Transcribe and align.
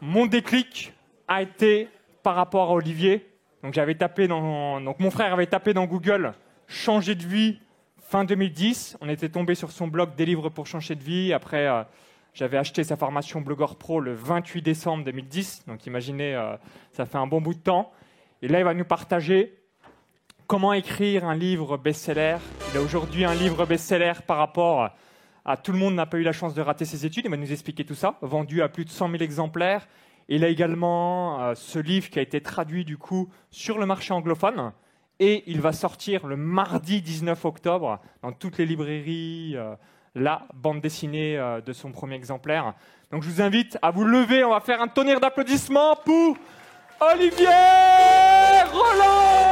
mon 0.00 0.26
déclic 0.26 0.92
a 1.26 1.42
été 1.42 1.88
par 2.22 2.34
rapport 2.34 2.70
à 2.70 2.74
Olivier. 2.74 3.26
Donc, 3.62 3.74
j'avais 3.74 3.94
tapé 3.94 4.28
dans, 4.28 4.80
donc 4.80 5.00
mon 5.00 5.10
frère 5.10 5.32
avait 5.32 5.46
tapé 5.46 5.74
dans 5.74 5.86
Google 5.86 6.32
changer 6.68 7.14
de 7.14 7.26
vie 7.26 7.58
fin 8.00 8.24
2010. 8.24 8.98
On 9.00 9.08
était 9.08 9.28
tombé 9.28 9.54
sur 9.54 9.70
son 9.70 9.88
blog 9.88 10.14
Des 10.16 10.26
livres 10.26 10.48
pour 10.48 10.66
changer 10.66 10.94
de 10.94 11.02
vie. 11.02 11.32
Après, 11.32 11.66
euh, 11.66 11.82
j'avais 12.34 12.56
acheté 12.56 12.84
sa 12.84 12.96
formation 12.96 13.40
Blogueur 13.40 13.76
Pro 13.76 14.00
le 14.00 14.14
28 14.14 14.62
décembre 14.62 15.04
2010. 15.04 15.64
Donc, 15.66 15.86
imaginez, 15.86 16.34
euh, 16.34 16.56
ça 16.92 17.06
fait 17.06 17.18
un 17.18 17.26
bon 17.26 17.40
bout 17.40 17.54
de 17.54 17.60
temps. 17.60 17.92
Et 18.42 18.48
là, 18.48 18.60
il 18.60 18.64
va 18.64 18.74
nous 18.74 18.84
partager 18.84 19.58
comment 20.46 20.72
écrire 20.72 21.24
un 21.24 21.34
livre 21.34 21.76
best-seller. 21.76 22.38
Il 22.72 22.78
a 22.78 22.80
aujourd'hui 22.80 23.24
un 23.24 23.34
livre 23.34 23.66
best-seller 23.66 24.12
par 24.26 24.38
rapport 24.38 24.90
à 25.48 25.56
tout 25.56 25.72
le 25.72 25.78
monde 25.78 25.94
n'a 25.94 26.04
pas 26.04 26.18
eu 26.18 26.22
la 26.22 26.32
chance 26.32 26.52
de 26.52 26.60
rater 26.60 26.84
ses 26.84 27.06
études. 27.06 27.24
Il 27.24 27.30
va 27.30 27.38
nous 27.38 27.50
expliquer 27.50 27.82
tout 27.82 27.94
ça, 27.94 28.18
vendu 28.20 28.60
à 28.60 28.68
plus 28.68 28.84
de 28.84 28.90
100 28.90 29.10
000 29.12 29.22
exemplaires. 29.22 29.88
Il 30.28 30.44
a 30.44 30.48
également 30.48 31.40
euh, 31.40 31.54
ce 31.54 31.78
livre 31.78 32.10
qui 32.10 32.18
a 32.18 32.22
été 32.22 32.42
traduit 32.42 32.84
du 32.84 32.98
coup 32.98 33.30
sur 33.50 33.78
le 33.78 33.86
marché 33.86 34.12
anglophone 34.12 34.72
et 35.18 35.44
il 35.46 35.62
va 35.62 35.72
sortir 35.72 36.26
le 36.26 36.36
mardi 36.36 37.00
19 37.00 37.46
octobre 37.46 37.98
dans 38.22 38.32
toutes 38.32 38.58
les 38.58 38.66
librairies 38.66 39.54
euh, 39.56 39.74
la 40.14 40.46
bande 40.52 40.82
dessinée 40.82 41.38
euh, 41.38 41.62
de 41.62 41.72
son 41.72 41.92
premier 41.92 42.16
exemplaire. 42.16 42.74
Donc 43.10 43.22
je 43.22 43.30
vous 43.30 43.40
invite 43.40 43.78
à 43.80 43.90
vous 43.90 44.04
lever, 44.04 44.44
on 44.44 44.50
va 44.50 44.60
faire 44.60 44.82
un 44.82 44.88
tonnerre 44.88 45.18
d'applaudissements 45.18 45.96
pour 46.04 46.36
Olivier 47.00 47.46
Roland 48.70 49.48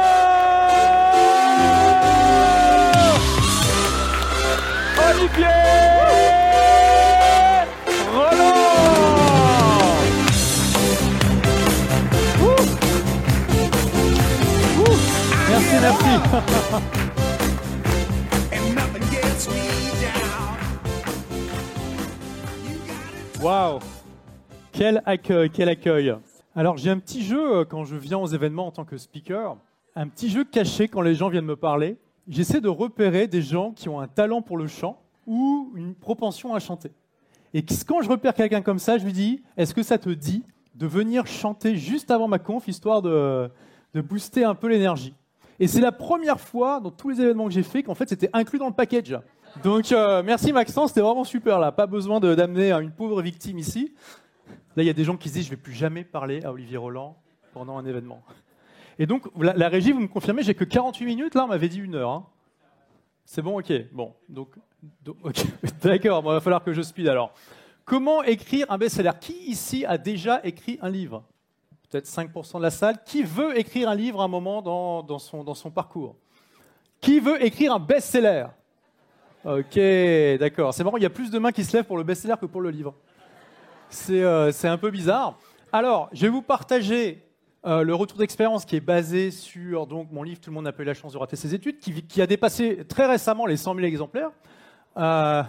Olivier 5.09 5.66
Merci. 16.03 16.37
Waouh 23.41 23.79
Quel 24.71 25.01
accueil, 25.05 25.49
quel 25.51 25.69
accueil 25.69 26.15
Alors 26.55 26.77
j'ai 26.77 26.89
un 26.89 26.97
petit 26.97 27.23
jeu 27.23 27.57
euh, 27.57 27.65
quand 27.65 27.85
je 27.85 27.95
viens 27.95 28.17
aux 28.17 28.27
événements 28.27 28.67
en 28.67 28.71
tant 28.71 28.83
que 28.83 28.97
speaker, 28.97 29.57
un 29.95 30.07
petit 30.07 30.29
jeu 30.29 30.43
caché 30.43 30.87
quand 30.87 31.01
les 31.01 31.15
gens 31.15 31.29
viennent 31.29 31.45
me 31.45 31.55
parler. 31.55 31.97
J'essaie 32.27 32.61
de 32.61 32.67
repérer 32.67 33.27
des 33.27 33.41
gens 33.41 33.71
qui 33.71 33.89
ont 33.89 33.99
un 33.99 34.07
talent 34.07 34.41
pour 34.41 34.57
le 34.57 34.67
chant 34.67 34.99
ou 35.27 35.71
une 35.75 35.93
propension 35.93 36.53
à 36.53 36.59
chanter. 36.59 36.91
Et 37.53 37.63
quand 37.87 38.01
je 38.01 38.09
repère 38.09 38.33
quelqu'un 38.33 38.61
comme 38.61 38.79
ça, 38.79 38.97
je 38.97 39.05
lui 39.05 39.13
dis, 39.13 39.43
est-ce 39.55 39.73
que 39.73 39.83
ça 39.83 39.97
te 39.97 40.09
dit 40.09 40.43
de 40.75 40.87
venir 40.87 41.25
chanter 41.25 41.77
juste 41.77 42.11
avant 42.11 42.27
ma 42.27 42.39
conf, 42.39 42.67
histoire 42.67 43.01
de 43.01 43.49
booster 43.93 44.43
un 44.43 44.55
peu 44.55 44.67
l'énergie? 44.67 45.13
Et 45.59 45.67
c'est 45.67 45.81
la 45.81 45.91
première 45.91 46.39
fois 46.39 46.79
dans 46.79 46.91
tous 46.91 47.09
les 47.09 47.21
événements 47.21 47.45
que 47.45 47.53
j'ai 47.53 47.63
fait 47.63 47.83
qu'en 47.83 47.95
fait 47.95 48.09
c'était 48.09 48.29
inclus 48.33 48.59
dans 48.59 48.67
le 48.67 48.73
package. 48.73 49.17
Donc 49.63 49.91
euh, 49.91 50.21
merci 50.23 50.53
Maxence, 50.53 50.89
c'était 50.89 51.01
vraiment 51.01 51.23
super 51.23 51.59
là. 51.59 51.71
Pas 51.71 51.87
besoin 51.87 52.19
d'amener 52.19 52.71
une 52.71 52.91
pauvre 52.91 53.21
victime 53.21 53.57
ici. 53.57 53.93
Là, 54.75 54.83
il 54.83 54.85
y 54.85 54.91
a 54.91 54.93
des 54.93 55.03
gens 55.03 55.17
qui 55.17 55.29
se 55.29 55.33
disent 55.33 55.45
je 55.45 55.49
vais 55.49 55.57
plus 55.57 55.73
jamais 55.73 56.03
parler 56.03 56.43
à 56.43 56.51
Olivier 56.51 56.77
Roland 56.77 57.17
pendant 57.51 57.77
un 57.77 57.85
événement. 57.85 58.21
Et 58.99 59.07
donc 59.07 59.23
la, 59.39 59.69
régie, 59.69 59.91
vous 59.91 59.99
me 59.99 60.07
confirmez, 60.07 60.43
j'ai 60.43 60.53
que 60.53 60.63
48 60.63 61.05
minutes. 61.05 61.35
Là, 61.35 61.45
on 61.45 61.47
m'avait 61.47 61.69
dit 61.69 61.79
une 61.79 61.95
heure. 61.95 62.11
hein. 62.11 62.25
C'est 63.25 63.41
bon, 63.41 63.59
ok. 63.59 63.73
Bon, 63.91 64.13
donc, 64.29 64.55
d'accord. 65.83 66.21
Il 66.23 66.27
va 66.27 66.41
falloir 66.41 66.63
que 66.63 66.73
je 66.73 66.81
speed 66.81 67.07
alors. 67.07 67.33
Comment 67.85 68.21
écrire 68.23 68.65
un 68.69 68.77
best-seller? 68.77 69.11
Qui 69.19 69.33
ici 69.47 69.85
a 69.85 69.97
déjà 69.97 70.41
écrit 70.43 70.77
un 70.81 70.89
livre? 70.89 71.23
Peut-être 71.89 72.05
5% 72.05 72.57
de 72.57 72.63
la 72.63 72.69
salle. 72.69 72.97
Qui 73.05 73.23
veut 73.23 73.57
écrire 73.57 73.89
un 73.89 73.95
livre 73.95 74.21
à 74.21 74.25
un 74.25 74.27
moment 74.27 74.61
dans, 74.61 75.03
dans 75.03 75.19
son, 75.19 75.43
dans 75.43 75.53
son 75.53 75.71
parcours 75.71 76.15
Qui 77.01 77.19
veut 77.19 77.43
écrire 77.43 77.73
un 77.73 77.79
best-seller 77.79 78.47
Ok, 79.45 79.79
d'accord. 80.39 80.73
C'est 80.73 80.83
marrant, 80.83 80.97
il 80.97 81.03
y 81.03 81.05
a 81.05 81.09
plus 81.09 81.31
de 81.31 81.39
mains 81.39 81.51
qui 81.51 81.63
se 81.63 81.75
lèvent 81.75 81.85
pour 81.85 81.97
le 81.97 82.03
best-seller 82.03 82.35
que 82.39 82.45
pour 82.45 82.61
le 82.61 82.69
livre. 82.69 82.93
C'est 83.89 84.23
euh, 84.23 84.51
un 84.63 84.77
peu 84.77 84.91
bizarre. 84.91 85.37
Alors, 85.71 86.09
je 86.11 86.23
vais 86.23 86.29
vous 86.29 86.41
partager 86.41 87.27
euh, 87.65 87.83
le 87.83 87.95
retour 87.95 88.17
d'expérience 88.17 88.65
qui 88.65 88.75
est 88.75 88.81
basé 88.81 89.31
sur 89.31 89.87
donc, 89.87 90.11
mon 90.11 90.23
livre 90.23 90.39
Tout 90.39 90.51
le 90.51 90.53
monde 90.53 90.65
n'a 90.65 90.71
pas 90.71 90.83
eu 90.83 90.85
la 90.85 90.93
chance 90.93 91.13
de 91.13 91.17
rater 91.17 91.35
ses 91.35 91.53
études, 91.53 91.79
qui, 91.79 92.03
qui 92.03 92.21
a 92.21 92.27
dépassé 92.27 92.85
très 92.87 93.05
récemment 93.05 93.45
les 93.45 93.57
100 93.57 93.75
000 93.75 93.85
exemplaires. 93.85 94.31
Euh, 94.97 95.43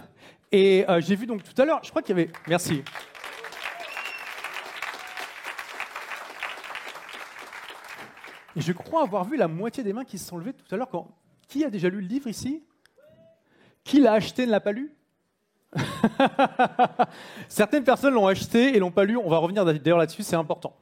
et 0.51 0.85
euh, 0.89 0.99
j'ai 0.99 1.15
vu 1.15 1.25
donc 1.25 1.43
tout 1.43 1.59
à 1.61 1.65
l'heure, 1.65 1.79
je 1.83 1.89
crois 1.89 2.01
qu'il 2.01 2.17
y 2.17 2.19
avait. 2.19 2.31
Merci. 2.47 2.83
Je 8.59 8.73
crois 8.73 9.03
avoir 9.03 9.23
vu 9.23 9.37
la 9.37 9.47
moitié 9.47 9.83
des 9.83 9.93
mains 9.93 10.03
qui 10.03 10.17
se 10.17 10.27
sont 10.27 10.37
levées 10.37 10.53
tout 10.53 10.65
à 10.73 10.77
l'heure. 10.77 10.89
Quand... 10.89 11.07
Qui 11.47 11.63
a 11.63 11.69
déjà 11.69 11.89
lu 11.89 12.01
le 12.01 12.07
livre 12.07 12.27
ici? 12.27 12.63
Qui 13.83 14.01
l'a 14.01 14.13
acheté 14.13 14.43
et 14.43 14.45
ne 14.45 14.51
l'a 14.51 14.59
pas 14.59 14.73
lu? 14.73 14.93
Certaines 17.47 17.83
personnes 17.83 18.13
l'ont 18.13 18.27
acheté 18.27 18.75
et 18.75 18.79
l'ont 18.79 18.91
pas 18.91 19.05
lu. 19.05 19.17
On 19.17 19.29
va 19.29 19.37
revenir 19.37 19.65
d'ailleurs 19.65 19.97
là-dessus, 19.97 20.23
c'est 20.23 20.35
important. 20.35 20.75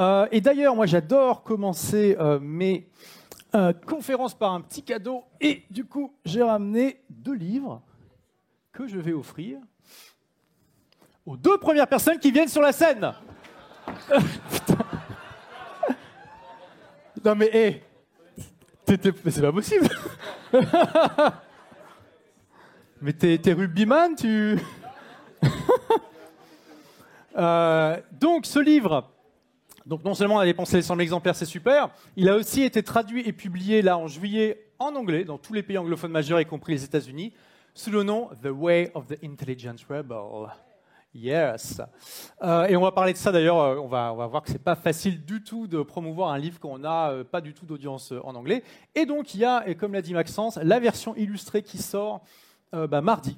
Euh, 0.00 0.26
et 0.32 0.40
d'ailleurs, 0.40 0.74
moi, 0.74 0.86
j'adore 0.86 1.42
commencer 1.42 2.16
euh, 2.18 2.38
mes 2.40 2.88
euh, 3.54 3.72
conférences 3.86 4.34
par 4.34 4.54
un 4.54 4.62
petit 4.62 4.82
cadeau. 4.82 5.24
Et 5.40 5.64
du 5.70 5.84
coup, 5.84 6.14
j'ai 6.24 6.42
ramené 6.42 7.02
deux 7.10 7.34
livres 7.34 7.82
que 8.72 8.86
je 8.86 8.98
vais 8.98 9.12
offrir 9.12 9.58
aux 11.26 11.36
deux 11.36 11.58
premières 11.58 11.88
personnes 11.88 12.18
qui 12.18 12.30
viennent 12.30 12.48
sur 12.48 12.62
la 12.62 12.72
scène. 12.72 13.12
Non 17.24 17.34
mais, 17.34 17.50
hé, 17.52 17.82
c'est 18.86 19.42
pas 19.42 19.52
possible. 19.52 19.88
mais 23.02 23.12
t'es 23.12 23.38
t'es 23.38 23.52
rugbyman, 23.52 24.14
tu. 24.16 24.58
Euh, 27.36 27.96
donc, 28.20 28.44
ce 28.44 28.58
livre, 28.58 29.08
donc 29.86 30.04
non 30.04 30.14
seulement 30.14 30.34
on 30.34 30.38
a 30.40 30.44
dépensé 30.44 30.76
les 30.76 30.82
100 30.82 30.94
000 30.94 31.00
exemplaires, 31.00 31.36
c'est 31.36 31.46
super, 31.46 31.90
il 32.16 32.28
a 32.28 32.34
aussi 32.34 32.64
été 32.64 32.82
traduit 32.82 33.22
et 33.26 33.32
publié 33.32 33.82
là 33.82 33.96
en 33.96 34.08
juillet 34.08 34.66
en 34.80 34.96
anglais 34.96 35.24
dans 35.24 35.38
tous 35.38 35.52
les 35.52 35.62
pays 35.62 35.78
anglophones 35.78 36.10
majeurs, 36.10 36.40
y 36.40 36.44
compris 36.44 36.72
les 36.72 36.84
États-Unis, 36.84 37.32
sous 37.72 37.92
le 37.92 38.02
nom 38.02 38.30
The 38.42 38.48
Way 38.50 38.90
of 38.94 39.06
the 39.06 39.24
Intelligent 39.24 39.76
Rebel. 39.88 40.50
Yes. 41.12 41.80
Euh, 42.42 42.66
et 42.66 42.76
on 42.76 42.82
va 42.82 42.92
parler 42.92 43.12
de 43.12 43.18
ça 43.18 43.32
d'ailleurs. 43.32 43.58
euh, 43.58 43.76
On 43.78 43.88
va, 43.88 44.12
voir 44.12 44.42
que 44.42 44.50
c'est 44.50 44.62
pas 44.62 44.76
facile 44.76 45.24
du 45.24 45.42
tout 45.42 45.66
de 45.66 45.82
promouvoir 45.82 46.30
un 46.30 46.38
livre 46.38 46.58
quand 46.60 46.68
on 46.70 46.78
n'a 46.78 47.10
euh, 47.10 47.24
pas 47.24 47.40
du 47.40 47.52
tout 47.52 47.66
d'audience 47.66 48.12
en 48.22 48.34
anglais. 48.36 48.62
Et 48.94 49.06
donc 49.06 49.34
il 49.34 49.40
y 49.40 49.44
a, 49.44 49.66
et 49.68 49.74
comme 49.74 49.92
l'a 49.92 50.02
dit 50.02 50.14
Maxence, 50.14 50.56
la 50.62 50.78
version 50.78 51.16
illustrée 51.16 51.62
qui 51.62 51.78
sort 51.78 52.20
bah, 52.72 53.00
mardi. 53.00 53.36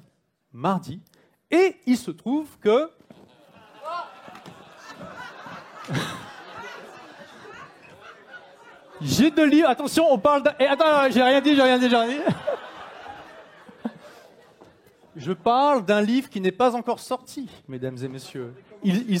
Mardi. 0.51 1.01
Et 1.49 1.77
il 1.87 1.97
se 1.97 2.11
trouve 2.11 2.57
que 2.59 2.89
J'ai 9.01 9.31
deux 9.31 9.45
livres. 9.47 9.69
Attention, 9.69 10.05
on 10.11 10.17
parle. 10.17 10.43
d'un- 10.43 10.53
Eh, 10.59 10.65
attends, 10.67 11.09
j'ai 11.09 11.21
rien 11.23 11.41
dit, 11.41 11.55
j'ai 11.55 11.61
rien 11.61 11.77
dit, 11.79 11.89
j'ai 11.89 11.95
rien 11.97 12.07
dit. 12.07 12.19
Je 15.23 15.31
parle 15.31 15.85
d'un 15.85 16.01
livre 16.01 16.29
qui 16.29 16.41
n'est 16.41 16.51
pas 16.51 16.75
encore 16.75 16.99
sorti, 16.99 17.47
mesdames 17.69 17.95
et 18.03 18.09
messieurs. 18.09 18.53
Il, 18.83 19.17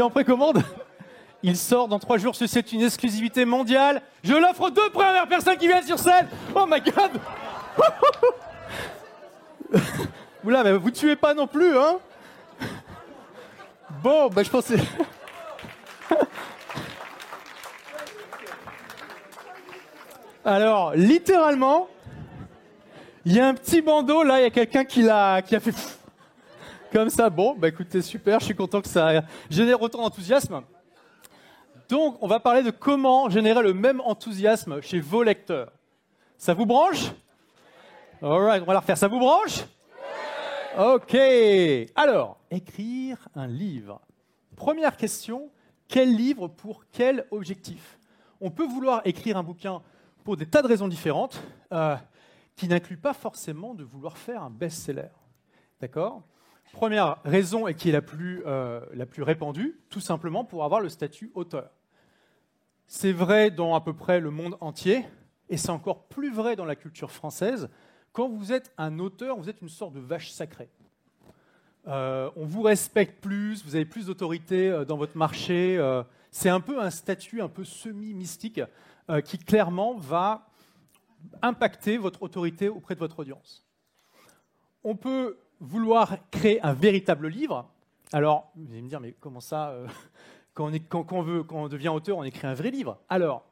en 0.02 0.08
précommande. 0.08 0.62
Il 1.42 1.56
sort 1.56 1.88
dans 1.88 1.98
trois 1.98 2.16
jours. 2.16 2.36
Ceci 2.36 2.58
est 2.58 2.72
une 2.72 2.82
exclusivité 2.82 3.44
mondiale. 3.44 4.02
Je 4.22 4.34
l'offre 4.34 4.60
aux 4.60 4.70
deux 4.70 4.88
premières 4.90 5.26
personnes 5.26 5.56
qui 5.56 5.66
viennent 5.66 5.82
sur 5.84 5.98
scène. 5.98 6.28
Oh 6.54 6.64
my 6.68 6.80
god 6.80 7.10
Oula, 10.44 10.62
mais 10.62 10.74
vous 10.74 10.92
tuez 10.92 11.16
pas 11.16 11.34
non 11.34 11.48
plus, 11.48 11.76
hein 11.76 11.98
Bon, 14.04 14.28
bah 14.28 14.44
je 14.44 14.50
pensais. 14.50 14.78
Alors, 20.44 20.94
littéralement, 20.94 21.88
il 23.26 23.32
y 23.32 23.40
a 23.40 23.48
un 23.48 23.54
petit 23.54 23.82
bandeau, 23.82 24.22
là, 24.22 24.38
il 24.38 24.44
y 24.44 24.46
a 24.46 24.50
quelqu'un 24.50 24.84
qui 24.84 25.02
l'a 25.02 25.42
qui 25.42 25.56
a 25.56 25.60
fait 25.60 25.74
comme 26.92 27.10
ça. 27.10 27.28
Bon, 27.28 27.56
bah 27.58 27.66
écoutez, 27.66 28.00
super, 28.00 28.38
je 28.38 28.44
suis 28.44 28.54
content 28.54 28.80
que 28.80 28.88
ça 28.88 29.24
génère 29.50 29.82
autant 29.82 30.00
d'enthousiasme. 30.02 30.62
Donc, 31.88 32.18
on 32.20 32.28
va 32.28 32.38
parler 32.38 32.62
de 32.62 32.70
comment 32.70 33.28
générer 33.28 33.64
le 33.64 33.74
même 33.74 34.00
enthousiasme 34.00 34.80
chez 34.80 35.00
vos 35.00 35.24
lecteurs. 35.24 35.72
Ça 36.38 36.54
vous 36.54 36.66
branche? 36.66 37.10
Alright, 38.22 38.62
on 38.62 38.66
va 38.66 38.74
la 38.74 38.80
refaire. 38.80 38.96
Ça 38.96 39.08
vous 39.08 39.18
branche? 39.18 39.64
Ok. 40.78 41.16
Alors, 41.96 42.38
écrire 42.48 43.28
un 43.34 43.48
livre. 43.48 44.00
Première 44.54 44.96
question, 44.96 45.50
quel 45.88 46.14
livre 46.14 46.46
pour 46.46 46.84
quel 46.92 47.26
objectif? 47.32 47.98
On 48.40 48.52
peut 48.52 48.66
vouloir 48.66 49.02
écrire 49.04 49.36
un 49.36 49.42
bouquin 49.42 49.82
pour 50.22 50.36
des 50.36 50.46
tas 50.46 50.62
de 50.62 50.68
raisons 50.68 50.86
différentes, 50.86 51.42
euh, 51.72 51.96
qui 52.56 52.68
n'incluent 52.68 52.96
pas 52.96 53.12
forcément 53.12 53.74
de 53.74 53.84
vouloir 53.84 54.16
faire 54.16 54.42
un 54.42 54.50
best-seller. 54.50 55.10
D'accord? 55.80 56.22
Première 56.72 57.18
raison, 57.24 57.66
et 57.66 57.74
qui 57.74 57.90
est 57.90 57.92
la 57.92 58.02
plus, 58.02 58.42
euh, 58.46 58.80
la 58.94 59.06
plus 59.06 59.22
répandue, 59.22 59.78
tout 59.90 60.00
simplement 60.00 60.44
pour 60.44 60.64
avoir 60.64 60.80
le 60.80 60.88
statut 60.88 61.30
auteur. 61.34 61.70
C'est 62.86 63.12
vrai 63.12 63.50
dans 63.50 63.74
à 63.74 63.80
peu 63.80 63.92
près 63.92 64.20
le 64.20 64.30
monde 64.30 64.56
entier, 64.60 65.04
et 65.48 65.56
c'est 65.56 65.70
encore 65.70 66.08
plus 66.08 66.32
vrai 66.32 66.56
dans 66.56 66.64
la 66.64 66.76
culture 66.76 67.10
française. 67.10 67.68
Quand 68.12 68.28
vous 68.28 68.52
êtes 68.52 68.72
un 68.78 68.98
auteur, 68.98 69.36
vous 69.36 69.48
êtes 69.48 69.60
une 69.60 69.68
sorte 69.68 69.92
de 69.92 70.00
vache 70.00 70.30
sacrée. 70.30 70.70
Euh, 71.86 72.30
on 72.36 72.46
vous 72.46 72.62
respecte 72.62 73.20
plus, 73.20 73.64
vous 73.64 73.76
avez 73.76 73.84
plus 73.84 74.06
d'autorité 74.06 74.70
euh, 74.70 74.84
dans 74.84 74.96
votre 74.96 75.16
marché. 75.16 75.78
C'est 76.30 76.48
un 76.48 76.60
peu 76.60 76.80
un 76.80 76.90
statut 76.90 77.40
un 77.42 77.48
peu 77.48 77.64
semi-mystique 77.64 78.60
qui 79.24 79.38
clairement 79.38 79.94
va 79.94 80.45
impacter 81.42 81.98
votre 81.98 82.22
autorité 82.22 82.68
auprès 82.68 82.94
de 82.94 83.00
votre 83.00 83.20
audience. 83.20 83.66
On 84.84 84.96
peut 84.96 85.38
vouloir 85.60 86.16
créer 86.30 86.60
un 86.62 86.72
véritable 86.72 87.28
livre. 87.28 87.68
Alors, 88.12 88.52
vous 88.56 88.70
allez 88.72 88.82
me 88.82 88.88
dire, 88.88 89.00
mais 89.00 89.14
comment 89.18 89.40
ça 89.40 89.74
quand 90.54 91.12
on, 91.12 91.22
veut, 91.22 91.42
quand 91.42 91.64
on 91.64 91.68
devient 91.68 91.88
auteur, 91.88 92.18
on 92.18 92.24
écrit 92.24 92.46
un 92.46 92.54
vrai 92.54 92.70
livre. 92.70 92.98
Alors, 93.08 93.44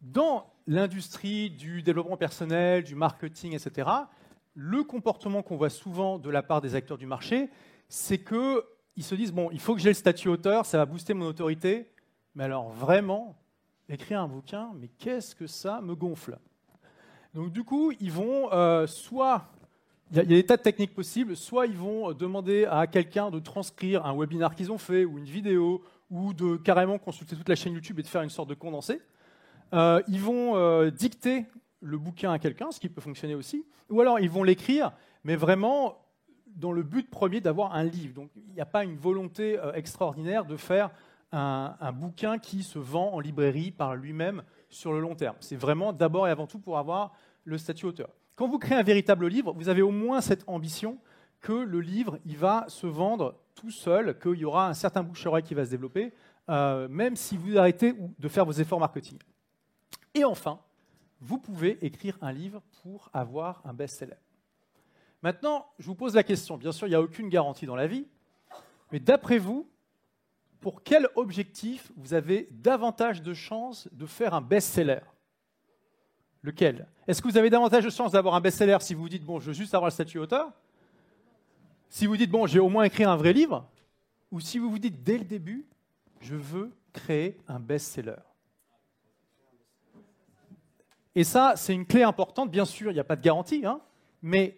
dans 0.00 0.52
l'industrie 0.66 1.50
du 1.50 1.82
développement 1.82 2.16
personnel, 2.16 2.84
du 2.84 2.94
marketing, 2.94 3.54
etc., 3.54 3.88
le 4.54 4.84
comportement 4.84 5.42
qu'on 5.42 5.56
voit 5.56 5.70
souvent 5.70 6.18
de 6.18 6.30
la 6.30 6.42
part 6.42 6.60
des 6.60 6.74
acteurs 6.74 6.98
du 6.98 7.06
marché, 7.06 7.50
c'est 7.88 8.18
qu'ils 8.18 9.04
se 9.04 9.14
disent, 9.14 9.32
bon, 9.32 9.50
il 9.50 9.60
faut 9.60 9.74
que 9.74 9.80
j'ai 9.80 9.90
le 9.90 9.94
statut 9.94 10.28
auteur, 10.28 10.66
ça 10.66 10.78
va 10.78 10.86
booster 10.86 11.14
mon 11.14 11.26
autorité, 11.26 11.90
mais 12.34 12.44
alors 12.44 12.70
vraiment, 12.70 13.36
écrire 13.88 14.20
un 14.20 14.28
bouquin, 14.28 14.70
mais 14.76 14.88
qu'est-ce 14.88 15.34
que 15.34 15.46
ça 15.46 15.80
me 15.80 15.94
gonfle? 15.94 16.38
Donc 17.34 17.52
du 17.52 17.64
coup, 17.64 17.92
ils 18.00 18.12
vont 18.12 18.52
euh, 18.52 18.86
soit, 18.86 19.48
il 20.10 20.16
y, 20.16 20.20
a 20.20 20.24
des 20.24 20.44
tas 20.44 20.56
de 20.56 20.62
techniques 20.62 20.94
possibles, 20.94 21.36
soit 21.36 21.66
ils 21.66 21.76
vont 21.76 22.12
demander 22.12 22.64
à 22.64 22.86
quelqu'un 22.86 23.30
de 23.30 23.38
transcrire 23.38 24.04
un 24.06 24.16
webinar 24.16 24.54
qu'ils 24.54 24.72
ont 24.72 24.78
fait, 24.78 25.04
ou 25.04 25.18
une 25.18 25.24
vidéo, 25.24 25.82
ou 26.10 26.34
de 26.34 26.56
carrément 26.56 26.98
consulter 26.98 27.36
toute 27.36 27.48
la 27.48 27.54
chaîne 27.54 27.72
YouTube 27.72 27.98
et 27.98 28.02
de 28.02 28.08
faire 28.08 28.22
une 28.22 28.30
sorte 28.30 28.48
de 28.48 28.54
condensé. 28.54 29.00
Euh, 29.72 30.02
ils 30.08 30.20
vont 30.20 30.56
euh, 30.56 30.90
dicter 30.90 31.46
le 31.80 31.96
bouquin 31.96 32.32
à 32.32 32.38
quelqu'un, 32.38 32.70
ce 32.72 32.80
qui 32.80 32.88
peut 32.88 33.00
fonctionner 33.00 33.34
aussi, 33.34 33.64
ou 33.88 34.00
alors 34.00 34.18
ils 34.18 34.30
vont 34.30 34.42
l'écrire, 34.42 34.92
mais 35.24 35.36
vraiment 35.36 35.98
dans 36.46 36.72
le 36.72 36.82
but 36.82 37.08
premier 37.08 37.40
d'avoir 37.40 37.74
un 37.74 37.84
livre. 37.84 38.14
Donc 38.14 38.30
il 38.36 38.52
n'y 38.52 38.60
a 38.60 38.66
pas 38.66 38.84
une 38.84 38.96
volonté 38.96 39.58
euh, 39.58 39.72
extraordinaire 39.72 40.44
de 40.44 40.56
faire 40.56 40.90
un, 41.32 41.92
bouquin 41.92 42.38
qui 42.38 42.64
se 42.64 42.80
vend 42.80 43.12
en 43.12 43.20
librairie 43.20 43.70
par 43.70 43.94
lui-même 43.94 44.42
sur 44.70 44.92
le 44.92 45.00
long 45.00 45.14
terme. 45.14 45.36
C'est 45.40 45.56
vraiment 45.56 45.92
d'abord 45.92 46.26
et 46.28 46.30
avant 46.30 46.46
tout 46.46 46.58
pour 46.58 46.78
avoir 46.78 47.12
le 47.44 47.58
statut 47.58 47.86
auteur. 47.86 48.08
Quand 48.36 48.48
vous 48.48 48.58
créez 48.58 48.78
un 48.78 48.82
véritable 48.82 49.26
livre, 49.26 49.52
vous 49.52 49.68
avez 49.68 49.82
au 49.82 49.90
moins 49.90 50.20
cette 50.20 50.44
ambition 50.46 50.98
que 51.40 51.52
le 51.52 51.80
livre 51.80 52.18
il 52.24 52.36
va 52.36 52.64
se 52.68 52.86
vendre 52.86 53.38
tout 53.54 53.70
seul, 53.70 54.18
qu'il 54.18 54.36
y 54.36 54.44
aura 54.44 54.68
un 54.68 54.74
certain 54.74 55.02
bouche-oreille 55.02 55.42
qui 55.42 55.54
va 55.54 55.64
se 55.64 55.70
développer, 55.70 56.12
euh, 56.48 56.88
même 56.88 57.16
si 57.16 57.36
vous 57.36 57.58
arrêtez 57.58 57.94
de 58.18 58.28
faire 58.28 58.44
vos 58.44 58.52
efforts 58.52 58.80
marketing. 58.80 59.18
Et 60.14 60.24
enfin, 60.24 60.58
vous 61.20 61.38
pouvez 61.38 61.84
écrire 61.84 62.16
un 62.22 62.32
livre 62.32 62.62
pour 62.82 63.10
avoir 63.12 63.60
un 63.64 63.74
best-seller. 63.74 64.16
Maintenant, 65.22 65.66
je 65.78 65.86
vous 65.86 65.94
pose 65.94 66.14
la 66.14 66.22
question. 66.22 66.56
Bien 66.56 66.72
sûr, 66.72 66.86
il 66.86 66.90
n'y 66.90 66.96
a 66.96 67.02
aucune 67.02 67.28
garantie 67.28 67.66
dans 67.66 67.76
la 67.76 67.86
vie, 67.86 68.06
mais 68.90 69.00
d'après 69.00 69.38
vous, 69.38 69.68
pour 70.60 70.82
quel 70.82 71.08
objectif 71.14 71.90
vous 71.96 72.14
avez 72.14 72.48
davantage 72.50 73.22
de 73.22 73.32
chances 73.32 73.88
de 73.92 74.06
faire 74.06 74.34
un 74.34 74.40
best-seller? 74.40 75.00
Lequel? 76.42 76.86
Est-ce 77.06 77.20
que 77.20 77.28
vous 77.28 77.36
avez 77.36 77.50
davantage 77.50 77.84
de 77.84 77.90
chances 77.90 78.12
d'avoir 78.12 78.34
un 78.34 78.40
best-seller 78.40 78.78
si 78.80 78.94
vous 78.94 79.02
vous 79.02 79.08
dites, 79.08 79.24
bon, 79.24 79.40
je 79.40 79.46
veux 79.46 79.52
juste 79.52 79.74
avoir 79.74 79.88
le 79.88 79.92
statut 79.92 80.18
auteur 80.18 80.52
Si 81.88 82.06
vous 82.06 82.16
dites, 82.16 82.30
bon, 82.30 82.46
j'ai 82.46 82.60
au 82.60 82.68
moins 82.68 82.84
écrit 82.84 83.04
un 83.04 83.16
vrai 83.16 83.32
livre? 83.32 83.66
Ou 84.30 84.40
si 84.40 84.58
vous 84.58 84.70
vous 84.70 84.78
dites, 84.78 85.02
dès 85.02 85.18
le 85.18 85.24
début, 85.24 85.66
je 86.20 86.36
veux 86.36 86.70
créer 86.92 87.36
un 87.48 87.58
best-seller? 87.58 88.16
Et 91.14 91.24
ça, 91.24 91.54
c'est 91.56 91.74
une 91.74 91.86
clé 91.86 92.02
importante. 92.02 92.50
Bien 92.50 92.64
sûr, 92.64 92.90
il 92.90 92.94
n'y 92.94 93.00
a 93.00 93.04
pas 93.04 93.16
de 93.16 93.22
garantie, 93.22 93.66
hein, 93.66 93.80
mais 94.22 94.56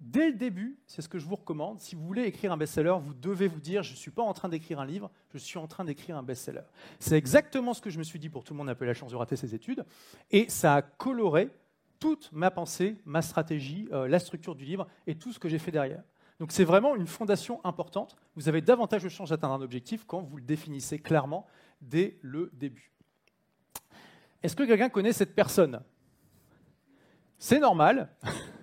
dès 0.00 0.30
le 0.30 0.36
début, 0.36 0.78
c'est 0.86 1.02
ce 1.02 1.08
que 1.08 1.18
je 1.18 1.26
vous 1.26 1.34
recommande. 1.34 1.80
Si 1.80 1.94
vous 1.94 2.04
voulez 2.06 2.24
écrire 2.24 2.52
un 2.52 2.56
best-seller, 2.56 2.96
vous 3.00 3.14
devez 3.14 3.48
vous 3.48 3.60
dire 3.60 3.82
je 3.82 3.92
ne 3.92 3.96
suis 3.96 4.10
pas 4.10 4.22
en 4.22 4.32
train 4.32 4.48
d'écrire 4.48 4.80
un 4.80 4.86
livre, 4.86 5.10
je 5.32 5.38
suis 5.38 5.58
en 5.58 5.66
train 5.66 5.84
d'écrire 5.84 6.16
un 6.16 6.22
best-seller. 6.22 6.62
C'est 6.98 7.16
exactement 7.16 7.74
ce 7.74 7.82
que 7.82 7.90
je 7.90 7.98
me 7.98 8.04
suis 8.04 8.18
dit 8.18 8.28
pour 8.28 8.44
tout 8.44 8.54
le 8.54 8.58
monde 8.58 8.68
n'a 8.68 8.74
pas 8.74 8.86
la 8.86 8.94
chance 8.94 9.10
de 9.10 9.16
rater 9.16 9.36
ses 9.36 9.54
études. 9.54 9.84
Et 10.30 10.48
ça 10.48 10.74
a 10.76 10.82
coloré 10.82 11.50
toute 11.98 12.30
ma 12.32 12.50
pensée, 12.50 12.96
ma 13.04 13.22
stratégie, 13.22 13.88
euh, 13.92 14.08
la 14.08 14.18
structure 14.18 14.54
du 14.54 14.64
livre 14.64 14.86
et 15.06 15.16
tout 15.16 15.32
ce 15.32 15.38
que 15.38 15.48
j'ai 15.48 15.58
fait 15.58 15.72
derrière. 15.72 16.02
Donc 16.38 16.52
c'est 16.52 16.64
vraiment 16.64 16.94
une 16.94 17.08
fondation 17.08 17.60
importante. 17.64 18.16
Vous 18.36 18.48
avez 18.48 18.60
davantage 18.60 19.02
de 19.02 19.08
chances 19.08 19.30
d'atteindre 19.30 19.54
un 19.54 19.60
objectif 19.60 20.04
quand 20.06 20.20
vous 20.20 20.36
le 20.36 20.42
définissez 20.42 21.00
clairement 21.00 21.46
dès 21.80 22.16
le 22.22 22.50
début. 22.52 22.92
Est-ce 24.42 24.54
que 24.54 24.62
quelqu'un 24.62 24.88
connaît 24.88 25.12
cette 25.12 25.34
personne? 25.34 25.82
C'est 27.38 27.58
normal. 27.58 28.08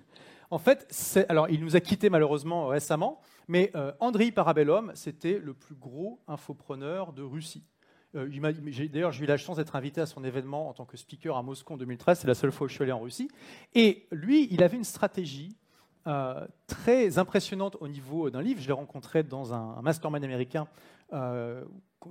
en 0.50 0.58
fait, 0.58 1.24
alors 1.28 1.48
il 1.48 1.62
nous 1.62 1.76
a 1.76 1.80
quittés 1.80 2.10
malheureusement 2.10 2.68
récemment, 2.68 3.20
mais 3.48 3.70
euh, 3.74 3.92
Andrei 4.00 4.30
Parabellum, 4.30 4.92
c'était 4.94 5.38
le 5.38 5.54
plus 5.54 5.74
gros 5.74 6.20
infopreneur 6.28 7.12
de 7.12 7.22
Russie. 7.22 7.64
Euh, 8.14 8.28
d'ailleurs, 8.92 9.12
j'ai 9.12 9.24
eu 9.24 9.26
la 9.26 9.36
chance 9.36 9.56
d'être 9.56 9.76
invité 9.76 10.00
à 10.00 10.06
son 10.06 10.24
événement 10.24 10.68
en 10.68 10.72
tant 10.72 10.84
que 10.84 10.96
speaker 10.96 11.36
à 11.36 11.42
Moscou 11.42 11.74
en 11.74 11.76
2013. 11.76 12.20
C'est 12.20 12.28
la 12.28 12.34
seule 12.34 12.52
fois 12.52 12.66
où 12.66 12.68
je 12.68 12.74
suis 12.74 12.82
allé 12.82 12.92
en 12.92 13.00
Russie. 13.00 13.28
Et 13.74 14.06
lui, 14.10 14.48
il 14.50 14.62
avait 14.62 14.76
une 14.76 14.84
stratégie 14.84 15.56
euh, 16.06 16.46
très 16.68 17.18
impressionnante 17.18 17.76
au 17.80 17.88
niveau 17.88 18.30
d'un 18.30 18.40
livre. 18.40 18.60
Je 18.60 18.68
l'ai 18.68 18.72
rencontré 18.72 19.22
dans 19.22 19.52
un, 19.52 19.82
mastermind 19.82 20.22
américain 20.24 20.68
euh, 21.12 21.64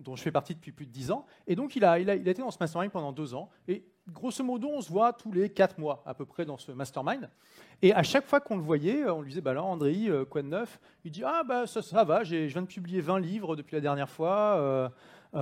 dont 0.03 0.15
je 0.15 0.21
fais 0.21 0.31
partie 0.31 0.55
depuis 0.55 0.71
plus 0.71 0.85
de 0.85 0.91
dix 0.91 1.11
ans. 1.11 1.25
Et 1.47 1.55
donc, 1.55 1.75
il 1.75 1.83
a, 1.83 1.99
il, 1.99 2.09
a, 2.09 2.15
il 2.15 2.27
a, 2.27 2.31
été 2.31 2.41
dans 2.41 2.51
ce 2.51 2.57
mastermind 2.59 2.91
pendant 2.91 3.11
deux 3.11 3.33
ans. 3.33 3.49
Et 3.67 3.85
grosso 4.09 4.43
modo, 4.43 4.69
on 4.69 4.81
se 4.81 4.89
voit 4.89 5.13
tous 5.13 5.31
les 5.31 5.49
quatre 5.49 5.77
mois 5.77 6.03
à 6.05 6.13
peu 6.13 6.25
près 6.25 6.45
dans 6.45 6.57
ce 6.57 6.71
mastermind. 6.71 7.29
Et 7.81 7.93
à 7.93 8.03
chaque 8.03 8.25
fois 8.25 8.39
qu'on 8.39 8.57
le 8.57 8.63
voyait, 8.63 9.09
on 9.09 9.21
lui 9.21 9.29
disait, 9.29 9.41
bah 9.41 9.53
là, 9.53 9.63
André, 9.63 10.07
euh, 10.07 10.25
quoi 10.25 10.41
de 10.41 10.47
neuf? 10.47 10.79
Il 11.03 11.11
dit, 11.11 11.23
ah 11.25 11.43
bah 11.47 11.67
ça, 11.67 11.81
ça 11.81 12.03
va, 12.03 12.23
je 12.23 12.35
viens 12.35 12.61
de 12.61 12.67
publier 12.67 13.01
20 13.01 13.19
livres 13.19 13.55
depuis 13.55 13.75
la 13.75 13.81
dernière 13.81 14.09
fois. 14.09 14.91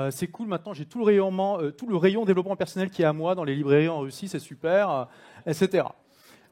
c'est 0.09 0.27
cool, 0.27 0.47
maintenant 0.47 0.73
j'ai 0.73 0.85
tout 0.85 0.97
le, 0.97 1.05
rayon, 1.05 1.71
tout 1.77 1.87
le 1.87 1.97
rayon 1.97 2.25
développement 2.25 2.55
personnel 2.55 2.89
qui 2.89 3.03
est 3.03 3.05
à 3.05 3.13
moi 3.13 3.35
dans 3.35 3.43
les 3.43 3.55
librairies 3.55 3.89
en 3.89 3.99
Russie, 3.99 4.27
c'est 4.27 4.39
super, 4.39 5.07
etc. 5.45 5.83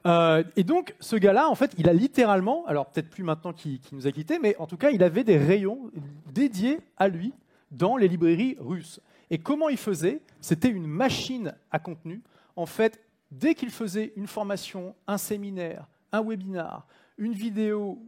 Euh, 0.06 0.42
et 0.56 0.64
donc, 0.64 0.94
ce 1.00 1.16
gars-là, 1.16 1.48
en 1.48 1.54
fait, 1.54 1.74
il 1.78 1.88
a 1.88 1.92
littéralement, 1.92 2.66
alors 2.66 2.86
peut-être 2.86 3.10
plus 3.10 3.22
maintenant 3.22 3.52
qu'il 3.52 3.80
nous 3.92 4.06
a 4.06 4.12
quittés, 4.12 4.38
mais 4.38 4.56
en 4.58 4.66
tout 4.66 4.76
cas, 4.76 4.90
il 4.90 5.02
avait 5.02 5.24
des 5.24 5.38
rayons 5.38 5.90
dédiés 6.32 6.80
à 6.96 7.08
lui 7.08 7.32
dans 7.72 7.96
les 7.96 8.06
librairies 8.06 8.56
russes. 8.60 9.00
Et 9.30 9.38
comment 9.38 9.68
il 9.68 9.78
faisait 9.78 10.20
C'était 10.40 10.68
une 10.68 10.86
machine 10.86 11.54
à 11.70 11.78
contenu. 11.78 12.22
En 12.54 12.66
fait, 12.66 13.00
dès 13.30 13.54
qu'il 13.54 13.70
faisait 13.70 14.12
une 14.16 14.26
formation, 14.26 14.94
un 15.06 15.18
séminaire, 15.18 15.88
un 16.12 16.22
webinar, 16.22 16.86
une 17.18 17.32
vidéo, 17.32 17.98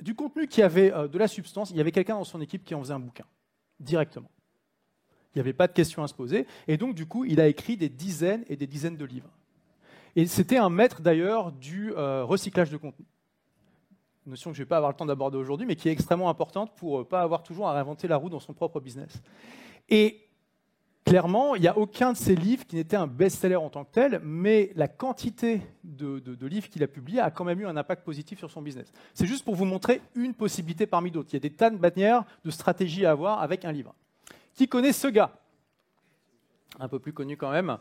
du 0.00 0.14
contenu 0.14 0.46
qui 0.46 0.62
avait 0.62 0.92
euh, 0.92 1.08
de 1.08 1.18
la 1.18 1.28
substance, 1.28 1.70
il 1.70 1.76
y 1.76 1.80
avait 1.80 1.92
quelqu'un 1.92 2.14
dans 2.14 2.24
son 2.24 2.40
équipe 2.40 2.64
qui 2.64 2.74
en 2.74 2.80
faisait 2.80 2.94
un 2.94 3.00
bouquin, 3.00 3.24
directement. 3.80 4.30
Il 5.34 5.38
n'y 5.38 5.40
avait 5.40 5.52
pas 5.52 5.66
de 5.66 5.72
questions 5.72 6.02
à 6.02 6.08
se 6.08 6.14
poser. 6.14 6.46
Et 6.66 6.76
donc, 6.76 6.94
du 6.94 7.06
coup, 7.06 7.24
il 7.24 7.40
a 7.40 7.48
écrit 7.48 7.76
des 7.76 7.88
dizaines 7.88 8.44
et 8.48 8.56
des 8.56 8.66
dizaines 8.66 8.96
de 8.96 9.04
livres. 9.04 9.30
Et 10.14 10.26
c'était 10.26 10.56
un 10.56 10.70
maître 10.70 11.02
d'ailleurs 11.02 11.52
du 11.52 11.92
euh, 11.92 12.24
recyclage 12.24 12.70
de 12.70 12.78
contenu. 12.78 13.04
Notion 14.26 14.50
que 14.50 14.56
je 14.56 14.62
ne 14.62 14.64
vais 14.64 14.68
pas 14.68 14.78
avoir 14.78 14.90
le 14.90 14.96
temps 14.96 15.06
d'aborder 15.06 15.38
aujourd'hui, 15.38 15.66
mais 15.66 15.76
qui 15.76 15.88
est 15.88 15.92
extrêmement 15.92 16.28
importante 16.28 16.74
pour 16.76 16.98
ne 16.98 17.02
euh, 17.02 17.04
pas 17.04 17.22
avoir 17.22 17.42
toujours 17.42 17.68
à 17.68 17.72
réinventer 17.72 18.08
la 18.08 18.16
roue 18.16 18.28
dans 18.28 18.40
son 18.40 18.52
propre 18.52 18.80
business. 18.80 19.22
Et 19.88 20.26
clairement, 21.04 21.54
il 21.54 21.62
n'y 21.62 21.68
a 21.68 21.78
aucun 21.78 22.12
de 22.12 22.16
ses 22.16 22.34
livres 22.34 22.66
qui 22.66 22.74
n'était 22.74 22.96
un 22.96 23.06
best-seller 23.06 23.54
en 23.56 23.70
tant 23.70 23.84
que 23.84 23.92
tel, 23.92 24.20
mais 24.24 24.72
la 24.74 24.88
quantité 24.88 25.62
de, 25.84 26.18
de 26.18 26.46
livres 26.46 26.68
qu'il 26.68 26.82
a 26.82 26.88
publiés 26.88 27.20
a 27.20 27.30
quand 27.30 27.44
même 27.44 27.60
eu 27.60 27.66
un 27.66 27.76
impact 27.76 28.04
positif 28.04 28.40
sur 28.40 28.50
son 28.50 28.62
business. 28.62 28.92
C'est 29.14 29.26
juste 29.26 29.44
pour 29.44 29.54
vous 29.54 29.64
montrer 29.64 30.02
une 30.16 30.34
possibilité 30.34 30.86
parmi 30.86 31.12
d'autres. 31.12 31.28
Il 31.30 31.34
y 31.34 31.36
a 31.36 31.40
des 31.40 31.52
tas 31.52 31.70
de 31.70 31.78
manières, 31.78 32.24
de 32.44 32.50
stratégies 32.50 33.06
à 33.06 33.12
avoir 33.12 33.40
avec 33.40 33.64
un 33.64 33.70
livre. 33.70 33.94
Qui 34.54 34.66
connaît 34.66 34.92
ce 34.92 35.06
gars? 35.06 35.30
Un 36.80 36.88
peu 36.88 36.98
plus 36.98 37.12
connu 37.12 37.36
quand 37.36 37.52
même. 37.52 37.78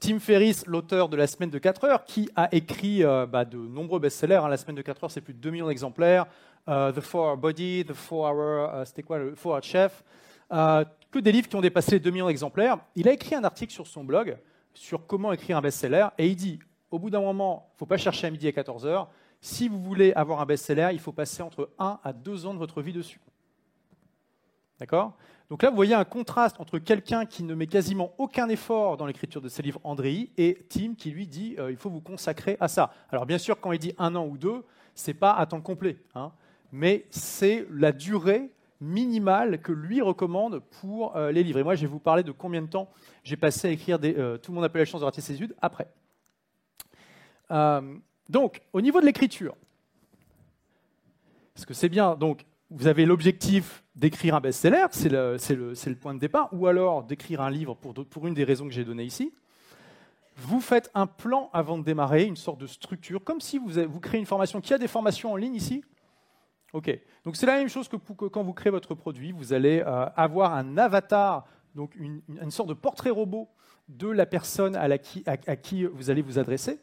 Tim 0.00 0.20
Ferriss, 0.20 0.64
l'auteur 0.66 1.08
de 1.08 1.16
La 1.16 1.26
semaine 1.26 1.50
de 1.50 1.58
4 1.58 1.84
heures, 1.84 2.04
qui 2.04 2.30
a 2.36 2.48
écrit 2.54 3.02
euh, 3.02 3.26
bah, 3.26 3.44
de 3.44 3.58
nombreux 3.58 3.98
best-sellers. 3.98 4.36
Hein. 4.36 4.48
La 4.48 4.56
semaine 4.56 4.76
de 4.76 4.82
4 4.82 5.04
heures, 5.04 5.10
c'est 5.10 5.20
plus 5.20 5.34
de 5.34 5.40
2 5.40 5.50
millions 5.50 5.66
d'exemplaires. 5.66 6.26
Euh, 6.68 6.92
the 6.92 7.00
4-Hour 7.00 7.36
Body, 7.36 7.84
The 7.84 7.92
4-Hour, 7.92 8.30
euh, 8.74 8.84
c'était 8.84 9.02
quoi, 9.02 9.18
le 9.18 9.32
4-Hour 9.34 9.62
Chef. 9.62 10.04
que 10.50 11.18
des 11.18 11.32
livres 11.32 11.48
qui 11.48 11.56
ont 11.56 11.60
dépassé 11.60 11.92
les 11.92 12.00
2 12.00 12.10
millions 12.10 12.28
d'exemplaires. 12.28 12.78
Il 12.94 13.08
a 13.08 13.12
écrit 13.12 13.34
un 13.34 13.42
article 13.42 13.72
sur 13.72 13.86
son 13.86 14.04
blog 14.04 14.38
sur 14.72 15.04
comment 15.04 15.32
écrire 15.32 15.56
un 15.56 15.60
best-seller. 15.60 16.06
Et 16.16 16.28
il 16.28 16.36
dit, 16.36 16.60
au 16.92 17.00
bout 17.00 17.10
d'un 17.10 17.20
moment, 17.20 17.66
il 17.70 17.74
ne 17.74 17.78
faut 17.78 17.86
pas 17.86 17.96
chercher 17.96 18.28
à 18.28 18.30
midi 18.30 18.46
à 18.46 18.52
14 18.52 18.86
heures. 18.86 19.10
Si 19.40 19.68
vous 19.68 19.82
voulez 19.82 20.12
avoir 20.12 20.40
un 20.40 20.46
best-seller, 20.46 20.90
il 20.92 21.00
faut 21.00 21.12
passer 21.12 21.42
entre 21.42 21.70
1 21.78 21.98
à 22.04 22.12
2 22.12 22.46
ans 22.46 22.54
de 22.54 22.58
votre 22.58 22.82
vie 22.82 22.92
dessus. 22.92 23.20
D'accord? 24.78 25.16
Donc 25.50 25.62
là, 25.62 25.70
vous 25.70 25.76
voyez 25.76 25.94
un 25.94 26.04
contraste 26.04 26.60
entre 26.60 26.78
quelqu'un 26.78 27.24
qui 27.24 27.42
ne 27.42 27.54
met 27.54 27.66
quasiment 27.66 28.12
aucun 28.18 28.48
effort 28.50 28.98
dans 28.98 29.06
l'écriture 29.06 29.40
de 29.40 29.48
ses 29.48 29.62
livres, 29.62 29.80
Andrei, 29.82 30.28
et 30.36 30.58
Tim 30.68 30.94
qui 30.94 31.10
lui 31.10 31.26
dit 31.26 31.56
euh, 31.58 31.70
il 31.70 31.78
faut 31.78 31.88
vous 31.88 32.02
consacrer 32.02 32.58
à 32.60 32.68
ça. 32.68 32.92
Alors 33.10 33.24
bien 33.24 33.38
sûr, 33.38 33.58
quand 33.58 33.72
il 33.72 33.78
dit 33.78 33.94
un 33.98 34.14
an 34.14 34.26
ou 34.26 34.36
deux, 34.36 34.64
c'est 34.94 35.14
pas 35.14 35.32
à 35.32 35.46
temps 35.46 35.62
complet. 35.62 35.96
Hein. 36.14 36.32
mais 36.70 37.06
c'est 37.10 37.66
la 37.70 37.92
durée 37.92 38.50
minimale 38.80 39.60
que 39.60 39.72
lui 39.72 40.02
recommande 40.02 40.60
pour 40.80 41.16
euh, 41.16 41.32
les 41.32 41.42
livres. 41.42 41.58
Et 41.60 41.64
moi, 41.64 41.74
je 41.74 41.80
vais 41.80 41.86
vous 41.86 41.98
parler 41.98 42.22
de 42.22 42.30
combien 42.30 42.60
de 42.60 42.68
temps 42.68 42.90
j'ai 43.24 43.36
passé 43.36 43.68
à 43.68 43.70
écrire 43.70 43.98
des, 43.98 44.14
euh, 44.18 44.36
Tout 44.36 44.52
le 44.52 44.56
monde 44.56 44.64
appelle 44.64 44.82
la 44.82 44.86
chance 44.86 45.00
de 45.00 45.06
rater 45.06 45.22
ses 45.22 45.38
après. 45.62 45.88
Donc, 48.28 48.60
au 48.74 48.82
niveau 48.82 49.00
de 49.00 49.06
l'écriture, 49.06 49.56
est-ce 51.56 51.66
que 51.66 51.72
c'est 51.72 51.88
bien 51.88 52.14
Donc, 52.14 52.44
vous 52.70 52.86
avez 52.86 53.06
l'objectif 53.06 53.82
d'écrire 53.98 54.36
un 54.36 54.40
best-seller, 54.40 54.86
c'est 54.92 55.08
le, 55.10 55.94
point 55.94 56.14
de 56.14 56.20
départ, 56.20 56.48
ou 56.52 56.68
alors 56.68 57.02
d'écrire 57.02 57.40
un 57.40 57.50
livre 57.50 57.74
pour, 57.74 57.92
pour 57.92 58.26
une 58.26 58.34
des 58.34 58.44
raisons 58.44 58.66
que 58.66 58.72
j'ai 58.72 58.84
données 58.84 59.04
ici. 59.04 59.32
Vous 60.36 60.60
faites 60.60 60.88
un 60.94 61.08
plan 61.08 61.50
avant 61.52 61.78
de 61.78 61.82
démarrer, 61.82 62.24
une 62.24 62.36
sorte 62.36 62.60
de 62.60 62.68
structure, 62.68 63.24
comme 63.24 63.40
si 63.40 63.58
vous, 63.58 63.70
vous 63.88 63.98
créez 63.98 64.20
une 64.20 64.26
formation. 64.26 64.60
Qui 64.60 64.72
a 64.72 64.78
des 64.78 64.86
formations 64.86 65.32
en 65.32 65.36
ligne 65.36 65.56
ici? 65.56 65.82
Ok. 66.72 66.96
Donc 67.24 67.34
c'est 67.36 67.46
la 67.46 67.56
même 67.56 67.68
chose 67.68 67.88
que, 67.88 67.96
quand 67.96 68.44
vous 68.44 68.52
créez 68.52 68.70
votre 68.70 68.94
produit. 68.94 69.32
Vous 69.32 69.52
allez 69.52 69.82
euh, 69.84 70.06
avoir 70.14 70.54
un 70.54 70.78
avatar, 70.78 71.44
donc 71.74 71.96
une, 71.96 72.22
sorte 72.50 72.68
de 72.68 72.74
portrait 72.74 73.10
robot 73.10 73.48
de 73.88 74.08
la 74.08 74.26
personne 74.26 74.76
à, 74.76 74.96
qui, 75.56 75.84
vous 75.86 76.08
allez 76.08 76.22
vous 76.22 76.38
adresser. 76.38 76.78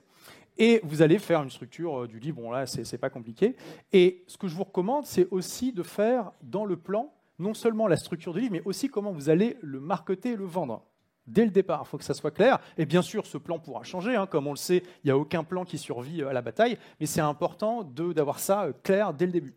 Et 0.57 0.79
vous 0.83 1.01
allez 1.01 1.19
faire 1.19 1.43
une 1.43 1.50
structure 1.50 2.03
euh, 2.03 2.07
du 2.07 2.19
livre. 2.19 2.41
Bon, 2.41 2.51
là, 2.51 2.65
c'est 2.65 2.97
pas 2.97 3.09
compliqué. 3.09 3.55
Et 3.91 4.24
ce 4.27 4.38
que 4.38 4.47
je 4.47 4.55
vous 4.55 4.63
recommande, 4.63 5.05
c'est 5.05 5.27
aussi 5.31 5.74
de 5.74 5.83
faire 5.83 6.31
dans 6.41 6.65
le 6.65 6.77
plan 6.77 7.12
non 7.38 7.53
seulement 7.53 7.88
la 7.88 7.97
structure 7.97 8.33
du 8.33 8.39
livre, 8.41 8.53
mais 8.53 8.62
aussi 8.65 8.88
comment 8.88 9.12
vous 9.12 9.29
allez 9.29 9.57
le 9.62 9.79
marketer 9.79 10.31
et 10.31 10.35
le 10.35 10.45
vendre. 10.45 10.83
Dès 11.27 11.43
le 11.43 11.51
départ, 11.51 11.83
il 11.85 11.88
faut 11.88 11.97
que 11.97 12.03
ça 12.03 12.13
soit 12.13 12.31
clair. 12.31 12.59
Et 12.77 12.85
bien 12.85 13.01
sûr, 13.01 13.25
ce 13.25 13.38
plan 13.38 13.57
pourra 13.57 13.83
changer. 13.83 14.15
Hein. 14.15 14.27
Comme 14.27 14.47
on 14.47 14.51
le 14.51 14.57
sait, 14.57 14.83
il 15.03 15.07
n'y 15.07 15.12
a 15.12 15.17
aucun 15.17 15.43
plan 15.43 15.65
qui 15.65 15.77
survit 15.77 16.21
euh, 16.21 16.29
à 16.29 16.33
la 16.33 16.41
bataille. 16.41 16.77
Mais 17.00 17.07
c'est 17.07 17.21
important 17.21 17.83
d'avoir 17.83 18.39
ça 18.39 18.67
clair 18.83 19.13
dès 19.13 19.25
le 19.25 19.31
début. 19.31 19.53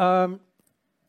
Euh, 0.00 0.28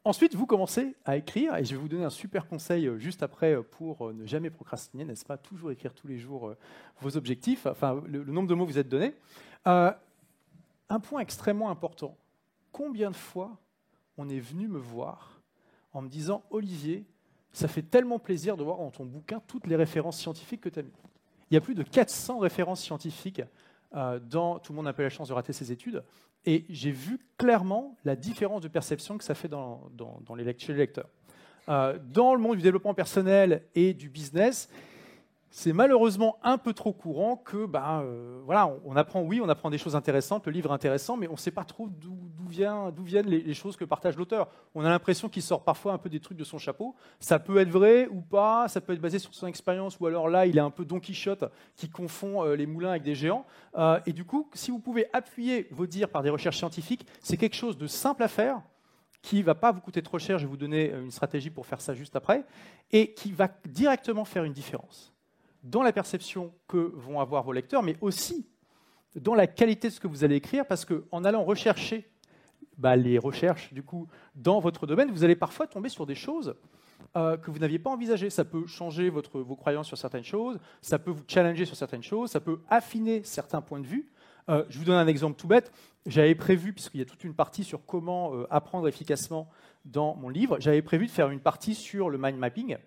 ensuite, 0.05 0.35
vous 0.35 0.45
commencez 0.45 0.95
à 1.05 1.17
écrire, 1.17 1.55
et 1.55 1.65
je 1.65 1.71
vais 1.75 1.81
vous 1.81 1.87
donner 1.87 2.03
un 2.03 2.09
super 2.09 2.47
conseil 2.47 2.87
euh, 2.87 2.97
juste 2.97 3.23
après 3.23 3.55
euh, 3.55 3.61
pour 3.61 4.13
ne 4.13 4.25
jamais 4.25 4.49
procrastiner, 4.49 5.05
n'est-ce 5.05 5.25
pas? 5.25 5.37
Toujours 5.37 5.71
écrire 5.71 5.93
tous 5.93 6.07
les 6.07 6.17
jours 6.17 6.53
vos 7.01 7.17
objectifs, 7.17 7.65
enfin 7.65 8.01
le, 8.05 8.23
nombre 8.23 8.47
de 8.47 8.53
mots 8.53 8.65
que 8.65 8.71
vous 8.71 8.79
êtes 8.79 8.89
donné. 8.89 9.13
un 9.65 9.95
point 11.01 11.21
extrêmement 11.21 11.69
important. 11.69 12.17
Combien 12.71 13.11
de 13.11 13.15
fois 13.15 13.57
on 14.17 14.29
est 14.29 14.39
venu 14.39 14.67
me 14.67 14.79
voir 14.79 15.41
en 15.93 16.01
me 16.01 16.09
disant 16.09 16.43
Olivier, 16.49 17.05
ça 17.51 17.67
fait 17.67 17.83
tellement 17.83 18.19
plaisir 18.19 18.57
de 18.57 18.63
voir 18.63 18.77
dans 18.77 18.91
ton 18.91 19.05
bouquin 19.05 19.41
toutes 19.47 19.67
les 19.67 19.75
références 19.75 20.19
scientifiques 20.19 20.61
que 20.61 20.69
tu 20.69 20.79
as 20.79 20.83
mis. 20.83 20.91
Il 21.51 21.53
y 21.53 21.57
a 21.57 21.61
plus 21.61 21.75
de 21.75 21.83
400 21.83 22.39
références 22.39 22.81
scientifiques 22.81 23.41
dans 23.93 24.59
Tout 24.59 24.73
le 24.73 24.77
monde 24.77 24.85
n'a 24.85 24.93
pas 24.93 25.03
la 25.03 25.09
chance 25.09 25.27
de 25.27 25.33
rater 25.33 25.53
ses 25.53 25.71
études. 25.71 26.03
Et 26.45 26.65
j'ai 26.69 26.91
vu 26.91 27.19
clairement 27.37 27.95
la 28.03 28.15
différence 28.15 28.61
de 28.61 28.67
perception 28.67 29.17
que 29.17 29.23
ça 29.23 29.35
fait 29.35 29.47
dans, 29.47 29.89
chez 30.57 30.73
les 30.73 30.79
lecteurs. 30.79 31.09
Euh, 31.69 31.97
dans 32.11 32.35
le 32.35 32.41
monde 32.41 32.57
du 32.57 32.61
développement 32.61 32.93
personnel 32.93 33.63
et 33.73 33.93
du 33.93 34.09
business, 34.09 34.69
c'est 35.55 35.71
malheureusement 35.71 36.37
un 36.41 36.57
peu 36.57 36.73
trop 36.73 36.93
courant 36.93 37.37
que, 37.37 37.67
ben, 37.67 38.03
voilà, 38.43 38.75
on, 38.85 38.95
apprend, 38.95 39.21
oui, 39.21 39.39
on 39.39 39.47
apprend 39.49 39.69
des 39.69 39.77
choses 39.77 39.95
intéressantes, 39.95 40.47
le 40.47 40.51
livre 40.51 40.71
intéressant, 40.71 41.15
mais 41.15 41.27
on 41.27 41.33
ne 41.33 41.37
sait 41.37 41.51
pas 41.51 41.63
trop 41.63 41.87
d'où 41.87 42.17
viennent 42.47 43.27
les, 43.27 43.53
choses 43.53 43.77
que 43.77 43.85
partage 43.85 44.17
l'auteur. 44.17 44.49
On 44.73 44.83
a 44.83 44.89
l'impression 44.89 45.29
qu'il 45.29 45.43
sort 45.43 45.63
parfois 45.63 45.93
un 45.93 45.99
peu 45.99 46.09
des 46.09 46.19
trucs 46.19 46.39
de 46.39 46.43
son 46.43 46.57
chapeau. 46.57 46.95
Ça 47.19 47.37
peut 47.37 47.57
être 47.57 47.69
vrai 47.69 48.07
ou 48.07 48.21
pas, 48.21 48.67
ça 48.67 48.81
peut 48.81 48.93
être 48.93 49.01
basé 49.01 49.19
sur 49.19 49.33
son 49.35 49.45
expérience, 49.45 49.99
ou 49.99 50.07
alors 50.07 50.27
là, 50.27 50.47
il 50.47 50.57
est 50.57 50.61
un 50.61 50.71
peu 50.71 50.85
Don 50.85 50.99
Quichotte 50.99 51.45
qui 51.75 51.87
confond 51.87 52.43
euh, 52.43 52.55
les 52.55 52.65
moulins 52.65 52.89
avec 52.89 53.03
des 53.03 53.13
géants. 53.13 53.45
Euh, 53.77 53.99
et 54.07 54.11
du 54.11 54.25
coup, 54.25 54.49
si 54.53 54.71
vous 54.71 54.79
pouvez 54.79 55.05
appuyer 55.13 55.67
vos 55.69 55.85
dires 55.85 56.09
par 56.09 56.23
des 56.23 56.31
recherches 56.31 56.57
scientifiques, 56.57 57.05
c'est 57.21 57.37
quelque 57.37 57.55
chose 57.55 57.77
de 57.77 57.85
simple 57.85 58.23
à 58.23 58.27
faire 58.27 58.59
qui 59.21 59.37
ne 59.37 59.43
va 59.43 59.55
pas 59.55 59.71
vous 59.71 59.81
coûter 59.81 60.01
trop 60.01 60.19
cher, 60.19 60.39
je 60.39 60.45
vais 60.45 60.49
vous 60.49 60.57
donner 60.57 60.91
une 60.91 61.11
stratégie 61.11 61.49
pour 61.49 61.67
faire 61.67 61.79
ça 61.79 61.93
juste 61.93 62.15
après, 62.15 62.43
et 62.91 63.13
qui 63.13 63.31
va 63.31 63.47
directement 63.65 64.25
faire 64.25 64.43
une 64.43 64.51
différence 64.51 65.12
dans 65.63 65.81
la 65.81 65.93
perception 65.93 66.53
que 66.67 66.91
vont 66.95 67.19
avoir 67.19 67.43
vos 67.43 67.53
lecteurs, 67.53 67.83
mais 67.83 67.97
aussi 68.01 68.45
dans 69.15 69.35
la 69.35 69.47
qualité 69.47 69.89
de 69.89 69.93
ce 69.93 69.99
que 69.99 70.07
vous 70.07 70.23
allez 70.23 70.35
écrire, 70.35 70.65
parce 70.65 70.85
qu'en 70.85 71.23
allant 71.23 71.43
rechercher 71.43 72.09
bah, 72.77 72.95
les 72.95 73.17
recherches 73.19 73.73
du 73.73 73.83
coup 73.83 74.07
dans 74.35 74.59
votre 74.59 74.87
domaine, 74.87 75.11
vous 75.11 75.23
allez 75.23 75.35
parfois 75.35 75.67
tomber 75.67 75.89
sur 75.89 76.05
des 76.05 76.15
choses 76.15 76.55
euh, 77.15 77.37
que 77.37 77.51
vous 77.51 77.59
n'aviez 77.59 77.79
pas 77.79 77.91
envisagées. 77.91 78.29
Ça 78.29 78.43
peut 78.43 78.65
changer 78.65 79.09
votre, 79.09 79.39
vos 79.39 79.55
croyances 79.55 79.87
sur 79.87 79.97
certaines 79.97 80.23
choses, 80.23 80.59
ça 80.81 80.99
peut 80.99 81.11
vous 81.11 81.23
challenger 81.27 81.65
sur 81.65 81.75
certaines 81.75 82.03
choses, 82.03 82.31
ça 82.31 82.39
peut 82.39 82.59
affiner 82.69 83.23
certains 83.23 83.61
points 83.61 83.79
de 83.79 83.87
vue. 83.87 84.09
Euh, 84.49 84.65
je 84.69 84.77
vous 84.77 84.85
donne 84.85 84.95
un 84.95 85.07
exemple 85.07 85.39
tout 85.39 85.47
bête. 85.47 85.71
J'avais 86.05 86.35
prévu, 86.35 86.73
puisqu'il 86.73 86.99
y 86.99 87.01
a 87.01 87.05
toute 87.05 87.23
une 87.23 87.33
partie 87.33 87.63
sur 87.63 87.85
comment 87.85 88.35
euh, 88.35 88.47
apprendre 88.49 88.87
efficacement 88.87 89.49
dans 89.85 90.15
mon 90.15 90.29
livre, 90.29 90.57
j'avais 90.59 90.81
prévu 90.81 91.07
de 91.07 91.11
faire 91.11 91.29
une 91.29 91.39
partie 91.39 91.75
sur 91.75 92.09
le 92.09 92.17
mind 92.17 92.37
mapping. 92.37 92.77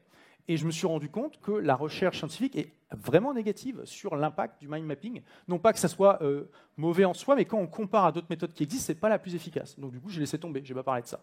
Et 0.48 0.56
je 0.56 0.66
me 0.66 0.70
suis 0.70 0.86
rendu 0.86 1.08
compte 1.08 1.40
que 1.40 1.50
la 1.50 1.74
recherche 1.74 2.18
scientifique 2.18 2.56
est 2.56 2.72
vraiment 2.92 3.34
négative 3.34 3.82
sur 3.84 4.14
l'impact 4.16 4.60
du 4.60 4.68
mind 4.68 4.86
mapping. 4.86 5.22
Non 5.48 5.58
pas 5.58 5.72
que 5.72 5.78
ça 5.78 5.88
soit 5.88 6.22
euh, 6.22 6.44
mauvais 6.76 7.04
en 7.04 7.14
soi, 7.14 7.34
mais 7.34 7.44
quand 7.44 7.58
on 7.58 7.66
compare 7.66 8.06
à 8.06 8.12
d'autres 8.12 8.28
méthodes 8.30 8.52
qui 8.52 8.62
existent, 8.62 8.86
ce 8.86 8.92
n'est 8.92 8.98
pas 8.98 9.08
la 9.08 9.18
plus 9.18 9.34
efficace. 9.34 9.78
Donc 9.78 9.90
du 9.90 10.00
coup, 10.00 10.08
j'ai 10.08 10.20
laissé 10.20 10.38
tomber, 10.38 10.62
je 10.64 10.72
n'ai 10.72 10.76
pas 10.76 10.84
parlé 10.84 11.02
de 11.02 11.06
ça. 11.06 11.20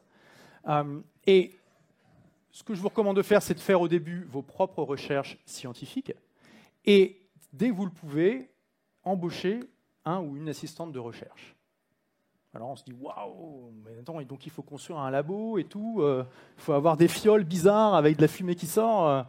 Euh, 0.67 0.99
et 1.25 1.57
ce 2.51 2.63
que 2.63 2.73
je 2.73 2.81
vous 2.81 2.89
recommande 2.89 3.17
de 3.17 3.21
faire, 3.21 3.41
c'est 3.41 3.53
de 3.53 3.59
faire 3.59 3.79
au 3.81 3.87
début 3.87 4.27
vos 4.29 4.41
propres 4.41 4.83
recherches 4.83 5.37
scientifiques. 5.45 6.13
Et 6.85 7.21
dès 7.53 7.69
que 7.69 7.73
vous 7.73 7.85
le 7.85 7.91
pouvez, 7.91 8.49
embaucher 9.03 9.61
un 10.05 10.19
ou 10.19 10.37
une 10.37 10.49
assistante 10.49 10.91
de 10.91 10.99
recherche. 10.99 11.52
Alors 12.55 12.69
on 12.69 12.75
se 12.75 12.83
dit 12.83 12.93
waouh, 12.93 13.71
mais 13.83 13.99
attends, 13.99 14.21
donc 14.21 14.45
il 14.45 14.51
faut 14.51 14.61
construire 14.61 14.99
un 14.99 15.09
labo 15.09 15.57
et 15.57 15.63
tout, 15.63 15.97
euh, 16.01 16.23
il 16.57 16.61
faut 16.61 16.73
avoir 16.73 16.97
des 16.97 17.07
fioles 17.07 17.43
bizarres 17.43 17.95
avec 17.95 18.17
de 18.17 18.21
la 18.21 18.27
fumée 18.27 18.53
qui 18.53 18.67
sort. 18.67 19.09
Euh. 19.09 19.23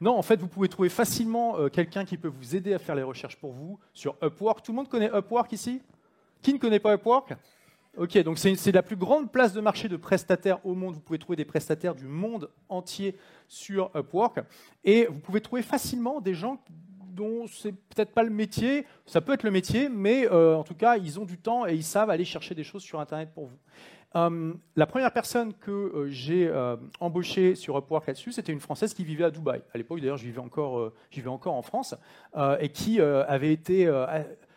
Non, 0.00 0.16
en 0.16 0.22
fait, 0.22 0.40
vous 0.40 0.48
pouvez 0.48 0.68
trouver 0.68 0.88
facilement 0.88 1.58
euh, 1.58 1.68
quelqu'un 1.68 2.06
qui 2.06 2.16
peut 2.16 2.28
vous 2.28 2.56
aider 2.56 2.72
à 2.72 2.78
faire 2.78 2.94
les 2.94 3.02
recherches 3.02 3.36
pour 3.36 3.52
vous 3.52 3.78
sur 3.92 4.16
Upwork. 4.22 4.62
Tout 4.62 4.72
le 4.72 4.76
monde 4.76 4.88
connaît 4.88 5.10
Upwork 5.14 5.52
ici? 5.52 5.82
Qui 6.40 6.54
ne 6.54 6.58
connaît 6.58 6.80
pas 6.80 6.94
Upwork? 6.94 7.34
Ok, 7.98 8.16
donc 8.22 8.38
c'est 8.38 8.72
la 8.72 8.82
plus 8.82 8.96
grande 8.96 9.30
place 9.30 9.52
de 9.52 9.60
marché 9.60 9.88
de 9.88 9.96
prestataires 9.98 10.64
au 10.64 10.74
monde. 10.74 10.94
Vous 10.94 11.00
pouvez 11.00 11.18
trouver 11.18 11.36
des 11.36 11.44
prestataires 11.44 11.94
du 11.94 12.06
monde 12.06 12.48
entier 12.70 13.14
sur 13.46 13.90
Upwork. 13.94 14.40
Et 14.84 15.04
vous 15.04 15.18
pouvez 15.18 15.42
trouver 15.42 15.60
facilement 15.60 16.22
des 16.22 16.32
gens 16.32 16.62
dont 17.20 17.46
c'est 17.46 17.72
peut-être 17.72 18.12
pas 18.12 18.22
le 18.22 18.30
métier, 18.30 18.86
ça 19.04 19.20
peut 19.20 19.34
être 19.34 19.42
le 19.42 19.50
métier, 19.50 19.88
mais 19.90 20.26
euh, 20.26 20.56
en 20.56 20.64
tout 20.64 20.74
cas, 20.74 20.96
ils 20.96 21.20
ont 21.20 21.26
du 21.26 21.36
temps 21.36 21.66
et 21.66 21.74
ils 21.74 21.84
savent 21.84 22.08
aller 22.08 22.24
chercher 22.24 22.54
des 22.54 22.64
choses 22.64 22.82
sur 22.82 22.98
Internet 22.98 23.30
pour 23.34 23.46
vous. 23.46 23.58
Euh, 24.16 24.54
la 24.74 24.86
première 24.86 25.12
personne 25.12 25.52
que 25.54 25.70
euh, 25.70 26.08
j'ai 26.08 26.50
embauchée 26.98 27.54
sur 27.54 27.76
Upwork 27.76 28.06
là-dessus, 28.06 28.32
c'était 28.32 28.52
une 28.52 28.60
Française 28.60 28.94
qui 28.94 29.04
vivait 29.04 29.24
à 29.24 29.30
Dubaï. 29.30 29.60
À 29.74 29.78
l'époque, 29.78 30.00
d'ailleurs, 30.00 30.16
je 30.16 30.24
vivais 30.24 30.40
encore, 30.40 30.92
vivais 31.12 31.28
encore 31.28 31.54
en 31.54 31.62
France, 31.62 31.94
et 32.60 32.70
qui 32.70 33.00
avait 33.00 33.52
été 33.52 33.86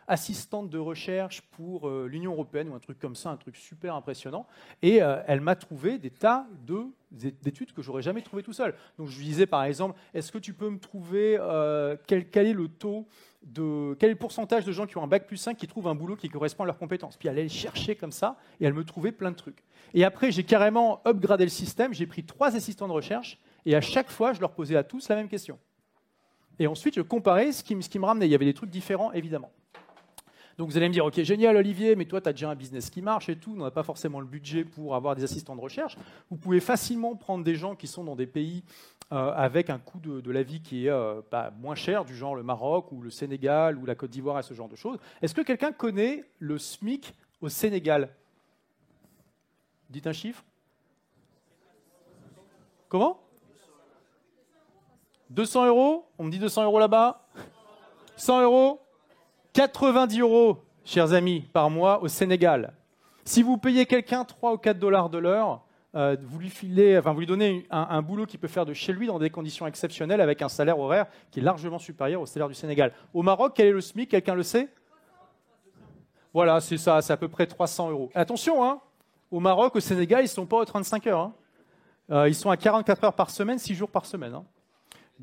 assistante 0.08 0.70
de 0.70 0.78
recherche 0.78 1.42
pour 1.52 1.90
l'Union 1.90 2.34
européenne 2.34 2.70
ou 2.70 2.76
un 2.76 2.80
truc 2.80 3.00
comme 3.00 3.16
ça, 3.16 3.30
un 3.30 3.38
truc 3.38 3.56
super 3.56 3.96
impressionnant. 3.96 4.46
Et 4.82 4.98
elle 5.28 5.42
m'a 5.42 5.56
trouvé 5.56 5.98
des 5.98 6.10
tas 6.10 6.46
de 6.66 6.88
d'études 7.14 7.74
que 7.74 7.82
j'aurais 7.82 8.02
jamais 8.02 8.22
trouvé 8.22 8.44
tout 8.44 8.54
seul. 8.54 8.76
Donc 8.98 9.08
je 9.08 9.18
lui 9.18 9.26
disais 9.26 9.46
par 9.46 9.64
exemple, 9.64 10.00
est-ce 10.14 10.32
que 10.32 10.38
tu 10.38 10.54
peux 10.54 10.70
me 10.70 10.80
trouver 10.80 11.38
euh, 11.40 11.96
quel, 12.08 12.26
est 12.34 12.54
le 12.54 12.68
taux 12.68 13.08
de 13.44 13.96
quel 14.00 14.10
est 14.10 14.14
le 14.14 14.20
pourcentage 14.20 14.66
de 14.66 14.72
gens 14.72 14.88
qui 14.88 14.98
ont 14.98 15.04
un 15.04 15.08
bac 15.08 15.28
plus 15.28 15.38
5 15.38 15.58
qui 15.58 15.68
trouvent 15.68 15.88
un 15.88 15.96
boulot 15.96 16.16
qui 16.16 16.30
correspond 16.30 16.64
à 16.64 16.66
leurs 16.66 16.78
compétences? 16.78 17.18
Puis 17.18 17.28
elle 17.28 17.38
allait 17.38 17.50
chercher 17.50 17.96
comme 17.96 18.12
ça 18.12 18.38
et 18.60 18.66
elle 18.66 18.74
me 18.74 18.84
trouvait 18.84 19.12
plein 19.12 19.32
de 19.32 19.36
trucs. 19.36 19.64
Et 19.94 20.04
après 20.04 20.32
j'ai 20.32 20.44
carrément 20.44 21.02
upgradé 21.06 21.44
le 21.44 21.52
système, 21.52 21.94
j'ai 21.94 22.08
pris 22.08 22.24
trois 22.24 22.56
assistants 22.56 22.88
de 22.88 22.94
recherche 22.94 23.40
et 23.66 23.76
à 23.76 23.82
chaque 23.82 24.10
fois 24.10 24.34
je 24.34 24.40
leur 24.40 24.52
posais 24.52 24.76
à 24.76 24.84
tous 24.84 25.08
la 25.10 25.16
même 25.16 25.30
question. 25.30 25.60
Et 26.60 26.68
ensuite 26.68 26.96
je 26.96 27.02
comparais 27.02 27.52
ce 27.52 27.64
qui 27.64 27.76
me 27.76 28.06
ramenait. 28.06 28.28
Il 28.28 28.32
y 28.32 28.36
avait 28.36 28.46
des 28.46 28.54
trucs 28.54 28.72
différents 28.72 29.12
évidemment. 29.12 29.52
Donc 30.58 30.70
vous 30.70 30.78
allez 30.78 30.88
me 30.88 30.94
dire, 30.94 31.06
ok, 31.06 31.22
génial 31.24 31.56
Olivier, 31.58 31.96
mais 31.96 32.06
toi 32.06 32.22
tu 32.22 32.30
as 32.30 32.34
déjà 32.34 32.50
un 32.50 32.56
business 32.56 32.90
qui 32.90 33.02
marche 33.02 33.30
et 33.30 33.36
tout, 33.36 33.54
on 33.58 33.64
n'a 33.64 33.72
pas 33.72 33.84
forcément 33.84 34.20
le 34.20 34.26
budget 34.26 34.64
pour 34.64 34.96
avoir 34.96 35.16
des 35.16 35.24
assistants 35.24 35.56
de 35.56 35.62
recherche. 35.62 35.98
Vous 36.30 36.38
pouvez 36.38 36.60
facilement 36.60 37.16
prendre 37.16 37.44
des 37.44 37.56
gens 37.56 37.76
qui 37.76 37.88
sont 37.88 38.04
dans 38.04 38.16
des 38.16 38.28
pays 38.28 38.64
euh, 39.12 39.32
avec 39.36 39.70
un 39.70 39.80
coût 39.80 40.00
de, 40.00 40.32
la 40.32 40.44
vie 40.44 40.62
qui 40.62 40.88
est 40.88 40.90
euh, 40.90 41.22
bah, 41.32 41.52
moins 41.60 41.76
cher, 41.76 42.06
du 42.06 42.16
genre 42.16 42.36
le 42.36 42.44
Maroc 42.44 42.92
ou 42.92 43.02
le 43.02 43.10
Sénégal 43.10 43.78
ou 43.78 43.86
la 43.86 43.96
Côte 43.96 44.12
d'Ivoire 44.12 44.40
et 44.40 44.44
ce 44.44 44.54
genre 44.54 44.70
de 44.70 44.76
choses. 44.76 44.98
Est-ce 45.22 45.34
que 45.34 45.42
quelqu'un 45.42 45.72
connaît 45.72 46.24
le 46.40 46.58
SMIC 46.58 47.14
au 47.42 47.50
Sénégal? 47.50 48.10
Dites 49.90 50.08
un 50.08 50.14
chiffre. 50.14 50.44
Comment? 52.90 53.20
200 55.32 55.66
euros? 55.68 56.06
On 56.20 56.24
me 56.24 56.32
dit 56.32 56.40
200 56.40 56.64
euros 56.64 56.80
là-bas? 56.80 57.28
100 58.18 58.44
euros? 58.44 58.83
90 59.54 60.20
euros, 60.20 60.64
chers 60.84 61.14
amis, 61.14 61.42
par 61.54 61.70
mois 61.70 62.02
au 62.02 62.08
Sénégal. 62.08 62.74
Si 63.24 63.44
vous 63.44 63.58
payez 63.58 63.86
quelqu'un 63.86 64.26
3 64.26 64.54
ou 64.54 64.58
4 64.58 64.80
dollars 64.80 65.12
de 65.12 65.20
l'heure, 65.20 65.62
euh, 65.94 66.18
vous 66.24 66.40
lui 66.40 66.50
filez, 66.50 66.98
enfin, 66.98 67.14
vous 67.14 67.20
lui 67.20 67.28
donnez 67.28 67.68
un, 67.70 68.02
boulot 68.02 68.26
qui 68.26 68.40
peut 68.40 68.48
faire 68.48 68.66
de 68.66 68.74
chez 68.74 68.92
lui 68.94 69.06
dans 69.06 69.20
des 69.20 69.30
conditions 69.30 69.68
exceptionnelles 69.68 70.22
avec 70.22 70.42
un 70.42 70.50
salaire 70.50 70.80
horaire 70.80 71.06
qui 71.30 71.40
est 71.40 71.44
largement 71.44 71.78
supérieur 71.78 72.22
au 72.22 72.26
salaire 72.26 72.48
du 72.48 72.56
Sénégal. 72.56 72.94
Au 73.14 73.22
Maroc, 73.22 73.54
quel 73.56 73.68
est 73.68 73.72
le 73.72 73.82
SMIC? 73.82 74.10
Quelqu'un 74.10 74.34
le 74.34 74.42
sait? 74.42 74.70
Voilà, 76.34 76.60
c'est 76.60 76.78
ça, 76.78 77.04
c'est 77.04 77.14
à 77.14 77.18
peu 77.18 77.28
près 77.28 77.46
300 77.46 77.92
euros. 77.92 78.10
Attention, 78.16 78.66
hein 78.66 78.82
Au 79.30 79.40
Maroc, 79.40 79.76
au 79.76 79.80
Sénégal, 79.80 80.22
ils 80.22 80.24
ne 80.24 80.30
sont 80.30 80.48
pas 80.48 80.58
aux 80.58 80.66
35 80.66 81.06
heures. 81.06 81.20
Hein. 81.20 81.34
Euh, 82.10 82.28
ils 82.28 82.34
sont 82.36 82.50
à 82.50 82.58
44 82.58 83.04
heures 83.04 83.14
par 83.14 83.30
semaine, 83.30 83.60
6 83.60 83.76
jours 83.76 83.92
par 83.92 84.08
semaine. 84.08 84.34
Hein. 84.34 84.46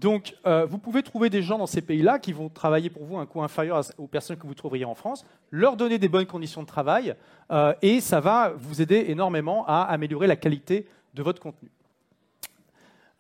Donc, 0.01 0.35
euh, 0.47 0.65
vous 0.65 0.79
pouvez 0.79 1.03
trouver 1.03 1.29
des 1.29 1.43
gens 1.43 1.59
dans 1.59 1.67
ces 1.67 1.83
pays-là 1.83 2.19
qui 2.19 2.33
vont 2.33 2.49
travailler 2.49 2.89
pour 2.89 3.05
vous 3.05 3.19
un 3.19 3.27
coût 3.27 3.43
inférieur 3.43 3.83
aux 3.99 4.07
personnes 4.07 4.39
que 4.39 4.47
vous 4.47 4.55
trouveriez 4.55 4.87
en 4.87 4.95
France, 4.95 5.27
leur 5.51 5.77
donner 5.77 5.99
des 5.99 6.09
bonnes 6.09 6.25
conditions 6.25 6.63
de 6.63 6.67
travail, 6.67 7.15
euh, 7.51 7.75
et 7.83 8.01
ça 8.01 8.19
va 8.19 8.55
vous 8.57 8.81
aider 8.81 9.05
énormément 9.09 9.67
à 9.67 9.83
améliorer 9.83 10.27
la 10.27 10.37
qualité 10.37 10.87
de 11.13 11.23
votre 11.23 11.43
contenu. 11.43 11.71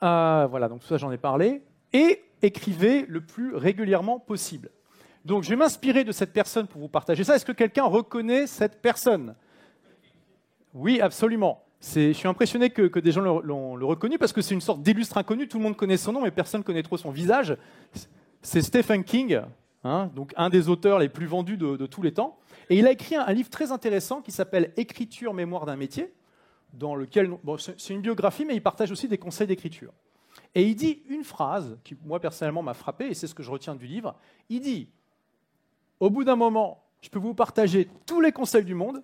voilà, 0.00 0.68
donc 0.70 0.80
tout 0.80 0.86
ça 0.86 0.96
j'en 0.96 1.12
ai 1.12 1.18
parlé. 1.18 1.60
Et 1.92 2.22
écrivez 2.40 3.04
le 3.06 3.20
plus 3.20 3.54
régulièrement 3.54 4.18
possible. 4.18 4.70
Donc, 5.26 5.42
je 5.42 5.50
vais 5.50 5.56
m'inspirer 5.56 6.02
de 6.02 6.12
cette 6.12 6.32
personne 6.32 6.66
pour 6.66 6.80
vous 6.80 6.88
partager 6.88 7.24
ça. 7.24 7.36
Est-ce 7.36 7.44
que 7.44 7.52
quelqu'un 7.52 7.84
reconnaît 7.84 8.46
cette 8.46 8.80
personne? 8.80 9.34
Oui, 10.72 10.98
absolument. 11.02 11.62
Je 11.80 12.12
suis 12.12 12.28
impressionné 12.28 12.70
que, 12.70 12.98
des 12.98 13.12
gens 13.12 13.22
l'ont 13.22 13.74
reconnu 13.86 14.18
parce 14.18 14.32
que 14.32 14.42
c'est 14.42 14.54
une 14.54 14.60
sorte 14.60 14.82
d'illustre 14.82 15.16
inconnu. 15.16 15.48
Tout 15.48 15.58
le 15.58 15.64
monde 15.64 15.76
connaît 15.76 15.96
son 15.96 16.12
nom, 16.12 16.20
mais 16.22 16.30
personne 16.30 16.60
ne 16.60 16.64
connaît 16.64 16.82
trop 16.82 16.98
son 16.98 17.10
visage. 17.10 17.56
C'est 18.42 18.60
Stephen 18.60 19.02
King, 19.02 19.40
hein, 19.84 20.10
donc 20.14 20.32
un 20.36 20.50
des 20.50 20.68
auteurs 20.68 20.98
les 20.98 21.08
plus 21.08 21.26
vendus 21.26 21.56
de, 21.56 21.86
tous 21.86 22.02
les 22.02 22.12
temps. 22.12 22.38
Et 22.68 22.78
il 22.78 22.86
a 22.86 22.92
écrit 22.92 23.16
un, 23.16 23.32
livre 23.32 23.48
très 23.48 23.72
intéressant 23.72 24.20
qui 24.20 24.30
s'appelle 24.30 24.72
Écriture, 24.76 25.32
mémoire 25.32 25.64
d'un 25.64 25.76
métier, 25.76 26.12
dans 26.74 26.94
lequel 26.94 27.30
c'est 27.78 27.94
une 27.94 28.02
biographie, 28.02 28.44
mais 28.44 28.54
il 28.54 28.62
partage 28.62 28.90
aussi 28.90 29.08
des 29.08 29.18
conseils 29.18 29.46
d'écriture. 29.46 29.92
Et 30.54 30.62
il 30.62 30.74
dit 30.76 31.02
une 31.08 31.24
phrase 31.24 31.78
qui, 31.82 31.96
moi, 32.04 32.20
personnellement, 32.20 32.62
m'a 32.62 32.74
frappé, 32.74 33.06
et 33.06 33.14
c'est 33.14 33.26
ce 33.26 33.34
que 33.34 33.42
je 33.42 33.50
retiens 33.50 33.74
du 33.74 33.86
livre. 33.86 34.14
Il 34.48 34.60
dit 34.60 34.88
Au 35.98 36.10
bout 36.10 36.24
d'un 36.24 36.36
moment, 36.36 36.84
je 37.00 37.08
peux 37.08 37.18
vous 37.18 37.34
partager 37.34 37.88
tous 38.06 38.20
les 38.20 38.32
conseils 38.32 38.64
du 38.64 38.74
monde, 38.74 39.02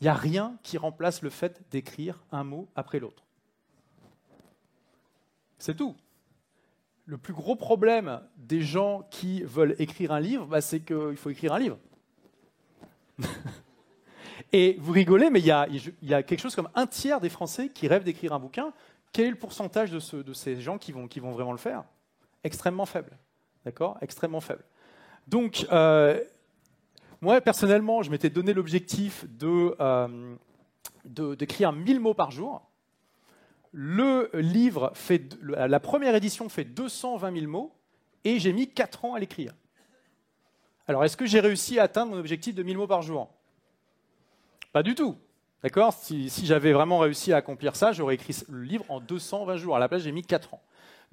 il 0.00 0.04
n'y 0.04 0.08
a 0.08 0.14
rien 0.14 0.58
qui 0.62 0.78
remplace 0.78 1.22
le 1.22 1.30
fait 1.30 1.62
d'écrire 1.70 2.22
un 2.30 2.44
mot 2.44 2.68
après 2.76 2.98
l'autre. 2.98 3.24
C'est 5.58 5.74
tout. 5.74 5.96
Le 7.06 7.16
plus 7.18 7.32
gros 7.32 7.56
problème 7.56 8.20
des 8.36 8.60
gens 8.60 9.06
qui 9.10 9.42
veulent 9.42 9.74
écrire 9.78 10.12
un 10.12 10.20
livre, 10.20 10.46
bah, 10.46 10.60
c'est 10.60 10.80
qu'il 10.80 11.16
faut 11.16 11.30
écrire 11.30 11.54
un 11.54 11.58
livre. 11.58 11.78
Et 14.52 14.76
vous 14.80 14.92
rigolez, 14.92 15.30
mais 15.30 15.40
il 15.40 15.46
y, 15.46 15.50
a, 15.50 16.22
quelque 16.22 16.40
chose 16.40 16.54
comme 16.54 16.68
un 16.74 16.86
tiers 16.86 17.20
des 17.20 17.28
Français 17.28 17.68
qui 17.68 17.88
rêvent 17.88 18.04
d'écrire 18.04 18.32
un 18.32 18.38
bouquin. 18.38 18.72
Quel 19.12 19.26
est 19.26 19.30
le 19.30 19.38
pourcentage 19.38 19.90
de, 19.90 20.32
ces 20.32 20.60
gens 20.60 20.78
qui 20.78 20.92
vont, 20.92 21.08
vraiment 21.32 21.52
le 21.52 21.58
faire? 21.58 21.84
Extrêmement 22.44 22.86
faible. 22.86 23.16
D'accord? 23.64 23.96
Extrêmement 24.00 24.40
faible. 24.40 24.62
Donc, 25.26 25.66
euh, 25.72 26.22
moi, 27.20 27.40
personnellement, 27.40 28.02
je 28.02 28.10
m'étais 28.10 28.30
donné 28.30 28.52
l'objectif 28.52 29.24
euh, 29.42 30.36
d'écrire 31.04 31.72
1000 31.72 32.00
mots 32.00 32.14
par 32.14 32.30
jour. 32.30 32.62
Le 33.72 34.30
livre 34.34 34.92
fait, 34.94 35.36
la 35.42 35.80
première 35.80 36.14
édition 36.14 36.48
fait 36.48 36.64
220 36.64 37.38
000 37.38 37.50
mots 37.50 37.72
et 38.24 38.38
j'ai 38.38 38.52
mis 38.52 38.68
4 38.68 39.04
ans 39.04 39.14
à 39.14 39.18
l'écrire. 39.18 39.52
Alors, 40.88 41.04
est-ce 41.04 41.16
que 41.16 41.26
j'ai 41.26 41.40
réussi 41.40 41.78
à 41.78 41.84
atteindre 41.84 42.12
mon 42.12 42.18
objectif 42.18 42.54
de 42.54 42.62
1000 42.62 42.76
mots 42.76 42.86
par 42.86 43.02
jour? 43.02 43.28
Pas 44.72 44.82
du 44.82 44.94
tout. 44.94 45.16
D'accord? 45.62 45.92
Si, 45.92 46.30
si 46.30 46.46
j'avais 46.46 46.72
vraiment 46.72 46.98
réussi 46.98 47.32
à 47.32 47.38
accomplir 47.38 47.76
ça, 47.76 47.92
j'aurais 47.92 48.14
écrit 48.14 48.36
le 48.48 48.62
livre 48.62 48.84
en 48.88 49.00
220 49.00 49.56
jours. 49.56 49.76
À 49.76 49.78
la 49.78 49.88
place, 49.88 50.02
j'ai 50.02 50.12
mis 50.12 50.22
4 50.22 50.54
ans. 50.54 50.62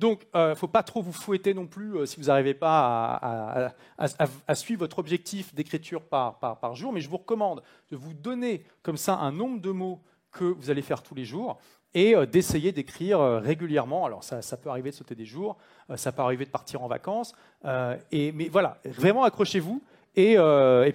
Donc, 0.03 0.23
il 0.33 0.37
euh, 0.37 0.49
ne 0.49 0.55
faut 0.55 0.67
pas 0.67 0.83
trop 0.83 1.01
vous 1.01 1.13
fouetter 1.13 1.53
non 1.53 1.65
plus 1.65 1.95
euh, 1.95 2.05
si 2.05 2.19
vous 2.19 2.25
n'arrivez 2.25 2.53
pas 2.53 3.71
à, 3.97 4.55
suivre 4.55 4.81
votre 4.81 4.99
objectif 4.99 5.55
d'écriture 5.55 6.01
par, 6.01 6.75
jour, 6.75 6.91
mais 6.91 6.99
je 6.99 7.07
vous 7.07 7.15
recommande 7.15 7.63
de 7.89 7.95
vous 7.95 8.13
donner 8.13 8.65
comme 8.81 8.97
ça 8.97 9.15
un 9.15 9.31
nombre 9.31 9.61
de 9.61 9.71
mots 9.71 10.01
que 10.33 10.43
vous 10.43 10.69
allez 10.69 10.81
faire 10.81 11.03
tous 11.03 11.15
les 11.15 11.23
jours 11.23 11.57
et 11.93 12.17
euh, 12.17 12.25
d'essayer 12.25 12.73
d'écrire 12.73 13.21
régulièrement. 13.21 14.05
Alors, 14.05 14.25
ça, 14.25 14.57
peut 14.57 14.69
arriver 14.69 14.89
de 14.89 14.95
sauter 14.95 15.15
des 15.15 15.23
jours, 15.23 15.55
ça 15.95 16.11
peut 16.11 16.21
arriver 16.21 16.43
de 16.43 16.51
partir 16.51 16.83
en 16.83 16.89
vacances, 16.89 17.33
mais 17.63 18.49
voilà, 18.51 18.79
vraiment 18.83 19.23
accrochez-vous. 19.23 19.81
Et, 20.17 20.35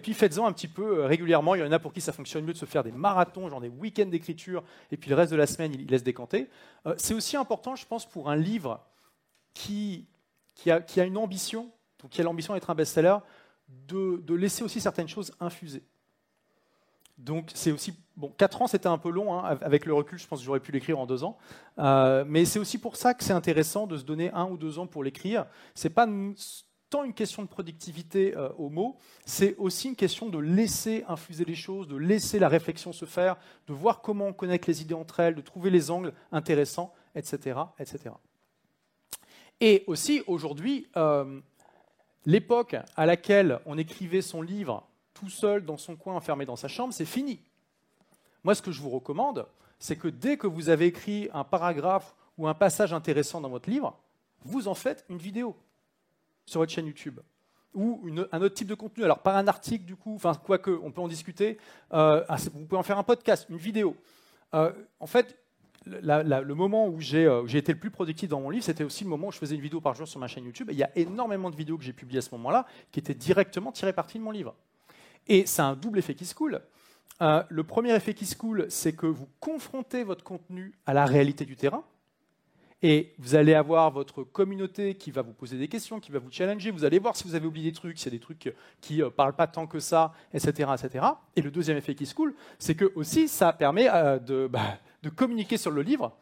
puis 0.03 0.12
faites-en 0.12 0.47
un 0.47 0.53
petit 0.53 0.68
peu 0.68 1.07
régulièrement. 1.07 1.55
Il 1.55 1.62
y 1.62 1.64
en 1.64 1.73
a 1.73 1.79
pour 1.79 1.94
qui 1.94 2.03
ça 2.03 2.12
fonctionne 2.12 2.44
mieux 2.44 2.53
de 2.53 2.59
se 2.59 2.66
faire 2.66 2.85
des 2.85 2.92
marathons, 2.92 3.49
genre 3.49 3.62
des 3.62 3.71
week-ends 3.71 4.05
d'écriture, 4.05 4.62
et 4.92 4.99
puis 4.99 5.09
le 5.09 5.16
reste 5.16 5.33
de 5.33 5.38
la 5.38 5.47
semaine, 5.47 5.73
ils 5.73 5.87
laissent 5.87 6.05
décanter. 6.05 6.51
c'est 6.99 7.14
aussi 7.14 7.38
important, 7.38 7.75
je 7.75 7.87
pense, 7.87 8.05
pour 8.05 8.29
un 8.29 8.37
livre 8.37 8.85
qui, 9.59 10.71
a, 10.71 11.05
une 11.05 11.16
ambition, 11.16 11.71
qui 12.11 12.21
a 12.21 12.25
l'ambition 12.25 12.55
d'être 12.55 12.71
un 12.71 12.75
best-seller, 12.75 13.16
de, 13.88 14.35
laisser 14.35 14.62
aussi 14.62 14.81
certaines 14.81 15.09
choses 15.09 15.33
infuser. 15.40 15.83
Donc 17.18 17.51
c'est 17.53 17.73
aussi 17.73 17.94
bon, 18.16 18.33
4 18.38 18.62
ans 18.62 18.66
c'était 18.68 18.87
un 18.87 18.99
peu 18.99 19.11
long, 19.11 19.35
hein, 19.35 19.59
avec 19.62 19.87
le 19.87 19.92
recul, 19.92 20.18
je 20.18 20.27
pense 20.29 20.38
que 20.38 20.44
j'aurais 20.44 20.61
pu 20.61 20.71
l'écrire 20.71 21.01
en 21.01 21.07
2 21.07 21.25
ans. 21.25 21.37
Euh, 21.79 22.25
mais 22.27 22.44
c'est 22.44 22.61
aussi 22.61 22.79
pour 22.79 22.94
ça 22.94 23.14
que 23.14 23.25
c'est 23.25 23.33
intéressant 23.33 23.88
de 23.88 23.97
se 23.97 24.05
donner 24.05 24.31
un 24.33 24.44
ou 24.44 24.57
deux 24.57 24.79
ans 24.79 24.87
pour 24.87 25.03
l'écrire. 25.03 25.47
C'est 25.75 25.90
pas 25.90 26.07
tant 26.88 27.03
une 27.03 27.12
question 27.12 27.42
de 27.42 27.49
productivité 27.49 28.37
euh, 28.37 28.51
au 28.57 28.68
mot, 28.71 28.97
c'est 29.27 29.57
aussi 29.57 29.88
une 29.88 29.97
question 29.97 30.29
de 30.29 30.38
laisser 30.38 31.05
infuser 31.09 31.44
les 31.44 31.57
choses, 31.57 31.88
de 31.88 31.97
laisser 31.97 32.38
la 32.38 32.49
réflexion 32.49 32.92
se 32.92 33.05
faire, 33.05 33.37
de 33.66 33.73
voir 33.73 34.01
comment 34.01 34.29
on 34.29 34.33
connecte 34.33 34.68
les 34.68 34.81
idées 34.81 34.94
entre 34.94 35.18
elles, 35.18 35.35
de 35.35 35.40
trouver 35.40 35.71
les 35.71 35.90
angles 35.90 36.14
intéressants, 36.31 36.94
etc., 37.16 37.59
etc. 37.81 38.14
Et 39.61 39.85
aussi, 39.87 40.23
aujourd'hui, 40.27 40.87
euh, 40.97 41.40
l'époque 42.27 42.77
à 42.97 43.07
laquelle 43.07 43.61
on 43.66 43.77
écrivait 43.77 44.23
son 44.23 44.42
livre 44.42 44.87
tout 45.14 45.29
seul 45.29 45.64
dans 45.64 45.77
son 45.77 45.97
coin, 45.97 46.14
enfermé 46.14 46.47
dans 46.47 46.57
sa 46.57 46.68
chambre, 46.68 46.92
c'est 46.92 47.05
fini. 47.05 47.40
Moi, 48.44 48.55
ce 48.55 48.62
que 48.62 48.71
je 48.71 48.81
vous 48.81 48.90
recommande, 48.90 49.47
c'est 49.79 49.97
que 49.97 50.09
dès 50.09 50.37
que 50.37 50.47
vous 50.47 50.68
avez 50.68 50.87
écrit 50.87 51.29
un 51.33 51.44
paragraphe 51.44 52.14
ou 52.37 52.47
un 52.47 52.55
passage 52.55 52.92
intéressant 52.92 53.40
dans 53.40 53.49
votre 53.49 53.68
livre, 53.68 53.99
vous 54.44 54.68
en 54.68 54.75
faites 54.75 55.05
une 55.09 55.18
vidéo 55.18 55.57
sur 56.47 56.61
votre 56.61 56.73
chaîne 56.73 56.87
YouTube 56.87 57.21
ou 57.75 58.03
un 58.33 58.42
autre 58.42 58.55
type 58.55 58.68
de 58.68 58.75
contenu. 58.75 59.05
Alors, 59.05 59.21
pas 59.21 59.37
un 59.37 59.47
article, 59.47 59.85
du 59.85 59.97
coup, 59.97 60.14
enfin, 60.14 60.35
quoique, 60.35 60.71
on 60.83 60.90
peut 60.90 61.01
en 61.01 61.09
discuter. 61.09 61.59
Euh, 61.92 62.25
vous 62.53 62.64
pouvez 62.64 62.79
en 62.79 62.83
faire 62.83 62.99
un 62.99 63.05
podcast, 63.05 63.47
une 63.51 63.57
vidéo. 63.57 63.97
Euh, 64.55 64.73
en 65.01 65.07
fait, 65.07 65.37
le 65.87 66.55
moment 66.55 66.87
euh, 66.87 66.91
où 66.91 67.01
j'ai 67.01 67.59
été 67.59 67.73
le 67.73 67.79
plus 67.79 67.91
productif 67.91 68.29
dans 68.29 68.41
mon 68.41 68.51
livre, 68.51 68.64
c'était 68.64 68.85
aussi 68.85 69.05
le 69.05 69.11
moment 69.11 69.29
où 69.29 69.33
je 69.33 69.38
faisais 69.38 69.55
une 69.55 69.61
vidéo 69.61 69.81
par 69.81 69.95
jour 69.95 70.07
sur 70.07 70.21
ma 70.21 70.27
chaîne 70.27 70.45
YouTube. 70.45 70.71
Et 70.71 70.73
il 70.73 70.79
y 70.79 70.85
a 70.85 70.91
énormément 70.97 71.51
de 71.51 71.57
vidéos 71.57 71.79
que 71.79 71.85
j'ai 71.85 71.93
publiées 71.93 72.19
à 72.19 72.23
ce 72.23 72.31
moment-là 72.33 72.67
qui 72.93 73.01
étaient 73.01 73.14
directement 73.14 73.73
tirées 73.73 73.93
parties 73.93 74.19
de 74.19 74.25
mon 74.25 74.31
livre. 74.31 74.55
Et 75.27 75.47
c'est 75.47 75.62
un 75.62 75.77
double 75.77 75.99
effet 75.99 76.14
qui 76.14 76.27
se 76.27 76.35
coule. 76.35 76.61
Euh, 77.21 77.43
le 77.49 77.64
premier 77.64 77.95
effet 77.95 78.14
qui 78.14 78.27
se 78.27 78.37
coule, 78.37 78.67
c'est 78.69 78.95
que 78.95 79.07
vous 79.07 79.29
confrontez 79.41 80.05
votre 80.05 80.25
contenu 80.25 80.73
à 80.87 80.95
la 80.95 81.05
réalité 81.05 81.45
du 81.45 81.57
terrain. 81.57 81.85
Et 82.83 83.14
vous 83.19 83.35
allez 83.35 83.55
avoir 83.55 83.91
votre 83.91 84.23
communauté 84.23 84.95
qui 84.95 85.11
va 85.11 85.23
vous 85.23 85.33
poser 85.33 85.59
des 85.59 85.67
questions, 85.67 85.99
qui 85.99 86.12
va 86.12 86.21
vous 86.21 86.31
challenger. 86.31 86.71
Vous 86.71 86.85
allez 86.85 87.01
voir 87.01 87.17
si 87.17 87.25
vous 87.25 87.35
avez 87.35 87.47
oublié 87.47 87.71
des 87.71 87.77
trucs, 87.77 87.99
s'il 87.99 88.12
y 88.12 88.14
a 88.14 88.19
des 88.19 88.23
trucs 88.23 88.55
qui 88.81 88.99
ne 88.99 89.05
euh, 89.05 89.11
parlent 89.11 89.35
pas 89.35 89.49
tant 89.49 89.67
que 89.67 89.81
ça, 89.81 90.12
etc., 90.33 90.71
etc. 90.79 91.05
Et 91.35 91.43
le 91.43 91.51
deuxième 91.51 91.77
effet 91.77 91.95
qui 91.95 92.07
se 92.07 92.14
coule, 92.14 92.35
c'est 92.59 92.77
que 92.77 92.93
aussi 92.95 93.27
ça 93.27 93.53
permet 93.53 93.88
de, 94.21 94.47
bah, 94.47 94.79
de 95.03 95.09
communiquer 95.09 95.57
sur 95.57 95.73
le 95.73 95.83
livre 95.83 96.17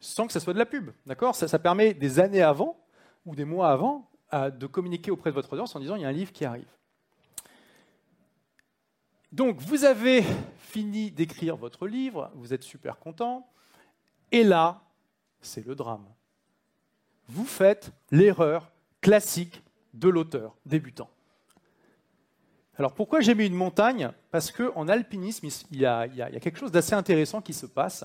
sans 0.00 0.26
que 0.26 0.32
ça 0.32 0.40
soit 0.40 0.52
de 0.52 0.58
la 0.58 0.66
pub. 0.66 0.90
D'accord? 1.06 1.36
Ça, 1.36 1.58
permet 1.60 1.94
des 1.94 2.18
années 2.18 2.42
avant 2.42 2.76
ou 3.24 3.36
des 3.36 3.44
mois 3.44 3.70
avant 3.70 4.10
de 4.32 4.66
communiquer 4.66 5.12
auprès 5.12 5.30
de 5.30 5.34
votre 5.34 5.52
audience 5.52 5.76
en 5.76 5.80
disant 5.80 5.94
il 5.94 6.02
y 6.02 6.04
a 6.04 6.08
un 6.08 6.12
livre 6.12 6.32
qui 6.32 6.44
arrive. 6.44 6.66
Donc 9.30 9.60
vous 9.60 9.84
avez 9.84 10.24
fini 10.58 11.10
d'écrire 11.10 11.56
votre 11.56 11.86
livre, 11.86 12.30
vous 12.34 12.52
êtes 12.52 12.64
super 12.64 12.98
content, 12.98 13.48
et 14.30 14.42
là, 14.42 14.82
c'est 15.42 15.66
le 15.66 15.74
drame. 15.74 16.06
Vous 17.28 17.44
faites 17.44 17.92
l'erreur 18.10 18.70
classique 19.00 19.62
de 19.94 20.08
l'auteur 20.08 20.56
débutant. 20.64 21.10
Alors 22.78 22.94
pourquoi 22.94 23.20
j'ai 23.20 23.34
mis 23.34 23.46
une 23.46 23.54
montagne? 23.54 24.10
Parce 24.30 24.50
qu'en 24.50 24.88
alpinisme, 24.88 25.48
il 25.70 25.80
y, 25.80 25.86
a, 25.86 26.08
quelque 26.40 26.58
chose 26.58 26.72
d'assez 26.72 26.94
intéressant 26.94 27.42
qui 27.42 27.52
se 27.52 27.66
passe. 27.66 28.04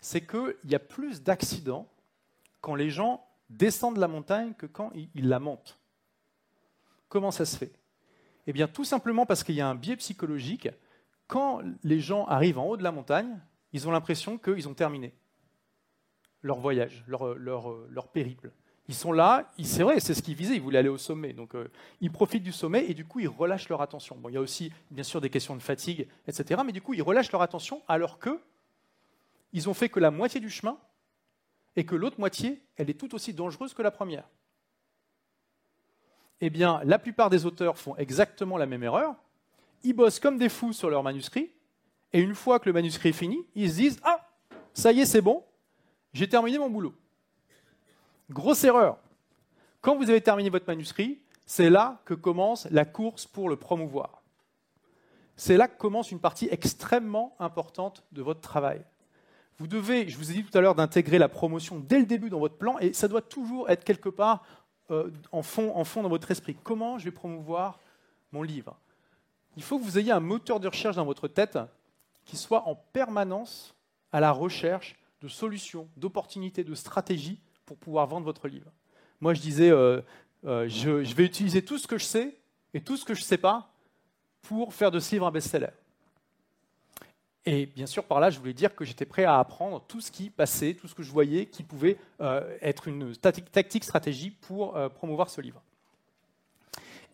C'est 0.00 0.26
qu'il 0.26 0.56
y 0.64 0.74
a 0.74 0.78
plus 0.78 1.22
d'accidents 1.22 1.86
quand 2.60 2.74
les 2.74 2.90
gens 2.90 3.24
descendent 3.50 3.98
la 3.98 4.08
montagne 4.08 4.54
que 4.54 4.66
quand 4.66 4.92
ils 4.94 5.28
la 5.28 5.38
montent. 5.38 5.78
Comment 7.08 7.30
ça 7.30 7.44
se 7.44 7.56
fait? 7.56 7.72
Eh 8.46 8.52
bien 8.52 8.68
tout 8.68 8.84
simplement 8.84 9.26
parce 9.26 9.44
qu'il 9.44 9.54
y 9.54 9.60
a 9.60 9.68
un 9.68 9.74
biais 9.74 9.96
psychologique. 9.96 10.68
Quand 11.26 11.60
les 11.82 12.00
gens 12.00 12.24
arrivent 12.26 12.58
en 12.58 12.66
haut 12.66 12.76
de 12.78 12.82
la 12.82 12.92
montagne, 12.92 13.38
ils 13.72 13.86
ont 13.86 13.90
l'impression 13.90 14.38
qu'ils 14.38 14.68
ont 14.68 14.74
terminé 14.74 15.14
leur 16.42 16.58
voyage, 16.58 17.04
leur 17.06 18.08
périple. 18.08 18.52
Ils 18.88 18.94
sont 18.94 19.12
là, 19.12 19.50
c'est 19.62 19.82
vrai, 19.82 20.00
c'est 20.00 20.14
ce 20.14 20.22
qu'ils 20.22 20.34
visaient, 20.34 20.56
ils 20.56 20.62
voulaient 20.62 20.78
aller 20.78 20.88
au 20.88 20.96
sommet. 20.96 21.34
Donc 21.34 21.54
euh, 21.54 21.70
ils 22.00 22.10
profitent 22.10 22.42
du 22.42 22.52
sommet 22.52 22.86
et 22.88 22.94
du 22.94 23.04
coup 23.04 23.20
ils 23.20 23.28
relâchent 23.28 23.68
leur 23.68 23.82
attention. 23.82 24.16
Bon, 24.16 24.30
il 24.30 24.32
y 24.32 24.38
a 24.38 24.40
aussi 24.40 24.72
bien 24.90 25.04
sûr 25.04 25.20
des 25.20 25.28
questions 25.28 25.54
de 25.54 25.62
fatigue, 25.62 26.08
etc. 26.26 26.62
Mais 26.64 26.72
du 26.72 26.80
coup 26.80 26.94
ils 26.94 27.02
relâchent 27.02 27.30
leur 27.30 27.42
attention 27.42 27.82
alors 27.86 28.18
que 28.18 28.40
ils 29.52 29.68
ont 29.68 29.74
fait 29.74 29.90
que 29.90 30.00
la 30.00 30.10
moitié 30.10 30.40
du 30.40 30.48
chemin 30.48 30.78
et 31.76 31.84
que 31.84 31.94
l'autre 31.94 32.18
moitié, 32.18 32.62
elle 32.76 32.88
est 32.88 32.94
tout 32.94 33.14
aussi 33.14 33.34
dangereuse 33.34 33.74
que 33.74 33.82
la 33.82 33.90
première. 33.90 34.28
Eh 36.40 36.50
bien, 36.50 36.80
la 36.84 36.98
plupart 36.98 37.30
des 37.30 37.44
auteurs 37.44 37.76
font 37.76 37.94
exactement 37.96 38.56
la 38.56 38.66
même 38.66 38.82
erreur. 38.82 39.14
Ils 39.82 39.92
bossent 39.92 40.20
comme 40.20 40.38
des 40.38 40.48
fous 40.48 40.72
sur 40.72 40.88
leur 40.88 41.02
manuscrit 41.02 41.50
Et 42.12 42.20
une 42.20 42.34
fois 42.34 42.58
que 42.58 42.68
le 42.68 42.72
manuscrit 42.72 43.10
est 43.10 43.12
fini, 43.12 43.46
ils 43.54 43.70
se 43.70 43.76
disent 43.76 44.00
Ah, 44.02 44.26
ça 44.72 44.92
y 44.92 45.00
est, 45.00 45.06
c'est 45.06 45.20
bon, 45.20 45.44
j'ai 46.12 46.28
terminé 46.28 46.58
mon 46.58 46.70
boulot. 46.70 46.94
Grosse 48.30 48.64
erreur. 48.64 48.98
Quand 49.80 49.96
vous 49.96 50.10
avez 50.10 50.20
terminé 50.20 50.50
votre 50.50 50.66
manuscrit, 50.66 51.20
c'est 51.46 51.70
là 51.70 52.00
que 52.04 52.14
commence 52.14 52.66
la 52.70 52.84
course 52.84 53.26
pour 53.26 53.48
le 53.48 53.56
promouvoir. 53.56 54.22
C'est 55.36 55.56
là 55.56 55.68
que 55.68 55.78
commence 55.78 56.10
une 56.10 56.20
partie 56.20 56.48
extrêmement 56.50 57.36
importante 57.38 58.04
de 58.12 58.22
votre 58.22 58.40
travail. 58.40 58.84
Vous 59.58 59.66
devez, 59.66 60.08
je 60.08 60.16
vous 60.18 60.30
ai 60.30 60.34
dit 60.34 60.44
tout 60.44 60.56
à 60.56 60.60
l'heure, 60.60 60.74
d'intégrer 60.74 61.18
la 61.18 61.28
promotion 61.28 61.78
dès 61.78 62.00
le 62.00 62.06
début 62.06 62.28
dans 62.28 62.38
votre 62.38 62.56
plan, 62.56 62.78
et 62.78 62.92
ça 62.92 63.08
doit 63.08 63.22
toujours 63.22 63.70
être 63.70 63.84
quelque 63.84 64.08
part 64.08 64.44
euh, 64.90 65.10
en, 65.32 65.42
fond, 65.42 65.72
en 65.74 65.84
fond 65.84 66.02
dans 66.02 66.08
votre 66.08 66.30
esprit. 66.30 66.56
Comment 66.62 66.98
je 66.98 67.04
vais 67.04 67.10
promouvoir 67.10 67.78
mon 68.32 68.42
livre? 68.42 68.76
Il 69.56 69.62
faut 69.62 69.78
que 69.78 69.84
vous 69.84 69.98
ayez 69.98 70.12
un 70.12 70.20
moteur 70.20 70.60
de 70.60 70.68
recherche 70.68 70.96
dans 70.96 71.04
votre 71.04 71.28
tête 71.28 71.58
qui 72.24 72.36
soit 72.36 72.68
en 72.68 72.74
permanence 72.74 73.74
à 74.12 74.20
la 74.20 74.30
recherche 74.30 74.96
de 75.20 75.28
solutions, 75.28 75.88
d'opportunités, 75.96 76.64
de 76.64 76.74
stratégies 76.74 77.40
pour 77.66 77.76
pouvoir 77.76 78.06
vendre 78.06 78.24
votre 78.24 78.48
livre. 78.48 78.70
Moi, 79.20 79.34
je 79.34 79.40
disais, 79.40 79.70
euh, 79.70 80.00
euh, 80.44 80.68
je, 80.68 80.90
vais 80.90 81.24
utiliser 81.24 81.64
tout 81.64 81.78
ce 81.78 81.86
que 81.86 81.98
je 81.98 82.04
sais 82.04 82.36
et 82.74 82.80
tout 82.80 82.96
ce 82.96 83.04
que 83.04 83.14
je 83.14 83.20
ne 83.20 83.24
sais 83.24 83.38
pas 83.38 83.72
pour 84.42 84.72
faire 84.72 84.90
de 84.90 85.00
ce 85.00 85.14
livre 85.14 85.26
un 85.26 85.30
best-seller. 85.30 85.72
Et 87.44 87.66
bien 87.66 87.86
sûr, 87.86 88.04
par 88.04 88.20
là, 88.20 88.30
je 88.30 88.38
voulais 88.38 88.52
dire 88.52 88.74
que 88.74 88.84
j'étais 88.84 89.06
prêt 89.06 89.24
à 89.24 89.38
apprendre 89.38 89.82
tout 89.88 90.00
ce 90.00 90.10
qui 90.10 90.30
passait, 90.30 90.74
tout 90.74 90.86
ce 90.86 90.94
que 90.94 91.02
je 91.02 91.10
voyais 91.10 91.46
qui 91.46 91.62
pouvait 91.62 91.96
euh, 92.20 92.56
être 92.60 92.88
une 92.88 93.16
tactique, 93.16 93.84
stratégie 93.84 94.30
pour 94.30 94.78
promouvoir 94.90 95.30
ce 95.30 95.40
livre. 95.40 95.62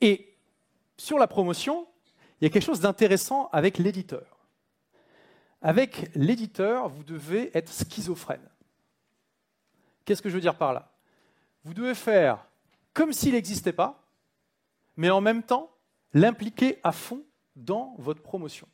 Et 0.00 0.34
sur 0.96 1.18
la 1.18 1.26
promotion, 1.26 1.86
il 2.40 2.44
y 2.44 2.46
a 2.46 2.50
quelque 2.50 2.64
chose 2.64 2.80
d'intéressant 2.80 3.48
avec 3.52 3.78
l'éditeur. 3.78 4.33
Avec 5.64 6.10
l'éditeur, 6.14 6.90
vous 6.90 7.04
devez 7.04 7.50
être 7.56 7.72
schizophrène. 7.72 8.46
Qu'est-ce 10.04 10.20
que 10.20 10.28
je 10.28 10.34
veux 10.34 10.42
dire 10.42 10.58
par 10.58 10.74
là? 10.74 10.92
Vous 11.64 11.72
devez 11.72 11.94
faire 11.94 12.44
comme 12.92 13.14
s'il 13.14 13.32
n'existait 13.32 13.72
pas, 13.72 14.04
mais 14.98 15.08
en 15.08 15.22
même 15.22 15.42
temps 15.42 15.70
l'impliquer 16.12 16.78
à 16.84 16.92
fond 16.92 17.22
dans 17.56 17.94
votre 17.98 18.20
promotion. 18.20 18.68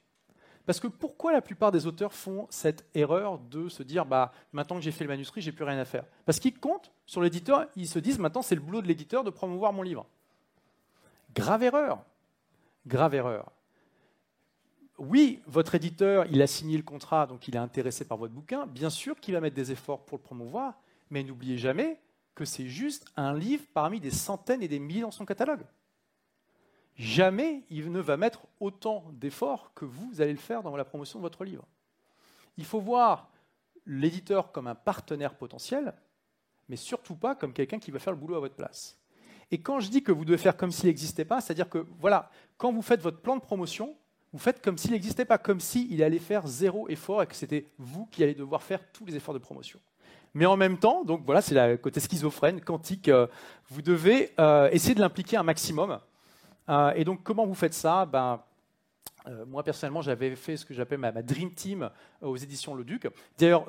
Parce 0.66 0.80
que 0.80 0.88
pourquoi 0.88 1.32
la 1.32 1.40
plupart 1.40 1.70
des 1.70 1.86
auteurs 1.86 2.12
font 2.12 2.48
cette 2.50 2.84
erreur 2.92 3.38
de 3.38 3.68
se 3.68 3.84
dire 3.84 4.04
bah, 4.04 4.32
maintenant 4.52 4.74
que 4.74 4.82
j'ai 4.82 4.90
fait 4.90 5.04
le 5.04 5.10
manuscrit, 5.10 5.40
j'ai 5.40 5.52
plus 5.52 5.64
rien 5.64 5.78
à 5.78 5.84
faire? 5.84 6.04
Parce 6.26 6.40
qu'ils 6.40 6.58
comptent 6.58 6.90
sur 7.06 7.22
l'éditeur, 7.22 7.66
ils 7.76 7.88
se 7.88 8.00
disent 8.00 8.18
maintenant 8.18 8.42
c'est 8.42 8.56
le 8.56 8.60
boulot 8.60 8.82
de 8.82 8.88
l'éditeur 8.88 9.22
de 9.22 9.30
promouvoir 9.30 9.72
mon 9.72 9.82
livre. 9.82 10.06
Grave 11.36 11.62
erreur. 11.62 12.02
Grave 12.84 13.14
erreur 13.14 13.52
oui, 15.00 15.40
votre 15.46 15.74
éditeur, 15.74 16.26
il 16.30 16.42
a 16.42 16.46
signé 16.46 16.76
le 16.76 16.82
contrat, 16.82 17.26
donc 17.26 17.48
il 17.48 17.56
est 17.56 17.58
intéressé 17.58 18.04
par 18.04 18.18
votre 18.18 18.34
bouquin. 18.34 18.66
Bien 18.66 18.90
sûr 18.90 19.18
qu'il 19.18 19.32
va 19.32 19.40
mettre 19.40 19.56
des 19.56 19.72
efforts 19.72 20.04
pour 20.04 20.18
le 20.18 20.22
promouvoir, 20.22 20.78
mais 21.08 21.24
n'oubliez 21.24 21.56
jamais 21.56 21.98
que 22.34 22.44
c'est 22.44 22.66
juste 22.66 23.06
un 23.16 23.34
livre 23.34 23.64
parmi 23.72 23.98
des 23.98 24.10
centaines 24.10 24.62
et 24.62 24.68
des 24.68 24.78
milliers 24.78 25.00
dans 25.00 25.10
son 25.10 25.24
catalogue. 25.24 25.64
Jamais 26.96 27.64
il 27.70 27.90
ne 27.90 28.00
va 28.00 28.18
mettre 28.18 28.42
autant 28.60 29.06
d'efforts 29.12 29.72
que 29.74 29.86
vous 29.86 30.20
allez 30.20 30.32
le 30.32 30.38
faire 30.38 30.62
dans 30.62 30.76
la 30.76 30.84
promotion 30.84 31.18
de 31.18 31.22
votre 31.22 31.44
livre. 31.44 31.66
Il 32.58 32.66
faut 32.66 32.80
voir 32.80 33.30
l'éditeur 33.86 34.52
comme 34.52 34.66
un 34.66 34.74
partenaire 34.74 35.34
potentiel, 35.34 35.94
mais 36.68 36.76
surtout 36.76 37.16
pas 37.16 37.34
comme 37.34 37.54
quelqu'un 37.54 37.78
qui 37.78 37.90
va 37.90 37.98
faire 38.00 38.12
le 38.12 38.18
boulot 38.18 38.36
à 38.36 38.40
votre 38.40 38.54
place. 38.54 38.98
Et 39.50 39.62
quand 39.62 39.80
je 39.80 39.88
dis 39.88 40.02
que 40.02 40.12
vous 40.12 40.26
devez 40.26 40.36
faire 40.36 40.58
comme 40.58 40.70
s'il 40.70 40.88
n'existait 40.88 41.24
pas, 41.24 41.40
c'est-à-dire 41.40 41.70
que 41.70 41.86
voilà, 41.98 42.30
quand 42.58 42.70
vous 42.70 42.82
faites 42.82 43.00
votre 43.00 43.22
plan 43.22 43.36
de 43.36 43.40
promotion, 43.40 43.96
vous 44.32 44.38
faites 44.38 44.62
comme 44.62 44.78
s'il 44.78 44.92
n'existait 44.92 45.24
pas, 45.24 45.38
comme 45.38 45.60
s'il 45.60 46.02
allait 46.02 46.18
faire 46.18 46.46
zéro 46.46 46.88
effort 46.88 47.22
et 47.22 47.26
que 47.26 47.34
c'était 47.34 47.66
vous 47.78 48.06
qui 48.06 48.22
allez 48.22 48.34
devoir 48.34 48.62
faire 48.62 48.80
tous 48.92 49.04
les 49.04 49.16
efforts 49.16 49.34
de 49.34 49.40
promotion. 49.40 49.80
Mais 50.34 50.46
en 50.46 50.56
même 50.56 50.78
temps, 50.78 51.04
donc 51.04 51.22
voilà, 51.24 51.42
c'est 51.42 51.54
le 51.54 51.76
côté 51.76 51.98
schizophrène, 51.98 52.60
quantique, 52.60 53.08
euh, 53.08 53.26
vous 53.68 53.82
devez 53.82 54.32
euh, 54.38 54.70
essayer 54.70 54.94
de 54.94 55.00
l'impliquer 55.00 55.36
un 55.36 55.42
maximum. 55.42 55.98
Euh, 56.68 56.92
et 56.94 57.04
donc, 57.04 57.24
comment 57.24 57.44
vous 57.44 57.54
faites 57.54 57.74
ça? 57.74 58.06
Ben, 58.06 58.40
Moi, 59.48 59.64
personnellement, 59.64 60.02
j'avais 60.02 60.36
fait 60.36 60.56
ce 60.56 60.64
que 60.64 60.72
j'appelle 60.72 60.98
ma, 60.98 61.10
Dream 61.10 61.52
Team 61.52 61.90
aux 62.22 62.36
éditions 62.36 62.76
Le 62.76 62.84
Duc. 62.84 63.08
D'ailleurs, 63.36 63.66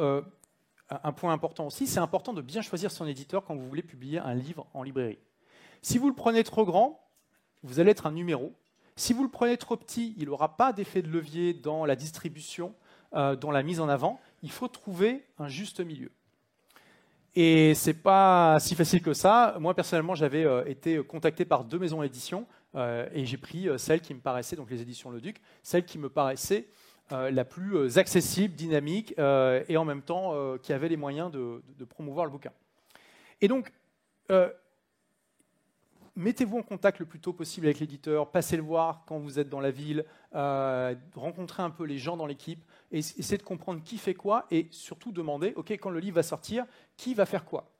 un 0.89 1.11
point 1.11 1.33
important 1.33 1.65
aussi, 1.65 1.87
c'est 1.87 1.99
important 1.99 2.33
de 2.33 2.41
bien 2.41 2.61
choisir 2.61 2.91
son 2.91 3.07
éditeur 3.07 3.43
quand 3.43 3.55
vous 3.55 3.67
voulez 3.67 3.81
publier 3.81 4.19
un 4.19 4.35
livre 4.35 4.67
en 4.75 4.83
librairie. 4.83 5.19
Si 5.81 5.97
vous 5.97 6.07
le 6.07 6.15
prenez 6.15 6.43
trop 6.43 6.65
grand, 6.65 7.03
vous 7.63 7.79
allez 7.79 7.91
être 7.91 8.05
un 8.05 8.11
numéro 8.11 8.53
si 8.95 9.13
vous 9.13 9.23
le 9.23 9.29
prenez 9.29 9.57
trop 9.57 9.77
petit, 9.77 10.15
il 10.17 10.27
n'aura 10.27 10.57
pas 10.57 10.73
d'effet 10.73 11.01
de 11.01 11.09
levier 11.09 11.53
dans 11.53 11.85
la 11.85 11.95
distribution, 11.95 12.73
euh, 13.13 13.35
dans 13.35 13.51
la 13.51 13.63
mise 13.63 13.79
en 13.79 13.89
avant. 13.89 14.19
Il 14.43 14.51
faut 14.51 14.67
trouver 14.67 15.25
un 15.39 15.47
juste 15.47 15.79
milieu. 15.79 16.11
Et 17.35 17.73
c'est 17.75 17.93
pas 17.93 18.57
si 18.59 18.75
facile 18.75 19.01
que 19.01 19.13
ça. 19.13 19.55
Moi 19.59 19.73
personnellement, 19.73 20.15
j'avais 20.15 20.43
euh, 20.43 20.65
été 20.65 21.01
contacté 21.03 21.45
par 21.45 21.63
deux 21.63 21.79
maisons 21.79 22.01
d'édition 22.01 22.45
euh, 22.75 23.07
et 23.13 23.25
j'ai 23.25 23.37
pris 23.37 23.67
celle 23.77 24.01
qui 24.01 24.13
me 24.13 24.19
paraissait, 24.19 24.55
donc 24.55 24.69
les 24.69 24.81
éditions 24.81 25.09
Le 25.09 25.21
Duc, 25.21 25.41
celle 25.63 25.85
qui 25.85 25.97
me 25.97 26.09
paraissait 26.09 26.67
la 27.09 27.43
plus 27.43 27.97
accessible, 27.97 28.55
dynamique 28.55 29.13
et 29.19 29.75
en 29.75 29.83
même 29.83 30.01
temps 30.01 30.57
qui 30.59 30.71
avait 30.71 30.87
les 30.87 30.95
moyens 30.95 31.29
de, 31.29 31.61
de 31.77 31.83
promouvoir 31.83 32.25
le 32.25 32.31
bouquin. 32.31 32.53
Et 33.41 33.49
donc, 33.49 33.73
mettez-vous 36.15 36.59
en 36.59 36.63
contact 36.63 36.99
le 36.99 37.05
plus 37.05 37.19
tôt 37.19 37.33
possible 37.33 37.67
avec 37.67 37.79
l'éditeur, 37.79 38.31
passez 38.31 38.57
le 38.57 38.63
voir 38.63 39.03
quand 39.07 39.19
vous 39.19 39.39
êtes 39.39 39.49
dans 39.49 39.59
la 39.59 39.71
ville, 39.71 40.05
euh, 40.35 40.95
rencontrez 41.15 41.63
un 41.63 41.69
peu 41.69 41.85
les 41.85 41.97
gens 41.97 42.17
dans 42.17 42.25
l'équipe, 42.25 42.63
et 42.91 42.99
essayez 42.99 43.37
de 43.37 43.43
comprendre 43.43 43.81
qui 43.83 43.97
fait 43.97 44.13
quoi, 44.13 44.45
et 44.51 44.67
surtout 44.71 45.11
demander, 45.11 45.53
OK, 45.55 45.71
quand 45.71 45.89
le 45.89 45.99
livre 45.99 46.15
va 46.15 46.23
sortir, 46.23 46.65
qui 46.97 47.13
va 47.13 47.25
faire 47.25 47.45
quoi 47.45 47.71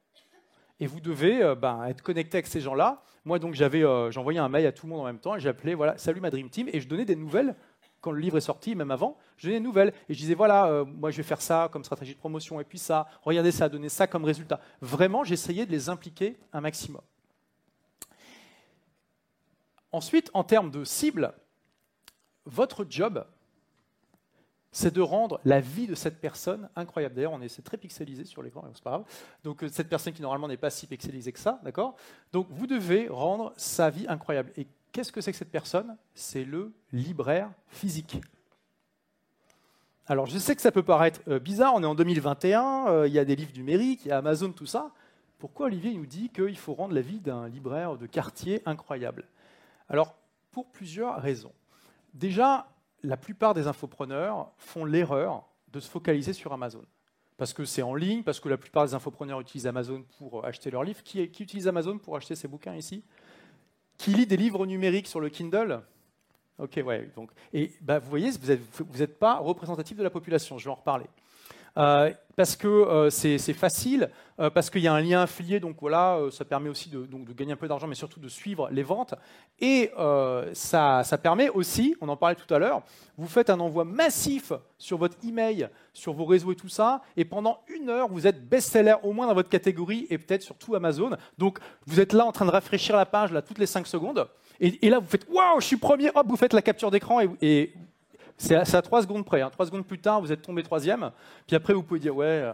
Et 0.80 0.88
vous 0.88 1.00
devez 1.00 1.44
euh, 1.44 1.56
ben, 1.56 1.84
être 1.86 2.02
connecté 2.02 2.38
avec 2.38 2.48
ces 2.48 2.62
gens-là. 2.62 3.04
Moi, 3.26 3.40
donc, 3.40 3.54
j'avais, 3.54 3.84
euh, 3.84 4.12
j'envoyais 4.12 4.40
un 4.40 4.50
mail 4.50 4.66
à 4.66 4.72
tout 4.72 4.88
le 4.88 4.92
monde 4.92 5.02
en 5.02 5.06
même 5.06 5.20
temps, 5.20 5.36
et 5.36 5.40
j'appelais, 5.40 5.74
voilà, 5.74 5.98
salut 5.98 6.22
ma 6.22 6.30
Dream 6.30 6.50
Team, 6.50 6.70
et 6.72 6.80
je 6.80 6.88
donnais 6.88 7.06
des 7.06 7.16
nouvelles 7.16 7.56
quand 8.00 8.12
le 8.12 8.20
livre 8.20 8.38
est 8.38 8.42
sorti, 8.42 8.74
même 8.74 8.90
avant, 8.90 9.16
je 9.38 9.48
donnais 9.48 9.60
des 9.60 9.64
nouvelles. 9.64 9.94
Et 10.10 10.16
je 10.16 10.20
disais, 10.20 10.34
voilà, 10.34 10.84
moi 10.88 11.12
je 11.12 11.18
vais 11.18 11.24
faire 11.24 11.40
ça 11.40 11.70
comme 11.72 11.84
stratégie 11.84 12.16
de 12.16 12.20
promotion, 12.20 12.60
et 12.60 12.64
puis 12.64 12.80
ça, 12.80 13.06
regardez, 13.22 13.52
ça 13.52 13.66
a 13.66 13.70
donné 13.70 13.90
ça 13.90 14.08
comme 14.08 14.26
résultat. 14.26 14.60
Vraiment, 14.82 15.24
j'essayais 15.24 15.68
de 15.68 15.72
les 15.72 15.88
impliquer 15.88 16.40
un 16.52 16.62
maximum. 16.62 17.04
Ensuite, 19.92 20.30
en 20.34 20.44
termes 20.44 20.72
de 20.72 20.84
cible, 20.84 21.34
votre 22.46 22.86
job, 22.90 23.26
c'est 24.72 24.94
de 24.94 25.02
rendre 25.02 25.40
la 25.44 25.60
vie 25.60 25.88
de 25.88 25.96
cette 25.96 26.22
personne 26.22 26.70
incroyable. 26.76 27.16
D'ailleurs, 27.16 27.34
on 27.34 27.42
est, 27.42 27.64
très 27.64 27.78
pixelisé 27.78 28.24
sur 28.24 28.42
l'écran, 28.42 28.64
c'est 28.74 28.84
pas 28.84 28.92
grave. 28.92 29.04
Donc, 29.44 29.64
euh, 29.64 29.68
cette 29.68 29.90
personne 29.90 30.14
qui 30.14 30.22
normalement 30.22 30.48
n'est 30.48 30.58
pas 30.58 30.70
si 30.70 30.88
pixelisée 30.88 31.34
que 31.34 31.40
ça, 31.40 31.60
d'accord? 31.64 31.96
Donc, 32.32 32.48
vous 32.50 32.68
devez 32.68 33.10
rendre 33.10 33.54
sa 33.58 33.90
vie 33.90 34.06
incroyable. 34.08 34.52
Et 34.56 34.68
qu'est-ce 34.94 35.12
que 35.12 35.20
c'est 35.20 35.32
que 35.32 35.38
cette 35.38 35.52
personne? 35.52 35.98
C'est 36.14 36.46
le 36.46 36.72
libraire 36.94 37.52
physique. 37.68 38.22
Alors, 40.08 40.26
je 40.26 40.38
sais 40.38 40.56
que 40.56 40.62
ça 40.62 40.72
peut 40.72 40.84
paraître 40.84 41.20
euh, 41.28 41.40
bizarre, 41.40 41.74
on 41.76 41.84
est 41.84 41.88
en 41.88 41.96
2021, 41.96 42.88
euh, 42.88 43.08
il 43.08 43.14
y 43.14 43.20
a 43.20 43.26
des 43.26 43.36
livres 43.36 43.54
numériques, 43.56 44.06
il 44.06 44.10
y 44.10 44.12
a 44.12 44.18
Amazon, 44.18 44.52
tout 44.52 44.66
ça. 44.66 44.92
Pourquoi 45.38 45.66
Olivier 45.66 45.94
nous 45.94 46.06
dit 46.06 46.30
qu'il 46.30 46.58
faut 46.58 46.74
rendre 46.74 46.94
la 46.94 47.02
vie 47.02 47.20
d'un 47.20 47.48
libraire 47.50 47.98
de 47.98 48.06
quartier 48.06 48.62
incroyable? 48.66 49.26
Alors, 49.92 50.16
pour 50.52 50.72
plusieurs 50.72 51.22
raisons. 51.22 51.52
Déjà, 52.14 52.66
la 53.04 53.18
plupart 53.18 53.54
des 53.54 53.68
infopreneurs 53.68 54.54
font 54.58 54.86
l'erreur 54.86 55.46
de 55.68 55.82
se 55.82 55.90
focaliser 55.90 56.32
sur 56.32 56.54
Amazon. 56.54 56.86
Parce 57.36 57.52
que 57.52 57.66
c'est 57.66 57.82
en 57.82 57.94
ligne, 57.94 58.24
parce 58.24 58.40
que 58.40 58.48
la 58.48 58.58
plupart 58.58 58.86
des 58.86 58.94
infopreneurs 58.94 59.42
utilisent 59.42 59.68
Amazon 59.68 60.06
pour 60.18 60.46
acheter 60.46 60.72
leurs 60.72 60.86
livres. 60.86 61.04
Qui, 61.04 61.22
utilise 61.22 61.68
Amazon 61.68 61.98
pour 61.98 62.16
acheter 62.16 62.36
ses 62.36 62.48
bouquins 62.48 62.74
ici? 62.74 63.04
Qui 63.98 64.12
lit 64.12 64.26
des 64.26 64.38
livres 64.38 64.66
numériques 64.66 65.08
sur 65.08 65.20
le 65.20 65.28
Kindle? 65.28 65.82
Ok, 66.58 66.80
ouais. 66.86 67.12
Donc, 67.14 67.32
et 67.52 67.74
bah, 67.82 68.00
vous 68.00 68.10
voyez, 68.10 68.32
vous 68.32 68.98
n'êtes 68.98 69.20
pas 69.20 69.40
représentatif 69.40 69.98
de 69.98 70.04
la 70.04 70.10
population, 70.10 70.58
je 70.58 70.66
vais 70.66 70.72
en 70.72 70.76
reparler. 70.76 71.08
Euh, 71.78 72.12
parce 72.36 72.56
que 72.56 72.68
euh, 72.68 73.10
c'est 73.10 73.38
facile, 73.54 74.10
euh, 74.40 74.50
parce 74.50 74.70
qu'il 74.70 74.82
y 74.82 74.88
a 74.88 74.94
un 74.94 75.02
lien 75.02 75.22
affilié, 75.22 75.60
donc 75.60 75.76
voilà, 75.80 76.18
ça 76.32 76.44
permet 76.44 76.70
aussi 76.70 76.90
de, 76.90 77.06
gagner 77.34 77.54
un 77.54 77.58
peu 77.58 77.68
d'argent, 77.68 77.88
mais 77.88 77.96
surtout 77.96 78.20
de 78.20 78.30
suivre 78.30 78.70
les 78.72 78.84
ventes. 78.84 79.14
Et 79.60 79.92
ça, 80.54 81.04
permet 81.22 81.50
aussi, 81.50 81.96
on 82.02 82.10
en 82.10 82.18
parlait 82.18 82.36
tout 82.36 82.52
à 82.52 82.58
l'heure, 82.58 82.82
vous 83.18 83.28
faites 83.28 83.50
un 83.50 83.60
envoi 83.60 83.84
massif 83.84 84.54
sur 84.78 84.98
votre 84.98 85.18
email, 85.24 85.70
sur 85.94 86.14
vos 86.14 86.26
réseaux 86.26 86.52
et 86.52 86.56
tout 86.56 86.70
ça, 86.70 87.02
et 87.16 87.26
pendant 87.26 87.60
une 87.68 87.90
heure, 87.90 88.08
vous 88.08 88.26
êtes 88.26 88.48
best-seller 88.48 88.96
au 89.04 89.12
moins 89.12 89.28
dans 89.28 89.36
votre 89.36 89.50
catégorie 89.50 90.08
et 90.10 90.18
peut-être 90.18 90.42
surtout 90.42 90.74
Amazon. 90.74 91.12
Donc 91.38 91.60
vous 91.86 92.00
êtes 92.00 92.14
là 92.14 92.26
en 92.26 92.32
train 92.32 92.46
de 92.46 92.52
rafraîchir 92.52 92.96
la 92.96 93.06
page 93.06 93.32
là 93.32 93.42
toutes 93.42 93.60
les 93.60 93.68
5 93.68 93.86
secondes. 93.86 94.28
Et, 94.64 94.90
là, 94.92 95.00
vous 95.00 95.08
faites 95.08 95.28
Waouh, 95.28 95.60
je 95.60 95.66
suis 95.66 95.78
premier, 95.78 96.12
hop, 96.14 96.28
vous 96.28 96.38
faites 96.38 96.54
la 96.54 96.62
capture 96.62 96.92
d'écran 96.92 97.20
et, 97.20 97.30
et 97.42 97.74
c'est 98.38 98.56
à, 98.56 98.82
trois 98.82 99.02
secondes 99.02 99.26
près. 99.26 99.42
Hein. 99.42 99.50
Trois 99.50 99.66
secondes 99.66 99.86
plus 99.86 100.00
tard, 100.00 100.22
vous 100.22 100.32
êtes 100.32 100.42
tombé 100.42 100.64
troisième. 100.64 101.12
Puis 101.48 101.56
après, 101.56 101.74
vous 101.74 101.84
pouvez 101.84 102.00
dire 102.00 102.16
Ouais, 102.16 102.26
euh, 102.26 102.54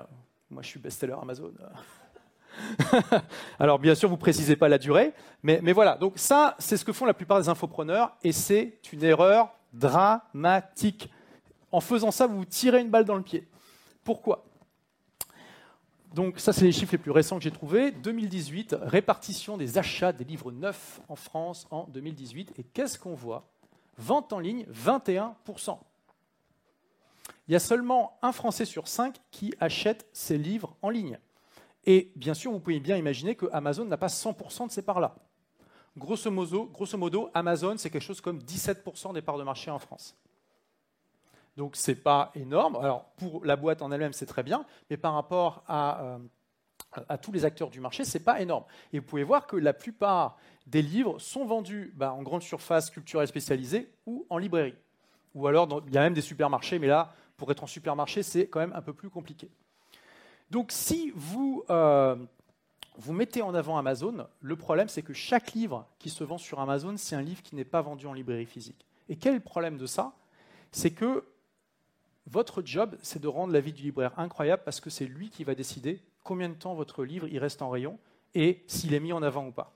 moi 0.49 0.61
je 0.61 0.67
suis 0.67 0.79
best-seller 0.79 1.15
Amazon. 1.21 1.51
Alors 3.59 3.79
bien 3.79 3.95
sûr, 3.95 4.09
vous 4.09 4.17
précisez 4.17 4.55
pas 4.55 4.67
la 4.67 4.77
durée, 4.77 5.13
mais, 5.43 5.59
mais 5.61 5.73
voilà. 5.73 5.95
Donc 5.95 6.13
ça, 6.15 6.55
c'est 6.59 6.77
ce 6.77 6.85
que 6.85 6.93
font 6.93 7.05
la 7.05 7.13
plupart 7.13 7.39
des 7.39 7.49
infopreneurs, 7.49 8.15
et 8.23 8.31
c'est 8.31 8.79
une 8.91 9.03
erreur 9.03 9.49
dramatique. 9.73 11.11
En 11.71 11.81
faisant 11.81 12.11
ça, 12.11 12.27
vous 12.27 12.37
vous 12.37 12.45
tirez 12.45 12.81
une 12.81 12.89
balle 12.89 13.05
dans 13.05 13.15
le 13.15 13.23
pied. 13.23 13.47
Pourquoi? 14.03 14.45
Donc 16.13 16.39
ça, 16.39 16.53
c'est 16.53 16.65
les 16.65 16.71
chiffres 16.71 16.93
les 16.93 16.97
plus 16.97 17.11
récents 17.11 17.37
que 17.37 17.43
j'ai 17.43 17.51
trouvés. 17.51 17.91
2018, 17.91 18.75
répartition 18.81 19.57
des 19.57 19.77
achats 19.77 20.13
des 20.13 20.23
livres 20.23 20.51
neufs 20.51 21.01
en 21.09 21.15
France 21.15 21.67
en 21.69 21.83
2018. 21.87 22.53
Et 22.57 22.63
qu'est-ce 22.63 22.97
qu'on 22.97 23.13
voit? 23.13 23.47
Vente 23.97 24.33
en 24.33 24.39
ligne, 24.39 24.65
21%. 24.71 25.79
Il 27.47 27.53
y 27.53 27.55
a 27.55 27.59
seulement 27.59 28.17
un 28.21 28.31
Français 28.31 28.65
sur 28.65 28.87
cinq 28.87 29.15
qui 29.31 29.53
achète 29.59 30.07
ses 30.11 30.37
livres 30.37 30.75
en 30.81 30.89
ligne. 30.89 31.19
Et 31.85 32.11
bien 32.15 32.33
sûr, 32.33 32.51
vous 32.51 32.59
pouvez 32.59 32.79
bien 32.79 32.97
imaginer 32.97 33.35
que 33.35 33.45
Amazon 33.53 33.85
n'a 33.85 33.97
pas 33.97 34.07
100% 34.07 34.67
de 34.67 34.71
ces 34.71 34.81
parts-là. 34.81 35.15
Grosso 35.97 36.29
modo, 36.29 37.31
Amazon, 37.33 37.75
c'est 37.77 37.89
quelque 37.89 38.01
chose 38.01 38.21
comme 38.21 38.39
17% 38.39 39.13
des 39.13 39.21
parts 39.21 39.37
de 39.37 39.43
marché 39.43 39.71
en 39.71 39.79
France. 39.79 40.15
Donc 41.55 41.75
ce 41.75 41.91
n'est 41.91 41.95
pas 41.95 42.31
énorme. 42.35 42.75
Alors 42.75 43.05
pour 43.17 43.43
la 43.43 43.55
boîte 43.55 43.81
en 43.81 43.91
elle-même, 43.91 44.13
c'est 44.13 44.27
très 44.27 44.43
bien, 44.43 44.65
mais 44.89 44.97
par 44.97 45.13
rapport 45.13 45.63
à, 45.67 46.03
euh, 46.03 46.17
à 47.09 47.17
tous 47.17 47.31
les 47.31 47.45
acteurs 47.45 47.69
du 47.69 47.79
marché, 47.79 48.05
ce 48.05 48.17
n'est 48.17 48.23
pas 48.23 48.41
énorme. 48.41 48.63
Et 48.93 48.99
vous 48.99 49.05
pouvez 49.05 49.23
voir 49.23 49.47
que 49.47 49.55
la 49.55 49.73
plupart 49.73 50.37
des 50.65 50.81
livres 50.81 51.19
sont 51.19 51.45
vendus 51.45 51.93
bah, 51.95 52.13
en 52.13 52.21
grande 52.21 52.41
surface 52.41 52.89
culturelle 52.89 53.27
spécialisée 53.27 53.89
ou 54.05 54.25
en 54.29 54.37
librairie. 54.37 54.75
Ou 55.35 55.47
alors 55.47 55.83
il 55.87 55.93
y 55.93 55.97
a 55.97 56.01
même 56.01 56.13
des 56.13 56.21
supermarchés, 56.21 56.79
mais 56.79 56.87
là, 56.87 57.13
pour 57.37 57.51
être 57.51 57.63
en 57.63 57.67
supermarché, 57.67 58.23
c'est 58.23 58.47
quand 58.47 58.59
même 58.59 58.73
un 58.73 58.81
peu 58.81 58.93
plus 58.93 59.09
compliqué. 59.09 59.49
Donc 60.49 60.71
si 60.71 61.11
vous, 61.15 61.63
euh, 61.69 62.15
vous 62.97 63.13
mettez 63.13 63.41
en 63.41 63.53
avant 63.53 63.77
Amazon, 63.77 64.27
le 64.41 64.55
problème 64.55 64.87
c'est 64.87 65.01
que 65.01 65.13
chaque 65.13 65.53
livre 65.53 65.87
qui 65.99 66.09
se 66.09 66.23
vend 66.23 66.37
sur 66.37 66.59
Amazon, 66.59 66.95
c'est 66.97 67.15
un 67.15 67.21
livre 67.21 67.41
qui 67.43 67.55
n'est 67.55 67.65
pas 67.65 67.81
vendu 67.81 68.07
en 68.07 68.13
librairie 68.13 68.45
physique. 68.45 68.85
Et 69.09 69.17
quel 69.17 69.33
est 69.33 69.37
le 69.37 69.43
problème 69.43 69.77
de 69.77 69.85
ça? 69.85 70.13
C'est 70.71 70.91
que 70.91 71.23
votre 72.25 72.61
job, 72.63 72.97
c'est 73.01 73.21
de 73.21 73.27
rendre 73.27 73.53
la 73.53 73.61
vie 73.61 73.73
du 73.73 73.83
libraire 73.83 74.17
incroyable 74.17 74.63
parce 74.65 74.81
que 74.81 74.89
c'est 74.89 75.05
lui 75.05 75.29
qui 75.29 75.43
va 75.43 75.55
décider 75.55 76.01
combien 76.27 76.49
de 76.49 76.55
temps 76.55 76.75
votre 76.75 77.05
livre 77.05 77.27
il 77.27 77.39
reste 77.39 77.61
en 77.61 77.69
rayon 77.69 77.97
et 78.35 78.63
s'il 78.67 78.93
est 78.93 78.99
mis 78.99 79.13
en 79.13 79.23
avant 79.23 79.47
ou 79.47 79.51
pas. 79.51 79.73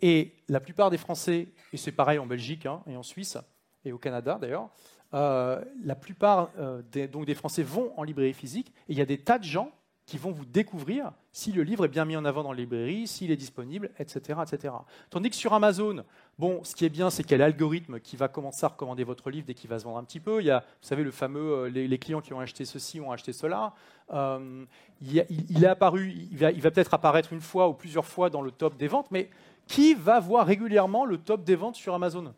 Et 0.00 0.32
la 0.48 0.60
plupart 0.60 0.90
des 0.90 0.96
Français, 0.96 1.48
et 1.72 1.76
c'est 1.76 1.92
pareil 1.92 2.18
en 2.18 2.26
Belgique 2.26 2.64
hein, 2.66 2.82
et 2.86 2.96
en 2.96 3.02
Suisse 3.02 3.36
et 3.84 3.92
au 3.92 3.98
Canada 3.98 4.38
d'ailleurs, 4.40 4.70
euh, 5.14 5.62
la 5.84 5.94
plupart 5.94 6.50
euh, 6.58 6.82
donc 7.12 7.26
des 7.26 7.34
Français 7.34 7.62
vont 7.62 7.92
en 7.98 8.02
librairie 8.02 8.32
physique 8.32 8.72
et 8.88 8.92
il 8.92 8.98
y 8.98 9.02
a 9.02 9.06
des 9.06 9.18
tas 9.18 9.38
de 9.38 9.44
gens 9.44 9.72
qui 10.08 10.16
vont 10.16 10.32
vous 10.32 10.46
découvrir 10.46 11.12
si 11.32 11.52
le 11.52 11.62
livre 11.62 11.84
est 11.84 11.88
bien 11.88 12.06
mis 12.06 12.16
en 12.16 12.24
avant 12.24 12.42
dans 12.42 12.52
la 12.52 12.56
librairie, 12.56 13.06
s'il 13.06 13.30
est 13.30 13.36
disponible, 13.36 13.90
etc., 13.98 14.40
etc. 14.42 14.72
Tandis 15.10 15.28
que 15.28 15.36
sur 15.36 15.52
Amazon, 15.52 16.02
bon, 16.38 16.64
ce 16.64 16.74
qui 16.74 16.86
est 16.86 16.88
bien, 16.88 17.10
c'est 17.10 17.22
qu'il 17.22 17.32
y 17.32 17.34
a 17.34 17.38
l'algorithme 17.38 18.00
qui 18.00 18.16
va 18.16 18.26
commencer 18.26 18.64
à 18.64 18.70
recommander 18.70 19.04
votre 19.04 19.28
livre 19.28 19.46
dès 19.46 19.52
qu'il 19.52 19.68
va 19.68 19.78
se 19.78 19.84
vendre 19.84 19.98
un 19.98 20.04
petit 20.04 20.18
peu. 20.18 20.40
Il 20.40 20.46
y 20.46 20.50
a, 20.50 20.60
vous 20.60 20.88
savez, 20.88 21.04
le 21.04 21.10
fameux, 21.10 21.66
euh, 21.66 21.68
les, 21.68 21.98
clients 21.98 22.22
qui 22.22 22.32
ont 22.32 22.40
acheté 22.40 22.64
ceci 22.64 23.00
ont 23.00 23.12
acheté 23.12 23.34
cela. 23.34 23.74
Euh, 24.14 24.64
il, 25.02 25.18
est 25.18 25.66
apparu, 25.66 26.10
il 26.10 26.38
va 26.38 26.70
peut-être 26.70 26.94
apparaître 26.94 27.34
une 27.34 27.42
fois 27.42 27.68
ou 27.68 27.74
plusieurs 27.74 28.06
fois 28.06 28.30
dans 28.30 28.40
le 28.40 28.50
top 28.50 28.78
des 28.78 28.88
ventes, 28.88 29.10
mais 29.10 29.28
qui 29.66 29.92
va 29.92 30.20
voir 30.20 30.46
régulièrement 30.46 31.04
le 31.04 31.18
top 31.18 31.44
des 31.44 31.54
ventes 31.54 31.76
sur 31.76 31.92
Amazon? 31.92 32.32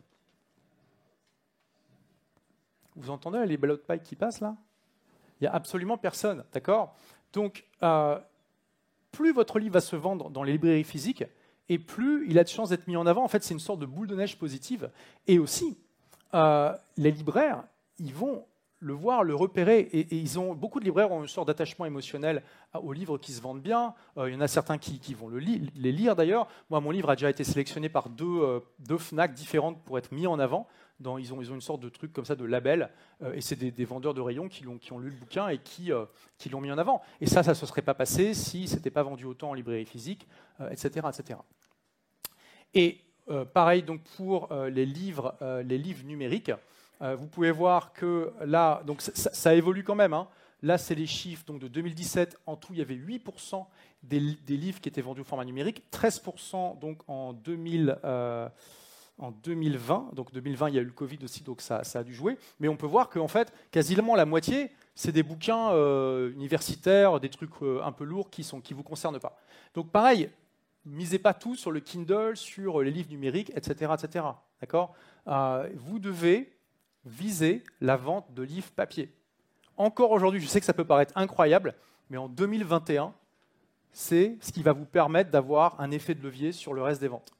Vous 2.96 3.11
entendez 3.11 3.46
les 3.46 3.56
ballots 3.56 3.76
de 3.76 3.80
paille 3.80 4.02
qui 4.02 4.16
passent 4.16 4.40
là? 4.40 4.56
Il 5.40 5.44
n'y 5.44 5.48
a 5.48 5.54
absolument 5.54 5.96
personne, 5.96 6.44
d'accord? 6.52 6.96
Donc, 7.32 7.64
euh, 7.82 8.18
plus 9.12 9.32
votre 9.32 9.58
livre 9.58 9.74
va 9.74 9.80
se 9.80 9.96
vendre 9.96 10.30
dans 10.30 10.42
les 10.42 10.52
librairies 10.52 10.84
physiques, 10.84 11.24
et 11.68 11.78
plus 11.78 12.28
il 12.28 12.38
a 12.38 12.44
de 12.44 12.48
chances 12.48 12.70
d'être 12.70 12.88
mis 12.88 12.96
en 12.96 13.06
avant. 13.06 13.24
En 13.24 13.28
fait, 13.28 13.42
c'est 13.44 13.54
une 13.54 13.60
sorte 13.60 13.80
de 13.80 13.86
boule 13.86 14.08
de 14.08 14.16
neige 14.16 14.38
positive. 14.38 14.90
Et 15.26 15.38
aussi, 15.38 15.78
euh, 16.34 16.72
les 16.96 17.12
libraires, 17.12 17.62
ils 17.98 18.12
vont 18.12 18.44
le 18.80 18.92
voir, 18.92 19.22
le 19.22 19.34
repérer. 19.34 19.80
Et, 19.92 20.16
ils 20.16 20.38
ont, 20.38 20.54
beaucoup 20.54 20.80
de 20.80 20.84
libraires 20.84 21.12
ont 21.12 21.22
une 21.22 21.28
sorte 21.28 21.46
d'attachement 21.46 21.86
émotionnel 21.86 22.42
aux 22.74 22.92
livres 22.92 23.18
qui 23.18 23.32
se 23.32 23.40
vendent 23.40 23.60
bien. 23.60 23.94
Euh, 24.16 24.30
il 24.30 24.34
y 24.34 24.36
en 24.36 24.40
a 24.40 24.48
certains 24.48 24.78
qui, 24.78 25.14
vont 25.14 25.28
le 25.28 25.38
les 25.38 25.92
lire 25.92 26.16
d'ailleurs. 26.16 26.48
Moi, 26.70 26.80
mon 26.80 26.90
livre 26.90 27.10
a 27.10 27.14
déjà 27.14 27.30
été 27.30 27.44
sélectionné 27.44 27.88
par 27.88 28.08
deux 28.08 28.62
FNAC 28.98 29.34
différentes 29.34 29.80
pour 29.84 29.98
être 29.98 30.12
mis 30.12 30.26
en 30.26 30.38
avant 30.38 30.66
ils, 31.18 31.32
ont, 31.32 31.40
une 31.40 31.60
sorte 31.60 31.80
de 31.80 31.88
truc 31.88 32.12
comme 32.12 32.24
ça, 32.24 32.34
de 32.34 32.44
label, 32.44 32.90
euh, 33.22 33.32
et 33.34 33.40
c'est 33.40 33.56
des, 33.56 33.84
vendeurs 33.84 34.14
de 34.14 34.20
rayons 34.20 34.48
qui, 34.48 34.66
ont, 34.66 34.98
lu 34.98 35.10
le 35.10 35.16
bouquin 35.16 35.48
et 35.48 35.60
euh, 35.90 36.06
qui, 36.38 36.48
l'ont 36.48 36.60
mis 36.60 36.70
en 36.70 36.78
avant. 36.78 37.02
Et 37.20 37.26
ça, 37.26 37.42
ça 37.42 37.50
ne 37.50 37.54
se 37.56 37.66
serait 37.66 37.82
pas 37.82 37.94
passé 37.94 38.34
si 38.34 38.68
ce 38.68 38.76
n'était 38.76 38.90
pas 38.90 39.02
vendu 39.02 39.24
autant 39.24 39.50
en 39.50 39.54
librairie 39.54 39.86
physique, 39.86 40.26
etc., 40.70 41.00
euh, 41.04 41.10
etc. 41.10 41.38
Et 42.74 43.00
pareil 43.52 43.82
donc 43.82 44.02
pour 44.16 44.48
les, 44.52 44.86
livres, 44.86 45.34
numériques, 46.04 46.52
vous 47.00 47.26
pouvez 47.26 47.50
voir 47.50 47.92
que 47.92 48.32
là, 48.44 48.82
donc 48.86 49.00
ça, 49.02 49.54
évolue 49.54 49.82
quand 49.82 49.96
même. 49.96 50.12
Hein. 50.12 50.28
Là, 50.62 50.78
c'est 50.78 50.94
les 50.94 51.06
chiffres 51.06 51.44
donc 51.46 51.60
de 51.60 51.68
2017. 51.68 52.38
En 52.46 52.56
tout, 52.56 52.72
il 52.72 52.78
y 52.78 52.82
avait 52.82 52.94
8% 52.94 53.66
des, 54.04 54.20
des, 54.46 54.56
livres 54.56 54.80
qui 54.80 54.88
étaient 54.88 55.00
vendus 55.00 55.22
au 55.22 55.24
format 55.24 55.44
numérique, 55.44 55.82
13% 55.92 56.78
donc 56.78 57.02
en 57.08 57.32
2000 57.32 57.98
en 59.20 59.30
2020. 59.30 60.11
Donc 60.14 60.33
2020, 60.33 60.70
il 60.70 60.74
y 60.74 60.78
a 60.78 60.83
eu 60.83 60.87
le 60.87 60.92
Covid 60.92 61.18
aussi, 61.22 61.42
donc 61.42 61.61
ça, 61.61 61.83
a 61.94 62.02
dû 62.02 62.14
jouer. 62.14 62.37
Mais 62.59 62.68
on 62.68 62.76
peut 62.76 62.87
voir 62.87 63.09
qu'en 63.09 63.28
fait, 63.28 63.52
quasiment 63.70 64.16
la 64.16 64.24
moitié, 64.24 64.70
c'est 64.94 65.12
des 65.12 65.22
bouquins 65.22 65.70
euh, 65.72 66.33
universitaires, 66.33 67.20
des 67.20 67.28
trucs 67.28 67.50
euh, 67.62 67.80
un 67.83 67.92
peu 67.92 68.04
lourds 68.04 68.30
qui 68.30 68.42
ne 68.52 68.74
vous 68.74 68.83
concernent 68.83 69.20
pas. 69.20 69.38
Donc 69.74 69.90
pareil, 69.90 70.30
misez 70.85 71.18
pas 71.18 71.35
tout 71.35 71.54
sur 71.54 71.70
le 71.70 71.80
Kindle, 71.80 72.37
sur 72.37 72.80
les 72.83 72.90
livres 72.90 73.11
numériques, 73.11 73.52
etc. 73.54 73.92
etc. 73.94 74.24
D'accord? 74.61 74.94
Euh, 75.28 75.68
Vous 75.76 75.98
devez 75.98 76.52
viser 77.04 77.62
la 77.80 77.96
vente 77.96 78.33
de 78.35 78.42
livres 78.42 78.70
papier. 78.74 79.12
Encore 79.76 80.11
aujourd'hui, 80.11 80.40
je 80.40 80.46
sais 80.46 80.61
que 80.61 80.66
ça 80.66 80.74
peut 80.74 80.85
paraître 80.85 81.16
incroyable, 81.16 81.74
mais 82.11 82.18
en 82.18 82.28
2021, 82.28 83.14
c'est 83.92 84.37
ce 84.40 84.52
qui 84.52 84.62
va 84.62 84.72
vous 84.72 84.85
permettre 84.85 85.30
d'avoir 85.30 85.80
un 85.80 85.90
effet 85.90 86.14
de 86.14 86.22
levier 86.22 86.52
sur 86.52 86.74
le 86.74 86.83
reste 86.83 87.00
des 87.00 87.09
ventes. 87.09 87.33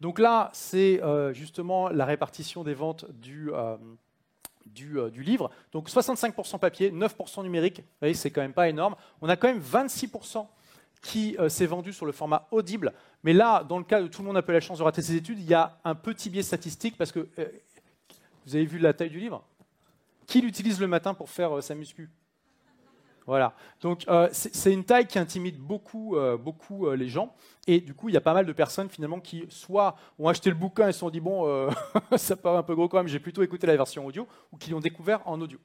Donc 0.00 0.18
là, 0.18 0.50
c'est 0.52 1.02
euh, 1.02 1.32
justement 1.32 1.90
la 1.90 2.06
répartition 2.06 2.64
des 2.64 2.74
ventes 2.74 3.04
du, 3.10 3.52
euh, 3.52 3.76
euh, 4.96 5.10
livre. 5.10 5.50
Donc 5.72 5.90
65% 5.90 6.58
papier, 6.58 6.90
9% 6.90 7.42
numérique. 7.42 7.80
Vous 7.80 7.86
voyez, 8.00 8.14
c'est 8.14 8.30
quand 8.30 8.40
même 8.40 8.54
pas 8.54 8.68
énorme. 8.68 8.96
On 9.20 9.28
a 9.28 9.36
quand 9.36 9.48
même 9.48 9.60
26% 9.60 10.46
qui 11.02 11.34
s'est 11.48 11.64
vendu 11.64 11.94
sur 11.94 12.04
le 12.04 12.12
format 12.12 12.46
audible. 12.50 12.92
Mais 13.22 13.32
là, 13.32 13.64
dans 13.64 13.78
le 13.78 13.84
cas 13.84 14.02
où 14.02 14.08
tout 14.08 14.20
le 14.20 14.26
monde 14.26 14.36
a 14.36 14.42
peu 14.42 14.52
la 14.52 14.60
chance 14.60 14.78
de 14.78 14.82
rater 14.82 15.00
ses 15.00 15.16
études, 15.16 15.38
il 15.38 15.48
y 15.48 15.54
a 15.54 15.78
un 15.82 15.94
petit 15.94 16.28
biais 16.28 16.42
statistique 16.42 16.98
parce 16.98 17.10
que 17.10 17.26
vous 18.44 18.54
avez 18.54 18.66
vu 18.66 18.78
la 18.78 18.92
taille 18.92 19.08
du 19.08 19.18
livre? 19.18 19.42
Qui 20.26 20.42
l'utilise 20.42 20.78
le 20.78 20.86
matin 20.86 21.14
pour 21.14 21.30
faire 21.30 21.62
sa 21.62 21.74
muscu? 21.74 22.10
Voilà. 23.30 23.54
Donc 23.80 24.08
euh, 24.08 24.28
c'est 24.32 24.72
une 24.72 24.82
taille 24.82 25.06
qui 25.06 25.16
intimide 25.16 25.56
beaucoup, 25.56 26.16
euh, 26.16 26.36
beaucoup 26.36 26.88
euh, 26.88 26.96
les 26.96 27.08
gens. 27.08 27.32
Et 27.68 27.80
du 27.80 27.94
coup, 27.94 28.08
il 28.08 28.12
y 28.12 28.16
a 28.16 28.20
pas 28.20 28.34
mal 28.34 28.44
de 28.44 28.52
personnes 28.52 28.88
finalement 28.88 29.20
qui 29.20 29.46
soit 29.50 29.94
ont 30.18 30.26
acheté 30.26 30.50
le 30.50 30.56
bouquin 30.56 30.88
et 30.88 30.92
se 30.92 30.98
sont 30.98 31.10
dit 31.10 31.20
bon, 31.20 31.70
ça 32.16 32.34
paraît 32.34 32.58
un 32.58 32.64
peu 32.64 32.74
gros 32.74 32.88
quand 32.88 32.96
même, 32.96 33.06
j'ai 33.06 33.20
plutôt 33.20 33.44
écouté 33.44 33.68
la 33.68 33.76
version 33.76 34.04
audio, 34.04 34.26
ou 34.50 34.56
qui 34.56 34.70
l'ont 34.70 34.80
découvert 34.80 35.20
en 35.28 35.40
audio. 35.40 35.60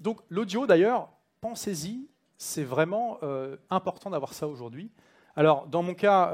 donc 0.00 0.22
l'audio 0.28 0.66
d'ailleurs, 0.66 1.08
pensez-y, 1.40 2.08
c'est 2.36 2.64
vraiment 2.64 3.20
important 3.70 4.10
d'avoir 4.10 4.34
ça 4.34 4.48
aujourd'hui. 4.48 4.90
Alors 5.36 5.68
dans 5.68 5.84
mon 5.84 5.94
cas, 5.94 6.32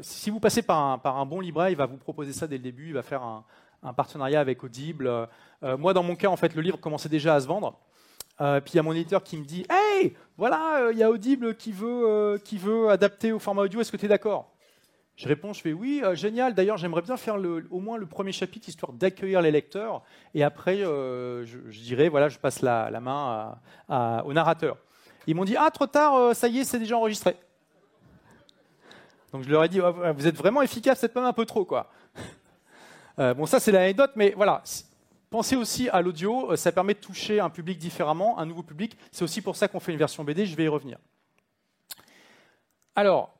si 0.00 0.30
vous 0.30 0.40
passez 0.40 0.62
par 0.62 0.78
un, 0.78 0.98
par 0.98 1.18
un, 1.18 1.26
bon 1.26 1.38
libraire, 1.38 1.68
il 1.68 1.76
va 1.76 1.86
vous 1.86 1.98
proposer 1.98 2.32
ça 2.32 2.48
dès 2.48 2.56
le 2.56 2.64
début, 2.64 2.88
il 2.88 2.94
va 2.94 3.04
faire 3.04 3.22
un, 3.22 3.44
un 3.84 3.92
partenariat 3.92 4.40
avec 4.40 4.64
Audible. 4.64 5.28
moi 5.62 5.94
dans 5.94 6.02
mon 6.02 6.16
cas, 6.16 6.30
en 6.30 6.36
fait, 6.36 6.52
le 6.56 6.62
livre 6.62 6.80
commençait 6.80 7.08
déjà 7.08 7.36
à 7.36 7.40
se 7.40 7.46
vendre. 7.46 7.78
Euh, 8.40 8.60
puis 8.60 8.74
il 8.74 8.76
y 8.76 8.80
a 8.80 8.82
mon 8.82 8.92
éditeur 8.92 9.22
qui 9.22 9.36
me 9.36 9.44
dit 9.44 9.66
Hey, 9.70 10.14
voilà, 10.36 10.80
euh, 10.80 10.92
il 10.92 10.98
y 10.98 11.02
a 11.02 11.10
Audible 11.10 11.54
qui 11.56 11.72
veut, 11.72 12.02
euh, 12.06 12.38
qui 12.38 12.58
veut 12.58 12.90
adapter 12.90 13.32
au 13.32 13.38
format 13.38 13.62
audio, 13.62 13.80
est-ce 13.80 13.90
que 13.90 13.96
tu 13.96 14.04
es 14.04 14.08
d'accord? 14.08 14.52
Je 15.16 15.26
réponds 15.26 15.54
Je 15.54 15.62
fais 15.62 15.72
Oui, 15.72 16.02
génial. 16.12 16.54
D'ailleurs, 16.54 16.76
j'aimerais 16.76 17.00
bien 17.00 17.16
faire 17.16 17.36
au 17.70 17.80
moins 17.80 17.96
le 17.96 18.04
premier 18.04 18.32
chapitre 18.32 18.68
histoire 18.68 18.92
d'accueillir 18.92 19.40
les 19.40 19.50
lecteurs. 19.50 20.02
Et 20.34 20.44
après, 20.44 20.80
je, 20.80 21.80
dirais 21.82 22.10
Voilà, 22.10 22.28
je 22.28 22.38
passe 22.38 22.60
la, 22.60 22.90
main 23.00 23.56
au 24.26 24.32
narrateur. 24.34 24.76
Ils 25.26 25.34
m'ont 25.34 25.46
dit 25.46 25.56
Ah, 25.58 25.70
trop 25.70 25.86
tard, 25.86 26.36
ça 26.36 26.48
y 26.48 26.58
est, 26.58 26.64
c'est 26.64 26.78
déjà 26.78 26.98
enregistré. 26.98 27.34
Donc 29.32 29.42
je 29.44 29.48
leur 29.48 29.64
ai 29.64 29.70
dit 29.70 29.80
Vous 29.80 30.26
êtes 30.26 30.36
vraiment 30.36 30.60
efficace, 30.60 30.98
c'est 31.00 31.14
même 31.14 31.24
un 31.24 31.32
peu 31.32 31.46
trop, 31.46 31.64
quoi. 31.64 31.90
bon, 33.16 33.46
ça, 33.46 33.58
c'est 33.58 33.72
l'anecdote, 33.72 34.10
mais 34.16 34.34
voilà 34.36 34.62
Pensez 35.36 35.54
aussi 35.54 35.90
à 35.90 36.00
l'audio, 36.00 36.50
euh, 36.50 36.56
ça 36.56 36.72
permet 36.72 36.94
de 36.94 36.98
toucher 36.98 37.40
un 37.40 37.50
public 37.50 37.76
différemment, 37.76 38.38
un 38.38 38.46
nouveau 38.46 38.62
public. 38.62 38.96
C'est 39.12 39.22
aussi 39.22 39.42
pour 39.42 39.54
ça 39.54 39.68
qu'on 39.68 39.80
fait 39.80 39.92
une 39.92 39.98
version 39.98 40.24
BD, 40.24 40.46
je 40.46 40.56
vais 40.56 40.64
y 40.64 40.68
revenir. 40.68 40.96
Alors, 42.94 43.34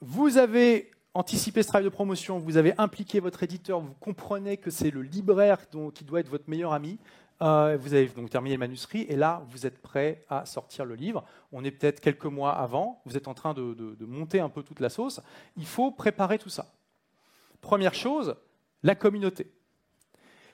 vous 0.00 0.36
avez 0.36 0.90
anticipé 1.14 1.62
ce 1.62 1.68
travail 1.68 1.84
de 1.84 1.90
promotion, 1.90 2.40
vous 2.40 2.56
avez 2.56 2.74
impliqué 2.76 3.20
votre 3.20 3.44
éditeur, 3.44 3.78
vous 3.78 3.94
comprenez 4.00 4.56
que 4.56 4.72
c'est 4.72 4.90
le 4.90 5.02
libraire 5.02 5.60
qui 5.94 6.02
doit 6.02 6.18
être 6.18 6.28
votre 6.28 6.50
meilleur 6.50 6.72
ami. 6.72 6.98
Euh, 7.40 7.78
vous 7.80 7.94
avez 7.94 8.08
donc 8.08 8.28
terminé 8.28 8.56
le 8.56 8.58
manuscrit 8.58 9.02
et 9.02 9.14
là, 9.14 9.44
vous 9.46 9.66
êtes 9.66 9.80
prêt 9.80 10.24
à 10.28 10.44
sortir 10.44 10.84
le 10.84 10.96
livre. 10.96 11.24
On 11.52 11.62
est 11.62 11.70
peut-être 11.70 12.00
quelques 12.00 12.24
mois 12.24 12.58
avant, 12.58 13.00
vous 13.04 13.16
êtes 13.16 13.28
en 13.28 13.34
train 13.34 13.54
de, 13.54 13.74
de 13.74 14.04
monter 14.06 14.40
un 14.40 14.48
peu 14.48 14.64
toute 14.64 14.80
la 14.80 14.88
sauce. 14.88 15.20
Il 15.56 15.66
faut 15.66 15.92
préparer 15.92 16.38
tout 16.38 16.50
ça. 16.50 16.66
Première 17.60 17.94
chose, 17.94 18.34
la 18.82 18.96
communauté. 18.96 19.52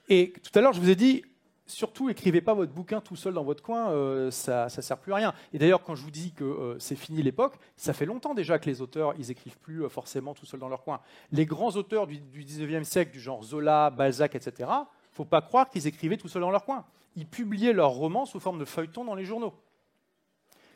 Et 0.09 0.33
tout 0.33 0.57
à 0.59 0.63
l'heure, 0.63 0.73
je 0.73 0.81
vous 0.81 0.91
ai 0.91 0.95
dit, 0.95 1.23
surtout, 1.67 2.09
écrivez 2.09 2.41
pas 2.41 2.55
votre 2.55 2.73
bouquin 2.73 3.01
tout 3.01 3.17
seul 3.17 3.35
dans 3.35 3.45
votre 3.45 3.63
coin, 3.63 3.91
euh, 3.91 4.31
ça 4.31 4.65
ne 4.65 4.83
sert 4.83 4.99
plus 4.99 5.13
à 5.13 5.17
rien. 5.17 5.35
Et 5.53 5.59
d'ailleurs, 5.59 5.83
quand 5.83 5.95
je 5.95 6.03
vous 6.03 6.11
dis 6.11 6.33
que 6.33 6.45
euh, 6.45 6.79
c'est 6.79 6.97
fini 6.97 7.23
l'époque, 7.23 7.55
ça 7.77 7.93
fait 7.93 8.07
longtemps 8.07 8.35
déjà 8.35 8.59
que 8.59 8.67
les 8.67 8.81
auteurs, 8.81 9.15
ils 9.19 9.31
écrivent 9.31 9.59
plus 9.59 9.85
euh, 9.85 9.89
forcément 9.89 10.35
tout 10.35 10.47
seuls 10.47 10.61
dans 10.61 10.69
leur 10.69 10.85
coin. 10.85 11.01
Les 11.33 11.47
grands 11.47 11.71
auteurs 11.71 12.07
du, 12.07 12.21
du 12.21 12.45
19e 12.45 12.85
siècle, 12.85 13.13
du 13.13 13.21
genre 13.21 13.43
Zola, 13.43 13.91
Balzac, 13.91 14.35
etc., 14.35 14.71
faut 15.13 15.25
pas 15.25 15.41
croire 15.41 15.71
qu'ils 15.71 15.87
écrivaient 15.87 16.19
tout 16.19 16.29
seuls 16.29 16.43
dans 16.43 16.51
leur 16.51 16.65
coin. 16.65 16.85
Ils 17.17 17.27
publiaient 17.27 17.73
leurs 17.73 17.91
romans 17.91 18.27
sous 18.27 18.39
forme 18.39 18.59
de 18.59 18.67
feuilletons 18.67 19.05
dans 19.05 19.15
les 19.15 19.25
journaux. 19.25 19.55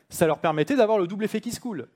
Ça 0.09 0.25
leur 0.25 0.39
permettait 0.39 0.75
d'avoir 0.75 0.97
le 0.97 1.07
double 1.07 1.25
effet 1.25 1.39
qui 1.41 1.51
se 1.51 1.59
coule 1.59 1.87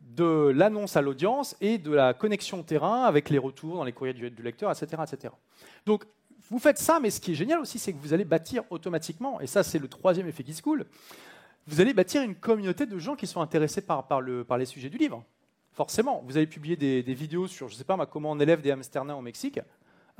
de 0.00 0.52
l'annonce 0.54 0.96
à 0.96 1.02
l'audience 1.02 1.56
et 1.60 1.78
de 1.78 1.92
la 1.92 2.14
connexion 2.14 2.62
terrain 2.62 3.02
avec 3.02 3.28
les 3.28 3.38
retours 3.38 3.76
dans 3.76 3.84
les 3.84 3.92
courriers 3.92 4.14
du, 4.14 4.30
du 4.30 4.42
lecteur, 4.42 4.70
etc., 4.70 5.02
etc. 5.02 5.34
Donc, 5.84 6.04
vous 6.50 6.58
faites 6.58 6.78
ça, 6.78 7.00
mais 7.00 7.10
ce 7.10 7.20
qui 7.20 7.32
est 7.32 7.34
génial 7.34 7.60
aussi, 7.60 7.78
c'est 7.78 7.92
que 7.92 7.98
vous 7.98 8.12
allez 8.12 8.24
bâtir 8.24 8.62
automatiquement, 8.70 9.40
et 9.40 9.46
ça 9.46 9.62
c'est 9.62 9.78
le 9.78 9.88
troisième 9.88 10.28
effet 10.28 10.44
qui 10.44 10.54
se 10.54 10.62
coule, 10.62 10.86
vous 11.66 11.80
allez 11.80 11.94
bâtir 11.94 12.22
une 12.22 12.36
communauté 12.36 12.86
de 12.86 12.98
gens 12.98 13.16
qui 13.16 13.26
sont 13.26 13.40
intéressés 13.40 13.80
par, 13.80 14.06
par, 14.06 14.20
le, 14.20 14.44
par 14.44 14.56
les 14.56 14.66
sujets 14.66 14.88
du 14.88 14.98
livre. 14.98 15.24
Forcément, 15.72 16.22
vous 16.24 16.36
allez 16.36 16.46
publier 16.46 16.76
des, 16.76 17.02
vidéos 17.14 17.48
sur, 17.48 17.68
je 17.68 17.74
ne 17.74 17.78
sais 17.78 17.84
pas, 17.84 18.06
comment 18.06 18.30
on 18.30 18.40
élève 18.40 18.62
des 18.62 18.70
hamsters 18.70 19.04
nains 19.04 19.16
au 19.16 19.20
Mexique, 19.20 19.60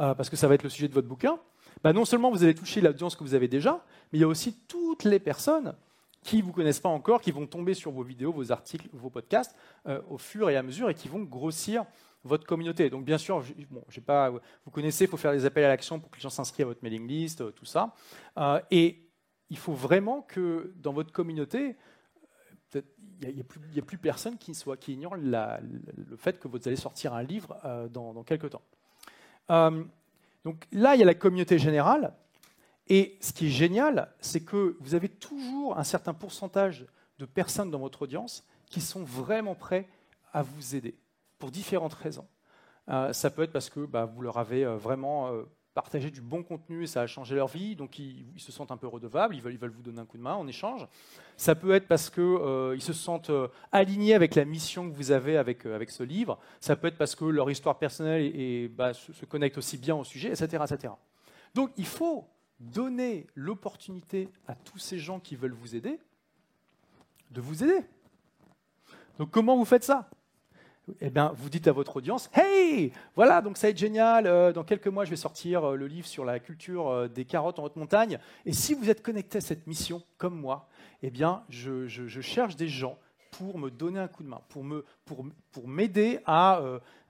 euh, 0.00 0.14
parce 0.14 0.28
que 0.28 0.36
ça 0.36 0.48
va 0.48 0.54
être 0.54 0.64
le 0.64 0.68
sujet 0.68 0.88
de 0.88 0.94
votre 0.94 1.08
bouquin. 1.08 1.38
Bah, 1.82 1.92
non 1.92 2.04
seulement 2.04 2.30
vous 2.30 2.42
allez 2.42 2.54
toucher 2.54 2.80
l'audience 2.80 3.14
que 3.14 3.22
vous 3.22 3.34
avez 3.34 3.48
déjà, 3.48 3.84
mais 4.12 4.18
il 4.18 4.20
y 4.20 4.24
a 4.24 4.28
aussi 4.28 4.54
toutes 4.66 5.04
les 5.04 5.20
personnes 5.20 5.74
qui 6.22 6.38
ne 6.38 6.42
vous 6.42 6.52
connaissent 6.52 6.80
pas 6.80 6.88
encore, 6.88 7.20
qui 7.20 7.30
vont 7.30 7.46
tomber 7.46 7.74
sur 7.74 7.92
vos 7.92 8.02
vidéos, 8.02 8.32
vos 8.32 8.50
articles, 8.50 8.88
vos 8.92 9.10
podcasts 9.10 9.54
euh, 9.86 10.00
au 10.10 10.18
fur 10.18 10.50
et 10.50 10.56
à 10.56 10.62
mesure 10.62 10.90
et 10.90 10.94
qui 10.94 11.08
vont 11.08 11.22
grossir 11.22 11.84
votre 12.26 12.46
communauté. 12.46 12.90
Donc 12.90 13.04
bien 13.04 13.18
sûr, 13.18 13.42
bon, 13.70 13.82
pas, 14.04 14.30
vous 14.30 14.70
connaissez, 14.70 15.04
il 15.04 15.10
faut 15.10 15.16
faire 15.16 15.32
des 15.32 15.44
appels 15.44 15.64
à 15.64 15.68
l'action 15.68 15.98
pour 15.98 16.10
que 16.10 16.16
les 16.16 16.22
gens 16.22 16.30
s'inscrivent 16.30 16.66
à 16.66 16.68
votre 16.68 16.82
mailing 16.82 17.06
list, 17.06 17.40
euh, 17.40 17.50
tout 17.50 17.64
ça. 17.64 17.94
Euh, 18.38 18.60
et 18.70 19.08
il 19.50 19.58
faut 19.58 19.72
vraiment 19.72 20.22
que 20.22 20.72
dans 20.76 20.92
votre 20.92 21.12
communauté, 21.12 21.76
il 22.74 23.34
n'y 23.34 23.40
a, 23.40 23.82
plus 23.82 23.96
personne 23.96 24.36
qui, 24.36 24.54
soit, 24.54 24.76
qui 24.76 24.92
ignore 24.92 25.16
le 25.16 26.16
fait 26.18 26.38
que 26.38 26.48
vous 26.48 26.58
allez 26.66 26.76
sortir 26.76 27.14
un 27.14 27.22
livre 27.22 27.56
dans, 27.90 28.12
dans, 28.12 28.24
quelques 28.24 28.50
temps. 28.50 28.62
donc 30.44 30.66
là, 30.72 30.94
il 30.94 30.98
y 30.98 31.02
a 31.02 31.06
la 31.06 31.14
communauté 31.14 31.58
générale. 31.58 32.12
Et 32.88 33.16
ce 33.20 33.32
qui 33.32 33.46
est 33.46 33.50
génial, 33.50 34.12
c'est 34.20 34.44
que 34.44 34.76
vous 34.80 34.94
avez 34.94 35.08
toujours 35.08 35.78
un 35.78 35.84
certain 35.84 36.12
pourcentage 36.12 36.86
de 37.18 37.24
personnes 37.24 37.70
dans 37.70 37.78
votre 37.78 38.02
audience 38.02 38.44
qui 38.66 38.80
sont 38.80 39.02
vraiment 39.02 39.54
prêts 39.54 39.88
à 40.32 40.42
vous 40.42 40.74
aider, 40.74 40.94
pour 41.38 41.50
différentes 41.50 41.94
raisons. 41.94 42.26
Euh, 42.88 43.12
ça 43.12 43.30
peut 43.30 43.42
être 43.42 43.52
parce 43.52 43.70
que 43.70 43.80
bah, 43.80 44.04
vous 44.04 44.22
leur 44.22 44.38
avez 44.38 44.64
euh, 44.64 44.76
vraiment 44.76 45.28
euh, 45.28 45.42
partagé 45.74 46.10
du 46.10 46.20
bon 46.20 46.42
contenu 46.42 46.84
et 46.84 46.86
ça 46.86 47.02
a 47.02 47.06
changé 47.06 47.34
leur 47.34 47.48
vie, 47.48 47.74
donc 47.74 47.98
ils, 47.98 48.24
se 48.38 48.52
sentent 48.52 48.70
un 48.70 48.76
peu 48.76 48.86
redevables, 48.86 49.34
ils 49.34 49.42
veulent, 49.42 49.58
vous 49.70 49.82
donner 49.82 49.98
un 49.98 50.06
coup 50.06 50.16
de 50.16 50.22
main 50.22 50.34
en 50.34 50.46
échange. 50.46 50.86
Ça 51.36 51.54
peut 51.54 51.72
être 51.72 51.88
parce 51.88 52.08
qu'ils 52.08 52.80
se 52.80 52.92
sentent 52.92 53.32
alignés 53.72 54.14
avec 54.14 54.36
la 54.36 54.44
mission 54.44 54.88
que 54.88 54.94
vous 54.94 55.10
avez 55.10 55.36
avec, 55.36 55.64
ce 55.90 56.02
livre. 56.02 56.38
Ça 56.60 56.76
peut 56.76 56.86
être 56.86 56.96
parce 56.96 57.14
que 57.14 57.24
leur 57.24 57.50
histoire 57.50 57.78
personnelle 57.78 58.68
bah, 58.68 58.94
se, 58.94 59.12
se, 59.12 59.26
connecte 59.26 59.58
aussi 59.58 59.76
bien 59.76 59.96
au 59.96 60.04
sujet, 60.04 60.28
etc., 60.28 60.64
etc. 60.70 60.94
Donc 61.54 61.72
il 61.76 61.86
faut 61.86 62.26
donner 62.58 63.26
l'opportunité 63.34 64.30
à 64.46 64.54
tous 64.54 64.78
ces 64.78 64.98
gens 64.98 65.20
qui 65.20 65.36
veulent 65.36 65.52
vous 65.52 65.76
aider 65.76 65.98
de 67.30 67.40
vous 67.40 67.62
aider. 67.62 67.84
Donc 69.18 69.30
comment 69.30 69.56
vous 69.56 69.64
faites 69.64 69.84
ça? 69.84 70.08
Eh 71.00 71.10
bien, 71.10 71.32
vous 71.36 71.48
dites 71.48 71.66
à 71.66 71.72
votre 71.72 71.96
audience, 71.96 72.30
hey, 72.34 72.92
voilà, 73.14 73.42
donc 73.42 73.56
ça 73.56 73.66
va 73.66 73.70
être 73.70 73.78
génial. 73.78 74.26
Euh, 74.26 74.52
dans 74.52 74.64
quelques 74.64 74.86
mois, 74.86 75.04
je 75.04 75.10
vais 75.10 75.16
sortir 75.16 75.64
euh, 75.64 75.76
le 75.76 75.86
livre 75.86 76.06
sur 76.06 76.24
la 76.24 76.38
culture 76.38 76.88
euh, 76.88 77.08
des 77.08 77.24
carottes 77.24 77.58
en 77.58 77.64
haute 77.64 77.76
montagne. 77.76 78.18
Et 78.44 78.52
si 78.52 78.74
vous 78.74 78.88
êtes 78.88 79.02
connecté 79.02 79.38
à 79.38 79.40
cette 79.40 79.66
mission, 79.66 80.02
comme 80.16 80.38
moi, 80.38 80.68
eh 81.02 81.10
bien, 81.10 81.42
je, 81.48 81.86
cherche 82.20 82.56
des 82.56 82.68
gens 82.68 82.98
pour 83.32 83.58
me 83.58 83.70
donner 83.70 83.98
un 83.98 84.08
coup 84.08 84.22
de 84.22 84.28
main, 84.28 84.40
pour 84.48 84.64
me, 84.64 84.84
pour, 85.04 85.24
pour 85.50 85.68
m'aider 85.68 86.20
à, 86.24 86.62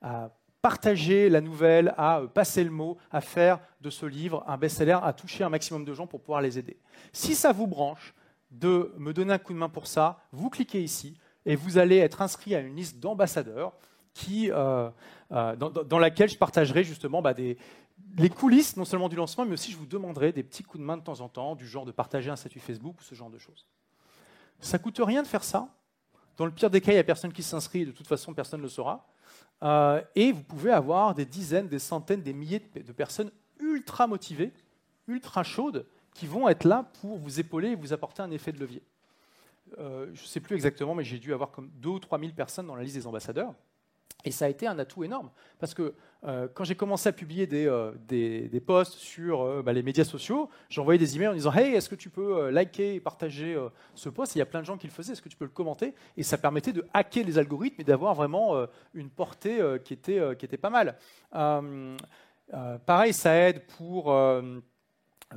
à 0.02 0.30
partager 0.62 1.28
la 1.28 1.40
nouvelle, 1.40 1.94
à 1.96 2.22
passer 2.34 2.64
le 2.64 2.70
mot, 2.70 2.96
à 3.12 3.20
faire 3.20 3.60
de 3.80 3.90
ce 3.90 4.06
livre 4.06 4.42
un 4.48 4.56
best-seller, 4.56 4.98
à 5.02 5.12
toucher 5.12 5.44
un 5.44 5.48
maximum 5.48 5.84
de 5.84 5.94
gens 5.94 6.06
pour 6.06 6.20
pouvoir 6.20 6.40
les 6.40 6.58
aider. 6.58 6.78
Si 7.12 7.34
ça 7.34 7.52
vous 7.52 7.66
branche 7.66 8.14
de 8.50 8.92
me 8.96 9.12
donner 9.12 9.34
un 9.34 9.38
coup 9.38 9.52
de 9.52 9.58
main 9.58 9.68
pour 9.68 9.86
ça, 9.86 10.18
vous 10.32 10.50
cliquez 10.50 10.82
ici 10.82 11.16
et 11.46 11.56
vous 11.56 11.78
allez 11.78 11.96
être 11.96 12.20
inscrit 12.20 12.54
à 12.54 12.61
une 12.61 12.76
liste 12.76 12.98
d'ambassadeurs 12.98 13.72
euh, 14.30 14.90
euh, 15.32 15.56
dans, 15.56 15.98
laquelle 15.98 16.28
je 16.28 16.38
partagerai 16.38 16.85
justement 16.85 17.22
bah, 17.22 17.35
les 18.18 18.30
coulisses, 18.30 18.76
non 18.76 18.85
seulement 18.85 19.09
du 19.09 19.16
lancement, 19.16 19.44
mais 19.44 19.52
aussi 19.52 19.72
je 19.72 19.76
vous 19.76 19.87
demanderai 19.87 20.32
des 20.32 20.42
petits 20.42 20.62
coups 20.62 20.80
de 20.80 20.85
main 20.85 20.96
de 20.96 21.02
temps 21.02 21.20
en 21.20 21.28
temps, 21.28 21.54
du 21.54 21.66
genre 21.66 21.85
de 21.85 21.92
partager 21.92 22.30
un 22.30 22.37
statut 22.37 22.61
Facebook 22.61 23.00
ou 23.00 23.02
ce 23.02 23.14
genre 23.14 23.30
de 23.30 23.38
choses. 23.38 23.66
Ça 24.61 24.78
coûte 24.78 25.00
rien 25.02 25.22
de 25.22 25.26
faire 25.26 25.44
ça. 25.44 25.68
Dans 26.37 26.46
le 26.46 26.50
pire 26.50 26.70
des 26.70 26.80
cas, 26.80 26.92
il 26.92 26.96
n'y 26.96 27.00
a 27.00 27.04
personne 27.04 27.32
qui 27.32 27.42
s'inscrit, 27.42 27.87
de 27.87 27.92
toute 27.92 28.06
façon, 28.06 28.35
personne 28.35 28.61
ne 28.61 28.64
le 28.64 28.68
saura. 28.68 29.06
Euh, 29.62 30.02
et 30.14 30.32
vous 30.32 30.42
pouvez 30.42 30.70
avoir 30.70 31.14
des 31.14 31.24
dizaines, 31.24 31.68
des 31.68 31.78
centaines, 31.78 32.22
des 32.22 32.35
milliers 32.35 32.61
de 32.74 32.92
personnes 32.92 33.30
ultra 33.59 34.06
motivées, 34.06 34.52
ultra 35.09 35.42
chaudes, 35.42 35.87
qui 36.14 36.26
vont 36.26 36.48
être 36.48 36.64
là 36.64 36.90
pour 37.00 37.18
vous 37.18 37.40
épauler 37.40 37.70
et 37.70 37.74
vous 37.74 37.92
apporter 37.92 38.22
un 38.22 38.30
effet 38.30 38.52
de 38.52 38.61
levier. 38.61 38.82
Euh, 39.78 40.06
je 40.14 40.22
ne 40.22 40.26
sais 40.26 40.40
plus 40.40 40.54
exactement, 40.54 40.94
mais 40.94 41.04
j'ai 41.04 41.18
dû 41.18 41.32
avoir 41.32 41.50
comme 41.50 41.70
2 41.76 41.88
ou 41.88 41.98
3 41.98 42.18
000 42.18 42.32
personnes 42.32 42.66
dans 42.66 42.76
la 42.76 42.82
liste 42.82 42.96
des 42.96 43.06
ambassadeurs. 43.06 43.54
Et 44.24 44.30
ça 44.32 44.46
a 44.46 44.48
été 44.48 44.66
un 44.66 44.78
atout 44.78 45.04
énorme. 45.04 45.30
Parce 45.60 45.74
que 45.74 45.94
euh, 46.24 46.48
quand 46.52 46.64
j'ai 46.64 46.74
commencé 46.74 47.08
à 47.08 47.12
publier 47.12 47.46
des, 47.46 47.66
euh, 47.66 48.60
posts 48.66 48.94
sur 48.94 49.62
bah, 49.62 49.72
les 49.72 49.82
médias 49.82 50.04
sociaux, 50.04 50.48
j'envoyais 50.68 50.98
des 50.98 51.14
emails 51.14 51.28
en 51.28 51.34
disant 51.34 51.52
Hey, 51.52 51.74
est-ce 51.74 51.88
que 51.88 51.94
tu 51.94 52.10
peux 52.10 52.50
liker 52.50 52.94
et 52.94 53.00
partager 53.00 53.56
ce 53.94 54.08
post? 54.08 54.34
Il 54.34 54.38
y 54.38 54.42
a 54.42 54.46
plein 54.46 54.60
de 54.60 54.66
gens 54.66 54.78
qui 54.78 54.86
le 54.86 54.92
faisaient, 54.92 55.12
est-ce 55.12 55.22
que 55.22 55.28
tu 55.28 55.36
peux 55.36 55.44
le 55.44 55.50
commenter? 55.50 55.94
Et 56.16 56.22
ça 56.22 56.38
permettait 56.38 56.72
de 56.72 56.84
hacker 56.92 57.24
les 57.24 57.38
algorithmes 57.38 57.80
et 57.80 57.84
d'avoir 57.84 58.14
vraiment 58.14 58.66
une 58.94 59.10
portée 59.10 59.60
qui, 59.84 59.92
était, 59.92 60.20
qui 60.36 60.44
était 60.44 60.56
pas 60.56 60.70
mal. 60.70 60.96
pareil, 62.86 63.12
ça 63.12 63.34
aide 63.34 63.64
pour. 63.76 64.10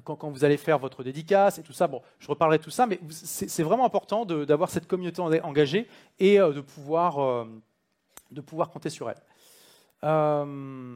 Quand, 0.04 0.30
vous 0.30 0.44
allez 0.44 0.58
faire 0.58 0.78
votre 0.78 1.04
dédicace 1.04 1.58
et 1.58 1.64
tout 1.64 1.74
ça, 1.74 1.88
bon, 1.88 2.02
je 2.20 2.28
reparlerai 2.28 2.60
de 2.60 2.64
tout 2.64 2.70
ça, 2.70 2.86
mais 2.86 3.00
c'est 3.10 3.64
vraiment 3.64 3.86
important 3.86 4.24
d'avoir 4.26 4.70
cette 4.70 4.88
communauté 4.88 5.22
engagée 5.42 5.88
et 6.20 6.38
de 6.38 6.62
pouvoir 6.62 7.48
de 8.32 8.42
pouvoir 8.42 8.70
compter 8.70 8.90
sur 8.90 9.10
elle. 9.10 9.22
Euh, 10.04 10.96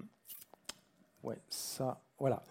ouais, 1.24 1.38
ça, 1.50 2.02
voilà. 2.20 2.44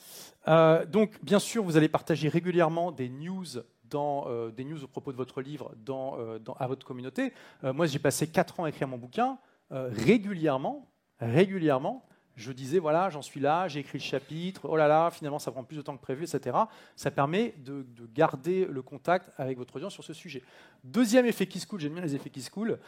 Euh, 0.48 0.85
donc, 0.87 1.22
bien 1.22 1.38
sûr, 1.38 1.62
vous 1.62 1.76
allez 1.76 1.88
partager 1.88 2.28
régulièrement 2.28 2.92
des 2.92 3.09
news 3.09 3.44
dans, 3.85 4.26
euh, 4.28 4.50
des 4.50 4.64
news 4.64 4.83
au 4.83 4.87
propos 4.87 5.12
de 5.12 5.16
votre 5.16 5.40
livre 5.40 5.72
dans, 5.85 6.16
à 6.59 6.66
votre 6.66 6.87
communauté. 6.87 7.33
moi, 7.62 7.87
j'ai 7.87 7.98
passé 7.98 8.26
4 8.26 8.61
ans 8.61 8.64
à 8.64 8.68
écrire 8.68 8.88
mon 8.88 8.98
bouquin. 8.98 9.38
régulièrement, 9.70 10.88
régulièrement, 11.20 12.05
je 12.37 12.53
disais, 12.53 12.79
voilà, 12.79 13.11
j'en 13.11 13.23
suis 13.23 13.40
là, 13.40 13.68
j'ai 13.68 13.81
écrit 13.81 13.99
le 13.99 14.03
chapitre, 14.03 14.62
oh 14.64 14.77
là 14.77 14.88
là, 14.88 15.11
finalement, 15.11 15.38
ça 15.38 15.51
prend 15.51 15.64
plus 15.64 15.77
de 15.77 15.83
temps 15.83 15.97
que 15.97 16.03
prévu, 16.03 16.25
etc. 16.25 16.57
Ça 16.97 17.11
permet 17.11 17.55
de, 17.59 17.85
garder 18.14 18.66
le 18.66 18.83
contact 18.83 19.31
avec 19.37 19.59
votre 19.59 19.77
audience 19.77 19.92
sur 19.92 20.05
ce 20.05 20.12
sujet. 20.12 20.42
Deuxième 20.85 21.27
effet 21.27 21.47
qui 21.47 21.61
se 21.61 21.66
coule, 21.66 21.81
j'aime 21.81 21.95
bien 21.95 22.03
les 22.03 22.14
effets 22.14 22.31
qui 22.31 22.42
se 22.42 22.51
coulent, 22.51 22.79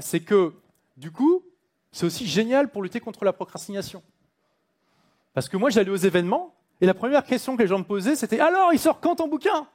c'est 0.00 0.20
que 0.20 0.52
du 0.96 1.10
coup, 1.10 1.42
c'est 1.92 2.06
aussi 2.06 2.26
génial 2.26 2.70
pour 2.70 2.82
lutter 2.82 3.00
contre 3.00 3.24
la 3.24 3.32
procrastination. 3.32 4.02
Parce 5.34 5.48
que 5.48 5.56
moi, 5.56 5.70
j'allais 5.70 5.90
aux 5.90 5.96
événements, 5.96 6.54
et 6.80 6.86
la 6.86 6.94
première 6.94 7.24
question 7.24 7.56
que 7.56 7.62
les 7.62 7.68
gens 7.68 7.78
me 7.78 7.84
posaient, 7.84 8.16
c'était 8.16 8.40
Alors, 8.40 8.72
il 8.72 8.78
sort 8.78 9.00
quand 9.00 9.16
ton 9.16 9.28
bouquin? 9.28 9.66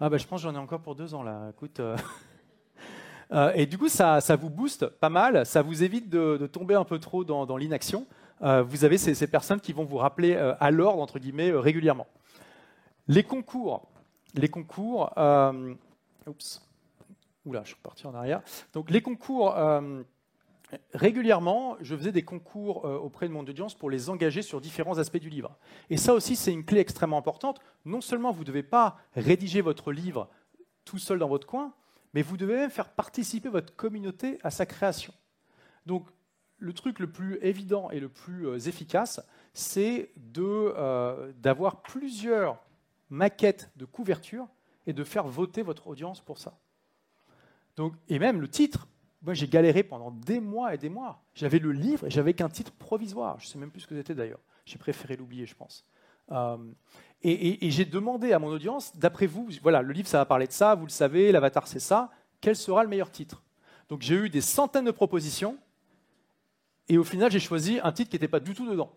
Ah, 0.00 0.08
ben, 0.08 0.18
je 0.18 0.26
pense 0.26 0.42
que 0.42 0.48
j'en 0.48 0.54
ai 0.54 0.58
encore 0.58 0.80
pour 0.80 0.94
deux 0.94 1.14
ans, 1.14 1.22
là. 1.22 1.50
Écoute. 1.50 1.78
Euh, 1.78 1.96
euh, 3.32 3.52
et 3.54 3.66
du 3.66 3.78
coup, 3.78 3.88
ça, 3.88 4.20
vous 4.36 4.50
booste 4.50 4.86
pas 4.86 5.10
mal, 5.10 5.46
ça 5.46 5.62
vous 5.62 5.84
évite 5.84 6.08
de, 6.08 6.48
tomber 6.48 6.74
un 6.74 6.84
peu 6.84 6.98
trop 6.98 7.24
dans, 7.24 7.56
l'inaction. 7.56 8.06
Euh, 8.42 8.62
vous 8.62 8.84
avez 8.84 8.98
ces, 8.98 9.26
personnes 9.26 9.60
qui 9.60 9.72
vont 9.72 9.84
vous 9.84 9.96
rappeler 9.96 10.34
à 10.36 10.70
l'ordre, 10.70 11.00
entre 11.00 11.18
guillemets, 11.18 11.52
régulièrement. 11.52 12.06
Les 13.08 13.22
concours. 13.22 13.88
Les 14.34 14.48
concours. 14.48 15.10
oups. 16.26 16.60
Oula, 17.46 17.62
je 17.62 17.68
suis 17.68 17.76
reparti 17.76 18.06
en 18.06 18.14
arrière. 18.14 18.42
Donc, 18.72 18.90
les 18.90 19.02
concours 19.02 19.54
régulièrement, 20.92 21.76
je 21.80 21.96
faisais 21.96 22.12
des 22.12 22.22
concours 22.22 22.84
euh, 22.84 22.96
auprès 22.96 23.28
de 23.28 23.32
mon 23.32 23.40
audience 23.40 23.74
pour 23.74 23.90
les 23.90 24.10
engager 24.10 24.42
sur 24.42 24.60
différents 24.60 24.98
aspects 24.98 25.18
du 25.18 25.30
livre. 25.30 25.56
Et 25.90 25.96
ça 25.96 26.14
aussi, 26.14 26.36
c'est 26.36 26.52
une 26.52 26.64
clé 26.64 26.80
extrêmement 26.80 27.18
importante. 27.18 27.60
Non 27.84 28.00
seulement 28.00 28.32
vous 28.32 28.40
ne 28.40 28.46
devez 28.46 28.62
pas 28.62 28.96
rédiger 29.14 29.60
votre 29.60 29.92
livre 29.92 30.28
tout 30.84 30.98
seul 30.98 31.18
dans 31.18 31.28
votre 31.28 31.46
coin, 31.46 31.72
mais 32.12 32.22
vous 32.22 32.36
devez 32.36 32.56
même 32.56 32.70
faire 32.70 32.88
participer 32.90 33.48
votre 33.48 33.74
communauté 33.74 34.38
à 34.42 34.50
sa 34.50 34.66
création. 34.66 35.12
Donc, 35.86 36.06
le 36.64 36.72
truc 36.72 36.98
le 36.98 37.10
plus 37.10 37.38
évident 37.42 37.90
et 37.90 38.00
le 38.00 38.08
plus 38.08 38.48
euh, 38.48 38.58
efficace, 38.58 39.20
c'est 39.52 40.10
euh, 40.38 41.32
d'avoir 41.38 41.82
plusieurs 41.82 42.58
maquettes 43.10 43.70
de 43.76 43.84
couverture 43.84 44.48
et 44.86 44.92
de 44.92 45.04
faire 45.04 45.26
voter 45.26 45.62
votre 45.62 45.86
audience 45.88 46.20
pour 46.20 46.38
ça. 46.38 46.58
Donc, 47.76 47.94
et 48.08 48.18
même 48.18 48.40
le 48.40 48.48
titre, 48.48 48.88
moi, 49.22 49.34
j'ai 49.34 49.46
galéré 49.46 49.82
pendant 49.82 50.10
des 50.10 50.40
mois 50.40 50.74
et 50.74 50.78
des 50.78 50.88
mois. 50.88 51.22
J'avais 51.34 51.58
le 51.58 51.72
livre 51.72 52.06
et 52.06 52.10
j'avais 52.10 52.34
qu'un 52.34 52.48
titre 52.48 52.72
provisoire. 52.72 53.38
Je 53.40 53.46
ne 53.46 53.50
sais 53.50 53.58
même 53.58 53.70
plus 53.70 53.80
ce 53.80 53.86
que 53.86 53.96
c'était 53.96 54.14
d'ailleurs. 54.14 54.40
J'ai 54.64 54.78
préféré 54.78 55.16
l'oublier, 55.16 55.46
je 55.46 55.54
pense. 55.54 55.86
Euh, 56.32 56.56
et, 57.22 57.70
j'ai 57.70 57.84
demandé 57.84 58.32
à 58.32 58.38
mon 58.38 58.48
audience, 58.48 58.96
d'après 58.96 59.26
vous, 59.26 59.48
voilà, 59.62 59.82
le 59.82 59.92
livre 59.92 60.08
ça 60.08 60.18
va 60.18 60.26
parler 60.26 60.46
de 60.46 60.52
ça, 60.52 60.74
vous 60.74 60.84
le 60.84 60.90
savez, 60.90 61.32
l'avatar 61.32 61.66
c'est 61.66 61.80
ça, 61.80 62.10
quel 62.40 62.54
sera 62.54 62.82
le 62.82 62.88
meilleur 62.90 63.10
titre? 63.10 63.42
Donc 63.88 64.02
j'ai 64.02 64.14
eu 64.14 64.28
des 64.28 64.42
centaines 64.42 64.84
de 64.84 64.90
propositions, 64.90 65.56
et 66.88 66.98
au 66.98 67.04
final 67.04 67.30
j'ai 67.30 67.40
choisi 67.40 67.80
un 67.82 67.92
titre 67.92 68.10
qui 68.10 68.16
n'était 68.16 68.28
pas 68.28 68.40
du 68.40 68.54
tout 68.54 68.68
dedans. 68.68 68.92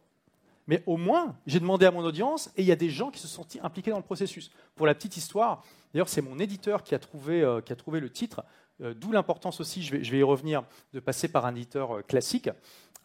Mais 0.69 0.83
au 0.85 0.97
moins, 0.97 1.37
j'ai 1.45 1.61
demandé 1.61 1.85
à 1.85 1.91
mon 1.91 2.03
audience, 2.03 2.51
et 2.57 2.61
il 2.61 2.67
y 2.67 2.73
a 2.73 2.75
des 2.75 2.89
gens 2.89 3.09
qui 3.09 3.19
se 3.21 3.27
sont 3.29 3.45
impliqués 3.63 3.91
dans 3.91 3.97
le 3.97 4.03
processus. 4.03 4.51
Pour 4.75 4.85
la 4.85 4.93
petite 4.93 5.15
histoire, 5.15 5.63
d'ailleurs 5.93 6.09
c'est 6.09 6.21
mon 6.21 6.39
éditeur 6.39 6.83
qui 6.83 6.93
a 6.93 6.99
trouvé, 6.99 7.41
euh, 7.41 7.61
le 7.91 8.09
titre, 8.09 8.43
euh, 8.81 8.93
d'où 8.93 9.13
l'importance 9.13 9.61
aussi, 9.61 9.81
je 9.81 9.95
vais, 9.95 10.19
y 10.19 10.23
revenir, 10.23 10.63
de 10.93 10.99
passer 10.99 11.29
par 11.29 11.45
un 11.45 11.55
éditeur 11.55 12.05
classique. 12.05 12.49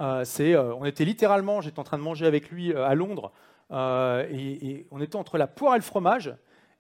on 0.01 0.85
était 0.85 1.05
littéralement, 1.05 1.61
j'étais 1.61 1.79
en 1.79 1.85
train 1.85 1.99
de 1.99 2.03
manger 2.03 2.27
avec 2.27 2.51
lui 2.51 2.75
à 2.75 2.95
Londres, 2.97 3.33
euh, 3.73 4.27
et, 4.31 4.87
on 4.91 5.01
était 5.01 5.17
entre 5.17 5.39
la 5.39 5.47
poire 5.47 5.75
et 5.75 5.79
le 5.79 5.83
fromage. 5.83 6.35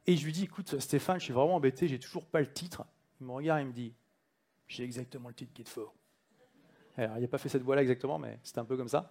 Et 0.07 0.17
je 0.17 0.25
lui 0.25 0.33
dis, 0.33 0.45
écoute, 0.45 0.79
Stéphane, 0.81 1.19
je 1.19 1.25
suis 1.25 1.33
vraiment 1.33 1.57
embêté, 1.57 1.89
j'ai 1.89 1.99
toujours 1.99 2.27
pas 2.27 2.41
le 2.41 2.53
titre. 2.53 2.85
Il 3.21 3.27
me 3.27 3.33
regarde 3.33 3.61
et 3.61 3.65
me 3.65 3.73
dit, 3.73 3.95
j'ai 4.67 4.85
exactement 4.85 5.29
le 5.29 5.35
titre 5.35 5.53
qui 5.53 5.65
te 5.65 5.71
faut. 5.71 5.91
Alors, 6.97 7.17
il 7.17 7.23
n'a 7.23 7.29
pas 7.29 7.39
fait 7.39 7.49
cette 7.49 7.63
voix-là 7.63 7.83
exactement, 7.83 8.19
mais 8.19 8.39
c'était 8.43 8.59
un 8.59 8.65
peu 8.65 8.77
comme 8.77 8.89
ça. 8.89 9.11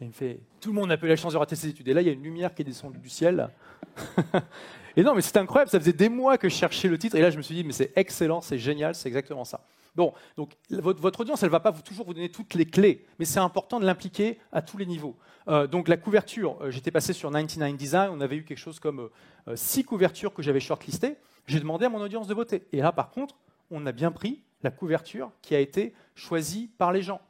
Il 0.00 0.08
me 0.08 0.12
fait, 0.12 0.40
tout 0.60 0.70
le 0.70 0.74
monde 0.74 0.90
a 0.90 0.96
peu 0.96 1.06
la 1.06 1.16
chance 1.16 1.32
de 1.32 1.38
rater 1.38 1.56
ses 1.56 1.68
études. 1.68 1.86
Et 1.88 1.94
là, 1.94 2.00
il 2.00 2.06
y 2.06 2.10
a 2.10 2.12
une 2.12 2.22
lumière 2.22 2.54
qui 2.54 2.62
est 2.62 2.64
descendue 2.64 2.98
du 2.98 3.08
ciel. 3.08 3.48
et 4.96 5.02
non, 5.02 5.14
mais 5.14 5.22
c'est 5.22 5.36
incroyable, 5.36 5.70
ça 5.70 5.78
faisait 5.78 5.92
des 5.92 6.08
mois 6.08 6.36
que 6.36 6.48
je 6.48 6.54
cherchais 6.54 6.88
le 6.88 6.98
titre. 6.98 7.16
Et 7.16 7.20
là, 7.20 7.30
je 7.30 7.36
me 7.36 7.42
suis 7.42 7.54
dit, 7.54 7.64
mais 7.64 7.72
c'est 7.72 7.92
excellent, 7.96 8.40
c'est 8.40 8.58
génial, 8.58 8.94
c'est 8.94 9.08
exactement 9.08 9.44
ça. 9.44 9.64
Bon, 9.94 10.12
donc 10.36 10.50
votre, 10.70 11.20
audience, 11.20 11.42
elle 11.42 11.48
ne 11.48 11.52
va 11.52 11.60
pas 11.60 11.72
toujours 11.72 12.06
vous 12.06 12.14
donner 12.14 12.28
toutes 12.28 12.54
les 12.54 12.66
clés, 12.66 13.06
mais 13.18 13.24
c'est 13.24 13.38
important 13.38 13.78
de 13.78 13.86
l'impliquer 13.86 14.38
à 14.50 14.60
tous 14.60 14.76
les 14.76 14.86
niveaux. 14.86 15.16
Euh, 15.46 15.68
donc 15.68 15.86
la 15.88 15.96
couverture, 15.96 16.58
euh, 16.60 16.70
j'étais 16.70 16.90
passé 16.90 17.12
sur 17.12 17.30
99 17.30 17.76
Design, 17.76 18.10
on 18.12 18.20
avait 18.20 18.36
eu 18.36 18.44
quelque 18.44 18.58
chose 18.58 18.80
comme 18.80 19.08
euh, 19.46 19.54
six 19.54 19.84
couvertures 19.84 20.34
que 20.34 20.42
j'avais 20.42 20.58
shortlistées. 20.58 21.16
J'ai 21.46 21.60
demandé 21.60 21.84
à 21.84 21.88
mon 21.90 22.00
audience 22.00 22.26
de 22.26 22.34
voter. 22.34 22.64
Et 22.72 22.78
là, 22.78 22.90
par 22.90 23.10
contre, 23.10 23.36
on 23.74 23.86
a 23.86 23.92
bien 23.92 24.12
pris 24.12 24.42
la 24.62 24.70
couverture 24.70 25.30
qui 25.42 25.54
a 25.54 25.60
été 25.60 25.94
choisie 26.14 26.68
par 26.78 26.92
les 26.92 27.02
gens. 27.02 27.20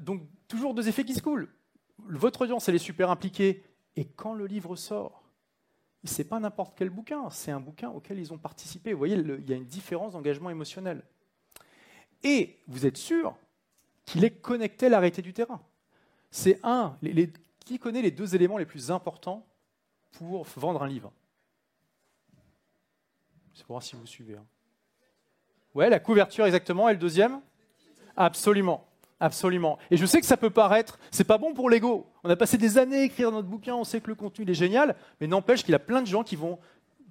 donc 0.00 0.22
toujours 0.46 0.74
deux 0.74 0.88
effets 0.88 1.04
qui 1.04 1.14
se 1.14 1.22
coulent. 1.22 1.48
Votre 1.98 2.42
audience, 2.42 2.68
elle 2.68 2.74
est 2.74 2.78
super 2.78 3.10
impliquée. 3.10 3.64
Et 3.96 4.04
quand 4.04 4.34
le 4.34 4.46
livre 4.46 4.76
sort, 4.76 5.24
ce 6.04 6.20
n'est 6.20 6.28
pas 6.28 6.38
n'importe 6.38 6.74
quel 6.76 6.90
bouquin, 6.90 7.30
c'est 7.30 7.50
un 7.50 7.60
bouquin 7.60 7.90
auquel 7.90 8.18
ils 8.18 8.32
ont 8.32 8.38
participé. 8.38 8.92
Vous 8.92 8.98
voyez, 8.98 9.16
il 9.16 9.48
y 9.48 9.52
a 9.52 9.56
une 9.56 9.64
différence 9.64 10.12
d'engagement 10.12 10.50
émotionnel 10.50 11.02
et 12.24 12.58
vous 12.66 12.86
êtes 12.86 12.96
sûr 12.96 13.36
qu'il 14.06 14.24
est 14.24 14.40
connecté 14.40 14.86
à 14.86 14.88
la 14.88 14.98
réalité 14.98 15.22
du 15.22 15.32
terrain. 15.32 15.62
C'est 16.30 16.58
un. 16.64 16.98
qui 17.64 17.78
connaît 17.78 18.02
les 18.02 18.10
deux 18.10 18.34
éléments 18.34 18.58
les 18.58 18.66
plus 18.66 18.90
importants 18.90 19.46
pour 20.12 20.44
vendre 20.56 20.82
un 20.82 20.88
livre? 20.88 21.12
C'est 23.52 23.64
pour 23.64 23.74
voir 23.74 23.82
si 23.82 23.94
vous 23.94 24.06
suivez. 24.06 24.36
Hein. 24.36 24.46
Ouais, 25.74 25.90
la 25.90 25.98
couverture 25.98 26.46
exactement. 26.46 26.88
Et 26.88 26.92
le 26.92 26.98
deuxième? 26.98 27.40
Absolument. 28.16 28.86
Absolument. 29.20 29.78
Et 29.90 29.96
je 29.96 30.06
sais 30.06 30.20
que 30.20 30.26
ça 30.26 30.36
peut 30.36 30.50
paraître, 30.50 30.98
c'est 31.10 31.24
pas 31.24 31.38
bon 31.38 31.54
pour 31.54 31.70
l'ego. 31.70 32.06
On 32.24 32.30
a 32.30 32.36
passé 32.36 32.58
des 32.58 32.78
années 32.78 32.98
à 32.98 33.02
écrire 33.04 33.30
notre 33.30 33.48
bouquin, 33.48 33.74
on 33.74 33.84
sait 33.84 34.00
que 34.00 34.08
le 34.08 34.14
contenu 34.14 34.50
est 34.50 34.54
génial, 34.54 34.96
mais 35.20 35.26
n'empêche 35.26 35.62
qu'il 35.62 35.72
y 35.72 35.76
a 35.76 35.80
plein 35.80 36.02
de 36.02 36.06
gens 36.06 36.24
qui 36.24 36.36
vont 36.36 36.58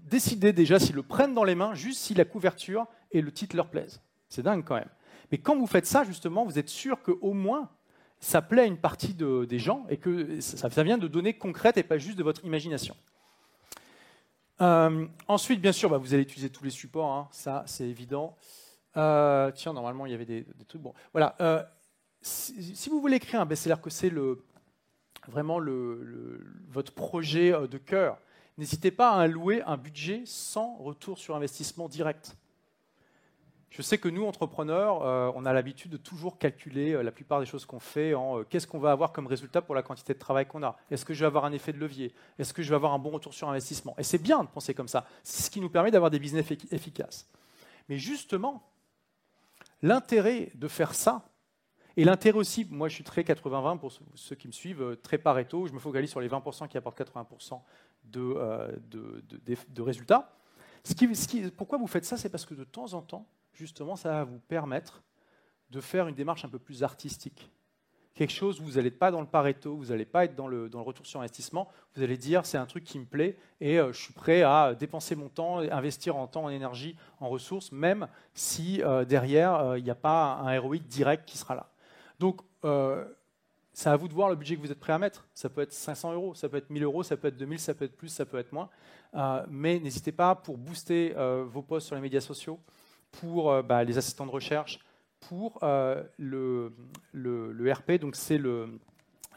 décider 0.06 0.54
déjà 0.54 0.80
s'ils 0.80 0.96
le 0.96 1.04
prennent 1.04 1.34
dans 1.34 1.44
les 1.44 1.56
mains, 1.56 1.74
juste 1.74 2.00
si 2.00 2.14
la 2.14 2.26
couverture 2.26 2.86
et 3.12 3.22
le 3.22 3.32
titre 3.32 3.56
leur 3.56 3.68
plaisent. 3.68 4.02
C'est 4.30 4.44
dingue 4.44 4.64
quand 4.66 4.76
même. 4.76 4.90
Mais 5.32 5.38
quand 5.38 5.56
vous 5.56 5.66
faites 5.66 5.86
ça, 5.86 6.04
justement, 6.04 6.46
vous 6.46 6.60
êtes 6.60 6.70
sûr 6.70 7.02
qu'au 7.02 7.34
moins, 7.34 7.70
ça 8.20 8.42
plaît 8.42 8.64
à 8.64 8.66
une 8.66 8.78
partie 8.78 9.14
des 9.14 9.60
gens 9.60 9.86
et 9.90 9.98
que 9.98 10.40
ça, 10.40 10.84
vient 10.84 10.98
de 10.98 11.08
données 11.08 11.34
concrètes 11.34 11.78
et 11.78 11.84
pas 11.84 11.98
juste 11.98 12.18
de 12.18 12.24
votre 12.24 12.44
imagination. 12.46 12.96
Euh, 14.62 15.08
ensuite, 15.28 15.62
bien 15.62 15.72
sûr, 15.72 15.90
bah, 15.90 15.98
vous 15.98 16.14
allez 16.14 16.24
utiliser 16.24 16.50
tous 16.50 16.64
les 16.64 16.70
supports, 16.70 17.12
hein, 17.12 17.28
ça 17.32 17.64
c'est 17.66 17.88
évident. 17.88 18.36
Euh, 18.98 19.52
tiens, 19.52 19.74
normalement, 19.74 20.06
il 20.06 20.12
y 20.12 20.16
avait 20.16 20.26
des, 20.26 20.46
trucs. 20.68 20.82
Bon, 20.82 20.94
voilà. 21.12 21.36
Euh, 21.42 21.64
si, 22.22 22.90
vous 22.90 23.02
voulez 23.02 23.20
créer 23.20 23.40
un 23.40 23.46
best-seller, 23.46 23.82
que 23.82 23.90
c'est 23.90 24.10
le, 24.10 24.46
vraiment 25.28 25.60
le, 25.60 26.46
votre 26.70 26.94
projet 26.94 27.52
de 27.52 27.78
cœur, 27.78 28.18
n'hésitez 28.58 28.92
pas 28.92 29.12
à 29.12 29.22
allouer 29.22 29.62
un 29.64 29.78
budget 29.78 30.24
sans 30.26 30.76
retour 30.78 31.18
sur 31.18 31.36
investissement 31.36 31.90
direct. 31.90 32.38
Je 33.74 33.82
sais 33.82 33.98
que 33.98 34.08
nous, 34.08 34.24
entrepreneurs, 34.28 35.02
euh, 35.02 35.32
on 35.34 35.48
a 35.48 35.52
l'habitude 35.52 35.90
de 35.90 35.98
toujours 35.98 36.38
calculer 36.38 36.92
euh, 36.92 37.02
la 37.02 37.12
plupart 37.12 37.40
des 37.40 37.48
choses 37.48 37.66
qu'on 37.66 37.80
fait 37.80 38.14
en 38.14 38.38
euh, 38.38 38.44
qu'est-ce 38.44 38.68
qu'on 38.68 38.78
va 38.78 38.92
avoir 38.92 39.12
comme 39.12 39.26
résultat 39.26 39.64
pour 39.64 39.74
la 39.74 39.82
quantité 39.82 40.14
de 40.14 40.20
travail 40.20 40.46
qu'on 40.46 40.62
a. 40.62 40.78
Est-ce 40.92 41.04
que 41.04 41.16
je 41.16 41.22
vais 41.22 41.26
avoir 41.26 41.44
un 41.46 41.52
effet 41.54 41.74
de 41.74 41.80
levier? 41.80 42.14
Est-ce 42.38 42.54
que 42.54 42.62
je 42.62 42.70
vais 42.70 42.76
avoir 42.76 42.94
un 42.94 43.00
bon 43.00 43.10
retour 43.10 43.34
sur 43.34 43.50
investissement? 43.50 43.96
Et 43.98 44.04
c'est 44.04 44.20
bien 44.20 44.44
de 44.44 44.48
penser 44.48 44.76
comme 44.76 44.88
ça. 44.88 45.08
C'est 45.24 45.42
ce 45.42 45.50
qui 45.50 45.60
nous 45.60 45.72
permet 45.72 45.90
d'avoir 45.90 46.12
des 46.12 46.20
business 46.20 46.52
efficaces. 46.70 47.28
Mais 47.90 47.98
justement, 47.98 48.62
l'intérêt 49.82 50.52
de 50.54 50.68
faire 50.68 50.94
ça, 50.94 51.28
et 51.98 52.04
l'intérêt 52.04 52.38
aussi, 52.38 52.68
moi 52.70 52.90
je 52.90 52.94
suis 52.94 53.04
très 53.04 53.24
80-20 53.24 53.80
pour 53.80 53.92
ceux 54.14 54.36
qui 54.36 54.46
me 54.46 54.54
suivent, 54.54 54.98
très 55.02 55.18
pareto, 55.18 55.66
je 55.66 55.74
me 55.74 55.80
focalise 55.80 56.12
sur 56.12 56.22
les 56.22 56.30
20% 56.30 56.68
qui 56.68 56.78
apportent 56.78 57.00
80% 57.00 57.60
de, 58.04 58.38
de, 58.92 59.82
résultats. 59.82 60.38
pourquoi 61.58 61.80
vous 61.80 61.88
faites 61.88 62.06
ça? 62.06 62.18
C'est 62.18 62.30
parce 62.30 62.46
que 62.46 62.54
de 62.54 62.66
temps 62.66 62.94
en 62.94 63.02
temps, 63.02 63.28
justement, 63.54 63.96
ça 63.96 64.10
va 64.10 64.24
vous 64.24 64.40
permettre 64.40 65.04
de 65.70 65.82
faire 65.82 66.08
une 66.08 66.16
démarche 66.16 66.46
un 66.46 66.50
peu 66.50 66.60
plus 66.60 66.84
artistique. 66.84 67.50
Quelque 68.14 68.32
chose 68.32 68.62
où 68.62 68.64
vous 68.64 68.74
n'allez 68.74 68.92
pas 68.92 69.10
dans 69.10 69.22
le 69.22 69.28
pareto, 69.28 69.76
vous 69.76 69.86
n'allez 69.86 70.06
pas 70.06 70.26
être 70.26 70.36
dans 70.36 70.48
le, 70.48 70.70
retour 70.72 71.08
sur 71.08 71.20
investissement, 71.20 71.68
vous 71.96 72.04
allez 72.04 72.18
dire 72.18 72.46
c'est 72.46 72.60
un 72.60 72.68
truc 72.68 72.84
qui 72.84 73.00
me 73.00 73.06
plaît 73.06 73.38
et 73.60 73.80
euh, 73.80 73.92
je 73.92 74.00
suis 74.00 74.14
prêt 74.14 74.44
à 74.44 74.76
dépenser 74.76 75.16
mon 75.16 75.30
temps, 75.30 75.58
investir 75.58 76.16
en 76.16 76.28
temps, 76.28 76.44
en 76.44 76.50
énergie, 76.50 76.96
en 77.20 77.28
ressources, 77.28 77.72
même 77.72 78.08
si 78.36 78.84
euh, 78.84 79.04
derrière 79.04 79.56
euh, 79.56 79.80
il 79.80 79.84
n'y 79.84 79.90
a 79.90 79.96
pas 79.96 80.36
un 80.36 80.60
ROI 80.60 80.78
direct 80.78 81.28
qui 81.28 81.40
sera 81.40 81.56
là. 81.56 81.70
Donc 82.20 82.42
c'est 83.74 83.90
à 83.90 83.96
vous 83.96 84.08
de 84.08 84.14
voir 84.14 84.30
le 84.30 84.36
budget 84.36 84.56
que 84.56 84.62
vous 84.62 84.72
êtes 84.72 84.80
prêt 84.80 84.94
à 84.94 85.00
mettre. 85.00 85.26
Ça 85.34 85.50
peut 85.50 85.62
être 85.62 85.74
500 85.74 86.14
euros, 86.14 86.36
ça 86.36 86.48
peut 86.48 86.58
être 86.58 86.70
1000 86.70 86.84
euros, 86.84 87.02
ça 87.02 87.18
peut 87.18 87.30
être 87.30 87.38
2000, 87.38 87.60
ça 87.60 87.74
peut 87.74 87.86
être 87.86 87.98
plus, 87.98 88.10
ça 88.10 88.26
peut 88.26 88.38
être 88.38 88.52
moins. 88.52 88.70
mais 89.50 89.80
n'hésitez 89.80 90.12
pas 90.12 90.36
pour 90.36 90.60
booster 90.60 91.16
vos 91.48 91.64
posts 91.64 91.88
sur 91.88 91.96
les 91.96 92.02
médias 92.02 92.22
sociaux, 92.22 92.60
pour 93.20 93.52
euh, 93.52 93.62
bah, 93.62 93.84
les 93.84 93.98
assistants 93.98 94.26
de 94.26 94.32
recherche, 94.32 94.80
pour 95.22 95.60
euh, 95.64 96.04
le, 96.18 96.74
le, 97.14 97.72
RP, 97.72 97.94
donc 97.94 98.16
c'est 98.16 98.38
le, 98.38 98.80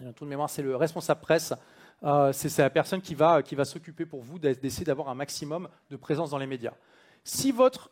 de 0.00 0.24
mémoire, 0.24 0.50
c'est 0.50 0.62
le 0.62 0.76
responsable 0.76 1.20
presse. 1.20 1.54
Euh, 2.02 2.32
c'est 2.32 2.58
la 2.58 2.70
personne 2.70 3.00
qui 3.00 3.14
va, 3.14 3.42
qui 3.42 3.54
va 3.54 3.64
s'occuper 3.64 4.04
pour 4.04 4.20
vous 4.20 4.38
d'essayer 4.38 4.84
d'avoir 4.84 5.08
un 5.08 5.14
maximum 5.14 5.68
de 5.90 5.96
présence 5.96 6.30
dans 6.30 6.38
les 6.38 6.46
médias. 6.46 6.74
Si 7.24 7.52
votre 7.52 7.90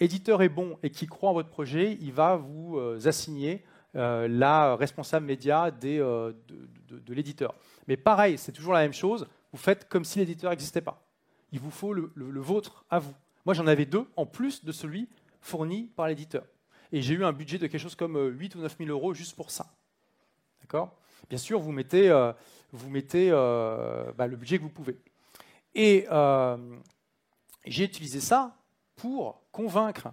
éditeur 0.00 0.42
est 0.42 0.50
bon 0.50 0.78
et 0.82 0.90
qui 0.90 1.06
croit 1.06 1.30
en 1.30 1.32
votre 1.32 1.48
projet, 1.48 1.96
il 2.00 2.12
va 2.12 2.36
vous 2.36 2.78
assigner 3.06 3.64
la 3.94 4.76
responsable 4.76 5.24
média 5.24 5.70
de, 5.70 6.36
de, 6.90 7.14
l'éditeur. 7.14 7.54
Mais 7.88 7.96
pareil, 7.96 8.36
c'est 8.36 8.52
toujours 8.52 8.74
la 8.74 8.80
même 8.80 8.92
chose. 8.92 9.26
Vous 9.52 9.58
faites 9.58 9.88
comme 9.88 10.04
si 10.04 10.18
l'éditeur 10.18 10.50
n'existait 10.50 10.82
pas. 10.82 11.02
Il 11.52 11.60
vous 11.60 11.70
faut 11.70 11.94
le, 11.94 12.12
le 12.14 12.40
vôtre 12.40 12.84
à 12.90 12.98
vous. 12.98 13.14
Moi, 13.46 13.54
j'en 13.54 13.68
avais 13.68 13.86
deux, 13.86 14.04
en 14.16 14.26
plus 14.26 14.64
de 14.64 14.72
celui 14.72 15.08
fourni 15.40 15.84
par 15.94 16.08
l'éditeur. 16.08 16.44
Et 16.90 17.00
j'ai 17.00 17.14
eu 17.14 17.24
un 17.24 17.32
budget 17.32 17.58
de 17.58 17.68
quelque 17.68 17.80
chose 17.80 17.94
comme 17.94 18.16
8 18.16 18.56
euh, 18.56 18.58
ou 18.58 18.62
9 18.62 18.76
000 18.78 18.90
euros 18.90 19.14
juste 19.14 19.36
pour 19.36 19.52
ça. 19.52 19.66
D'accord? 20.60 20.98
Bien 21.28 21.38
sûr, 21.38 21.60
vous 21.60 21.70
mettez, 21.70 22.10
euh, 22.10 22.32
euh, 23.14 24.12
bah, 24.12 24.26
le 24.26 24.36
budget 24.36 24.58
que 24.58 24.64
vous 24.64 24.68
pouvez. 24.68 24.96
Et 25.76 26.06
j'ai 27.66 27.84
utilisé 27.84 28.20
ça 28.20 28.56
pour 28.96 29.40
convaincre 29.52 30.08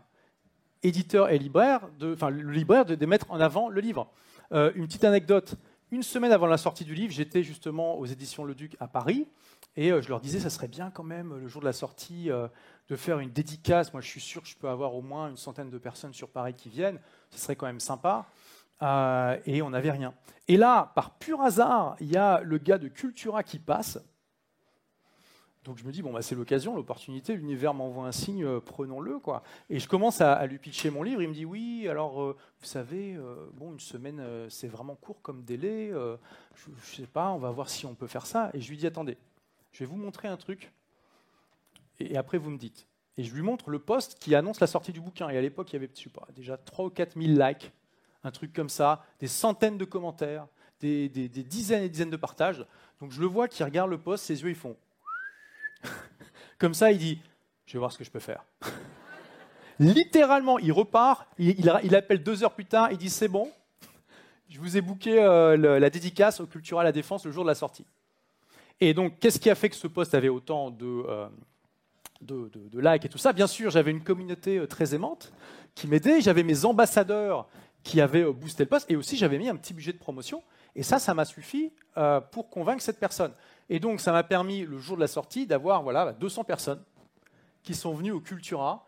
éditeurs 0.84 1.30
et 1.30 1.40
libraires, 1.40 1.88
de, 1.98 2.14
enfin 2.14 2.30
le 2.30 2.52
libraire 2.52 2.86
de, 2.86 3.06
mettre 3.06 3.32
en 3.32 3.40
avant 3.40 3.70
le 3.70 3.82
livre. 3.82 4.12
une 4.52 4.86
petite 4.86 5.06
anecdote. 5.06 5.56
Une 5.92 6.04
semaine 6.04 6.32
avant 6.32 6.48
la 6.48 6.58
sortie 6.58 6.86
du 6.86 6.94
livre, 6.94 7.14
j'étais 7.14 7.44
justement 7.44 7.98
aux 7.98 8.06
éditions 8.06 8.44
Le 8.44 8.54
Duc 8.54 8.76
à 8.80 8.88
Paris 8.88 9.28
et 9.76 9.90
je 9.90 10.10
leur 10.10 10.20
disais, 10.20 10.40
ça 10.40 10.50
serait 10.50 10.68
bien 10.68 10.92
quand 10.92 11.04
même 11.04 11.36
le 11.38 11.48
jour 11.48 11.62
de 11.62 11.66
la 11.66 11.74
sortie 11.74 12.30
de 12.90 12.96
faire 12.96 13.20
une 13.20 13.32
dédicace. 13.32 13.94
Moi, 13.94 14.02
je 14.02 14.08
suis 14.08 14.22
sûr 14.22 14.42
que 14.42 14.48
je 14.48 14.56
peux 14.56 14.70
avoir 14.70 14.96
au 14.96 15.02
moins 15.02 15.30
une 15.30 15.38
centaine 15.38 15.70
de 15.70 15.78
personnes 15.78 16.14
sur 16.14 16.30
Paris 16.30 16.54
qui 16.54 16.70
viennent. 16.70 17.00
Ce 17.32 17.40
serait 17.40 17.56
quand 17.56 17.66
même 17.66 17.80
sympa. 17.80 18.28
Euh, 18.82 19.38
et 19.46 19.62
on 19.62 19.70
n'avait 19.70 19.92
rien. 19.92 20.14
Et 20.48 20.58
là, 20.58 20.92
par 20.96 21.12
pur 21.18 21.42
hasard, 21.42 21.96
il 22.02 22.12
y 22.12 22.18
a 22.18 22.42
le 22.42 22.58
gars 22.58 22.78
de 22.78 22.90
Cultura 22.90 23.44
qui 23.44 23.60
passe. 23.60 24.00
Donc 25.64 25.78
je 25.78 25.86
me 25.86 25.94
dis, 25.94 26.02
bon, 26.02 26.12
bah, 26.12 26.22
c'est 26.22 26.36
l'occasion, 26.36 26.76
l'opportunité, 26.76 27.36
l'univers 27.36 27.74
m'envoie 27.74 28.06
un 28.06 28.12
signe, 28.12 28.44
euh, 28.44 28.60
prenons-le. 28.60 29.20
quoi. 29.20 29.44
Et 29.70 29.80
je 29.80 29.88
commence 29.88 30.20
à, 30.20 30.46
lui 30.46 30.58
pitcher 30.58 30.90
mon 30.90 31.04
livre. 31.04 31.22
Il 31.22 31.30
me 31.30 31.34
dit, 31.34 31.46
oui, 31.46 31.88
alors, 31.88 32.22
euh, 32.22 32.36
vous 32.60 32.66
savez, 32.66 33.18
bon, 33.54 33.72
une 33.72 33.80
semaine, 33.80 34.22
c'est 34.50 34.68
vraiment 34.68 34.96
court 34.96 35.22
comme 35.22 35.44
délai. 35.44 35.92
je 35.92 36.70
ne 36.70 36.76
sais 36.84 37.08
pas, 37.08 37.32
on 37.32 37.38
va 37.38 37.52
voir 37.52 37.70
si 37.70 37.86
on 37.86 37.96
peut 37.96 38.08
faire 38.08 38.26
ça. 38.26 38.50
Et 38.54 38.60
je 38.60 38.70
lui 38.70 38.76
dis, 38.76 38.88
attendez, 38.88 39.18
je 39.74 39.80
vais 39.80 39.86
vous 39.86 39.98
montrer 39.98 40.28
un 40.28 40.38
truc 40.38 40.72
et 42.00 42.16
après 42.16 42.38
vous 42.38 42.50
me 42.50 42.58
dites. 42.58 42.88
Et 43.18 43.24
je 43.24 43.34
lui 43.34 43.42
montre 43.42 43.70
le 43.70 43.80
post 43.80 44.18
qui 44.20 44.34
annonce 44.34 44.60
la 44.60 44.68
sortie 44.68 44.92
du 44.92 45.02
bouquin. 45.02 45.30
Et 45.30 45.38
à 45.38 45.42
l'époque, 45.42 45.72
il 45.72 45.74
y 45.74 45.78
avait 45.78 45.92
déjà 46.36 46.58
3 46.58 46.86
ou 46.86 46.90
4 46.90 47.20
000 47.20 47.40
likes, 47.40 47.72
un 48.24 48.32
truc 48.32 48.54
comme 48.54 48.70
ça, 48.70 49.06
des 49.20 49.28
centaines 49.28 49.78
de 49.78 49.86
commentaires, 49.86 50.48
des, 50.80 51.10
dizaines 51.10 51.84
et 51.84 51.90
dizaines 51.90 52.10
de 52.10 52.18
partages. 52.18 52.66
Donc 53.00 53.12
je 53.12 53.22
le 53.22 53.28
vois 53.28 53.48
qui 53.48 53.64
regarde 53.64 53.90
le 53.90 53.98
post, 53.98 54.26
ses 54.26 54.42
yeux 54.42 54.50
ils 54.50 54.56
font. 54.56 54.76
Comme 56.58 56.74
ça, 56.74 56.92
il 56.92 56.98
dit 56.98 57.22
Je 57.66 57.74
vais 57.74 57.80
voir 57.80 57.92
ce 57.92 57.98
que 57.98 58.04
je 58.04 58.12
peux 58.12 58.20
faire. 58.20 58.46
Littéralement, 59.80 60.60
il 60.60 60.72
repart, 60.72 61.28
il, 61.38 61.96
appelle 61.96 62.24
deux 62.24 62.44
heures 62.44 62.54
plus 62.54 62.66
tard, 62.66 62.92
il 62.92 62.98
dit 62.98 63.10
C'est 63.10 63.28
bon, 63.28 63.52
je 64.50 64.60
vous 64.60 64.78
ai 64.78 64.82
booké 64.82 65.22
euh, 65.22 65.80
la 65.80 65.90
dédicace 65.90 66.40
au 66.40 66.48
Cultural 66.48 66.86
à 66.86 66.92
Défense 66.92 67.26
le 67.26 67.32
jour 67.32 67.44
de 67.44 67.50
la 67.50 67.56
sortie. 67.56 67.86
Et 68.80 68.94
donc, 68.94 69.20
qu'est-ce 69.20 69.40
qui 69.40 69.50
a 69.50 69.56
fait 69.56 69.70
que 69.70 69.76
ce 69.76 69.88
post 69.88 70.14
avait 70.14 70.30
autant 70.30 70.70
de, 70.70 71.06
euh, 71.08 71.30
likes 72.74 73.06
et 73.06 73.10
tout 73.10 73.18
ça? 73.18 73.34
Bien 73.34 73.48
sûr, 73.48 73.72
j'avais 73.72 73.92
une 73.92 74.04
communauté 74.04 74.58
euh, 74.58 74.68
très 74.68 74.94
aimante 74.94 75.32
qui 75.76 75.88
m'aidait, 75.88 76.22
j'avais 76.22 76.44
mes 76.44 76.66
ambassadeurs 76.66 77.48
qui 77.84 78.02
avaient 78.02 78.24
euh, 78.24 78.34
boosté 78.34 78.64
le 78.64 78.70
post, 78.70 78.90
et 78.90 78.96
aussi 78.96 79.18
j'avais 79.18 79.38
mis 79.38 79.50
un 79.50 79.56
petit 79.56 79.74
budget 79.74 79.94
de 79.94 79.98
promotion. 79.98 80.44
Et 80.76 80.84
ça, 80.84 81.00
ça 81.00 81.14
m'a 81.14 81.26
suffi 81.26 81.72
pour 82.32 82.50
convaincre 82.50 82.82
cette 82.82 83.00
personne. 83.00 83.32
Et 83.70 83.80
donc, 83.80 84.02
ça 84.02 84.12
m'a 84.12 84.24
permis, 84.24 84.62
le 84.62 84.80
jour 84.80 84.96
de 84.96 85.02
la 85.02 85.08
sortie, 85.08 85.46
d'avoir 85.46 85.84
voilà, 85.84 86.14
200 86.14 86.46
personnes 86.46 86.82
qui 87.62 87.76
sont 87.76 87.94
venues 87.94 88.12
au 88.12 88.20
Cultura 88.20 88.84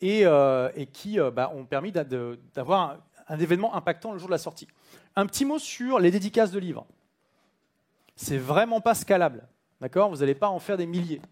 et, 0.00 0.24
qui 0.90 1.18
bah, 1.34 1.52
ont 1.54 1.66
permis 1.66 1.92
d'avoir 1.92 2.96
un 3.28 3.38
événement 3.38 3.74
impactant 3.74 4.12
le 4.12 4.18
jour 4.18 4.28
de 4.28 4.32
la 4.32 4.38
sortie. 4.38 4.68
Un 5.16 5.26
petit 5.26 5.44
mot 5.44 5.58
sur 5.58 5.98
les 5.98 6.10
dédicaces 6.10 6.50
de 6.50 6.58
livres. 6.58 6.86
C'est 8.22 8.36
vraiment 8.36 8.82
pas 8.82 8.94
scalable. 8.94 9.48
D'accord? 9.80 10.10
Vous 10.10 10.18
n'allez 10.18 10.34
pas 10.34 10.50
en 10.50 10.58
faire 10.58 10.76
des 10.76 10.84
milliers. 10.84 11.22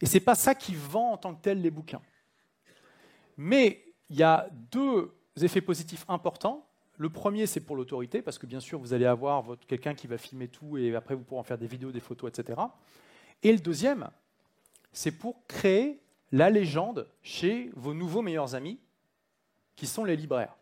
Et 0.00 0.06
c'est 0.06 0.20
pas 0.20 0.36
ça 0.36 0.54
qui 0.54 0.76
vend 0.76 1.14
en 1.14 1.16
tant 1.16 1.34
que 1.34 1.42
tel 1.42 1.60
les 1.60 1.72
bouquins. 1.72 2.00
Mais 3.36 3.84
il 4.08 4.16
y 4.16 4.22
a 4.22 4.48
deux 4.70 5.12
effets 5.42 5.60
positifs 5.60 6.04
importants. 6.06 6.68
Le 6.98 7.10
premier, 7.10 7.46
c'est 7.46 7.58
pour 7.58 7.74
l'autorité, 7.74 8.22
parce 8.22 8.38
que 8.38 8.46
bien 8.46 8.60
sûr, 8.60 8.78
vous 8.78 8.92
allez 8.92 9.06
avoir 9.06 9.56
quelqu'un 9.66 9.92
qui 9.92 10.06
va 10.06 10.18
filmer 10.18 10.46
tout 10.46 10.78
et 10.78 10.94
après, 10.94 11.16
vous 11.16 11.24
pourrez 11.24 11.40
en 11.40 11.44
faire 11.44 11.58
des 11.58 11.66
vidéos, 11.66 11.90
des 11.90 11.98
photos, 11.98 12.30
etc. 12.30 12.60
Et 13.42 13.52
le 13.52 13.58
deuxième, 13.58 14.08
c'est 14.92 15.10
pour 15.10 15.44
créer 15.48 16.00
la 16.30 16.48
légende 16.48 17.08
chez 17.22 17.72
vos 17.74 17.92
nouveaux 17.92 18.22
meilleurs 18.22 18.54
amis, 18.54 18.78
qui 19.74 19.88
sont 19.88 20.04
les 20.04 20.14
libraires. 20.14 20.54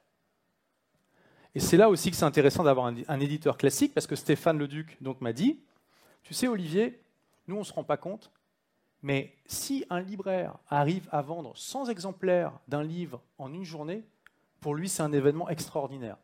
Et 1.54 1.60
c'est 1.60 1.76
là 1.76 1.88
aussi 1.88 2.10
que 2.10 2.16
c'est 2.16 2.24
intéressant 2.24 2.62
d'avoir 2.62 2.86
un, 2.86 3.20
éditeur 3.20 3.56
classique, 3.56 3.94
parce 3.94 4.06
que 4.06 4.16
Stéphane 4.16 4.58
Leduc 4.58 4.98
m'a 5.20 5.32
dit, 5.32 5.58
tu 6.22 6.34
sais 6.34 6.46
Olivier, 6.46 7.00
nous 7.46 7.56
on 7.56 7.60
ne 7.60 7.64
se 7.64 7.72
rend 7.72 7.84
pas 7.84 7.96
compte, 7.96 8.30
mais 9.02 9.34
si 9.46 9.84
un 9.90 10.00
libraire 10.00 10.56
arrive 10.68 11.08
à 11.10 11.22
vendre 11.22 11.56
100 11.56 11.86
exemplaires 11.86 12.52
d'un 12.68 12.82
livre 12.82 13.22
en 13.38 13.52
une 13.52 13.64
journée, 13.64 14.04
pour 14.60 14.74
lui 14.74 14.88
c'est 14.88 15.02
un 15.02 15.12
événement 15.12 15.48
extraordinaire. 15.48 16.16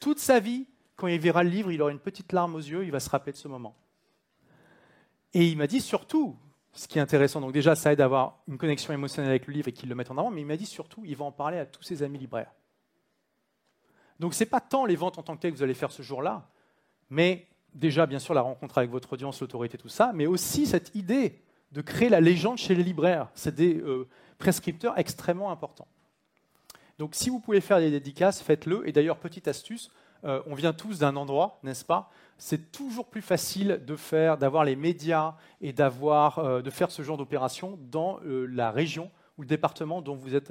Toute 0.00 0.18
sa 0.18 0.40
vie, 0.40 0.66
quand 0.96 1.06
il 1.06 1.18
verra 1.18 1.42
le 1.42 1.50
livre, 1.50 1.72
il 1.72 1.80
aura 1.80 1.90
une 1.90 1.98
petite 1.98 2.32
larme 2.32 2.54
aux 2.54 2.60
yeux, 2.60 2.84
il 2.84 2.90
va 2.90 3.00
se 3.00 3.10
rappeler 3.10 3.32
de 3.32 3.38
ce 3.38 3.48
moment. 3.48 3.76
Et 5.34 5.46
il 5.46 5.56
m'a 5.56 5.66
dit 5.66 5.80
surtout, 5.80 6.36
ce 6.72 6.86
qui 6.86 6.98
est 6.98 7.02
intéressant, 7.02 7.40
donc 7.40 7.52
déjà 7.52 7.74
ça 7.74 7.92
aide 7.92 8.00
à 8.00 8.04
avoir 8.04 8.38
une 8.46 8.58
connexion 8.58 8.92
émotionnelle 8.92 9.30
avec 9.30 9.46
le 9.46 9.52
livre 9.52 9.68
et 9.68 9.72
qu'il 9.72 9.88
le 9.88 9.94
mette 9.94 10.10
en 10.10 10.18
avant, 10.18 10.30
mais 10.30 10.42
il 10.42 10.46
m'a 10.46 10.56
dit 10.56 10.66
surtout, 10.66 11.02
il 11.04 11.16
va 11.16 11.24
en 11.24 11.32
parler 11.32 11.58
à 11.58 11.66
tous 11.66 11.82
ses 11.82 12.02
amis 12.02 12.18
libraires. 12.18 12.52
Donc 14.18 14.34
ce 14.34 14.42
n'est 14.42 14.50
pas 14.50 14.60
tant 14.60 14.84
les 14.84 14.96
ventes 14.96 15.18
en 15.18 15.22
tant 15.22 15.36
que 15.36 15.42
telles 15.42 15.52
que 15.52 15.56
vous 15.56 15.62
allez 15.62 15.74
faire 15.74 15.92
ce 15.92 16.02
jour-là, 16.02 16.48
mais 17.10 17.46
déjà 17.74 18.06
bien 18.06 18.18
sûr 18.18 18.34
la 18.34 18.42
rencontre 18.42 18.78
avec 18.78 18.90
votre 18.90 19.12
audience, 19.12 19.40
l'autorité, 19.40 19.78
tout 19.78 19.88
ça, 19.88 20.12
mais 20.14 20.26
aussi 20.26 20.66
cette 20.66 20.94
idée 20.94 21.40
de 21.72 21.80
créer 21.80 22.08
la 22.08 22.20
légende 22.20 22.58
chez 22.58 22.74
les 22.74 22.82
libraires. 22.82 23.28
C'est 23.34 23.54
des 23.54 23.76
euh, 23.76 24.08
prescripteurs 24.38 24.98
extrêmement 24.98 25.50
importants. 25.50 25.88
Donc 26.98 27.14
si 27.14 27.30
vous 27.30 27.40
pouvez 27.40 27.60
faire 27.60 27.78
des 27.78 27.90
dédicaces, 27.90 28.42
faites-le. 28.42 28.88
Et 28.88 28.92
d'ailleurs, 28.92 29.18
petite 29.18 29.46
astuce, 29.46 29.90
euh, 30.24 30.42
on 30.46 30.54
vient 30.54 30.72
tous 30.72 30.98
d'un 30.98 31.14
endroit, 31.14 31.60
n'est-ce 31.62 31.84
pas? 31.84 32.10
C'est 32.38 32.72
toujours 32.72 33.06
plus 33.06 33.22
facile 33.22 33.82
de 33.86 33.96
faire, 33.96 34.38
d'avoir 34.38 34.64
les 34.64 34.76
médias 34.76 35.34
et 35.60 35.72
d'avoir, 35.72 36.38
euh, 36.38 36.62
de 36.62 36.70
faire 36.70 36.90
ce 36.90 37.02
genre 37.02 37.16
d'opération 37.16 37.78
dans 37.90 38.18
la 38.24 38.70
région 38.70 39.10
ou 39.36 39.42
le 39.42 39.48
département 39.48 40.02
dont 40.02 40.16
vous 40.16 40.34
êtes. 40.34 40.50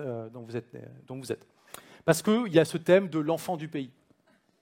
Parce 2.07 2.21
qu'il 2.21 2.53
y 2.53 2.57
a 2.57 2.63
ce 2.63 2.77
thème 2.77 3.09
de 3.09 3.19
l'enfant 3.19 3.57
du 3.57 3.67
pays. 3.67 3.91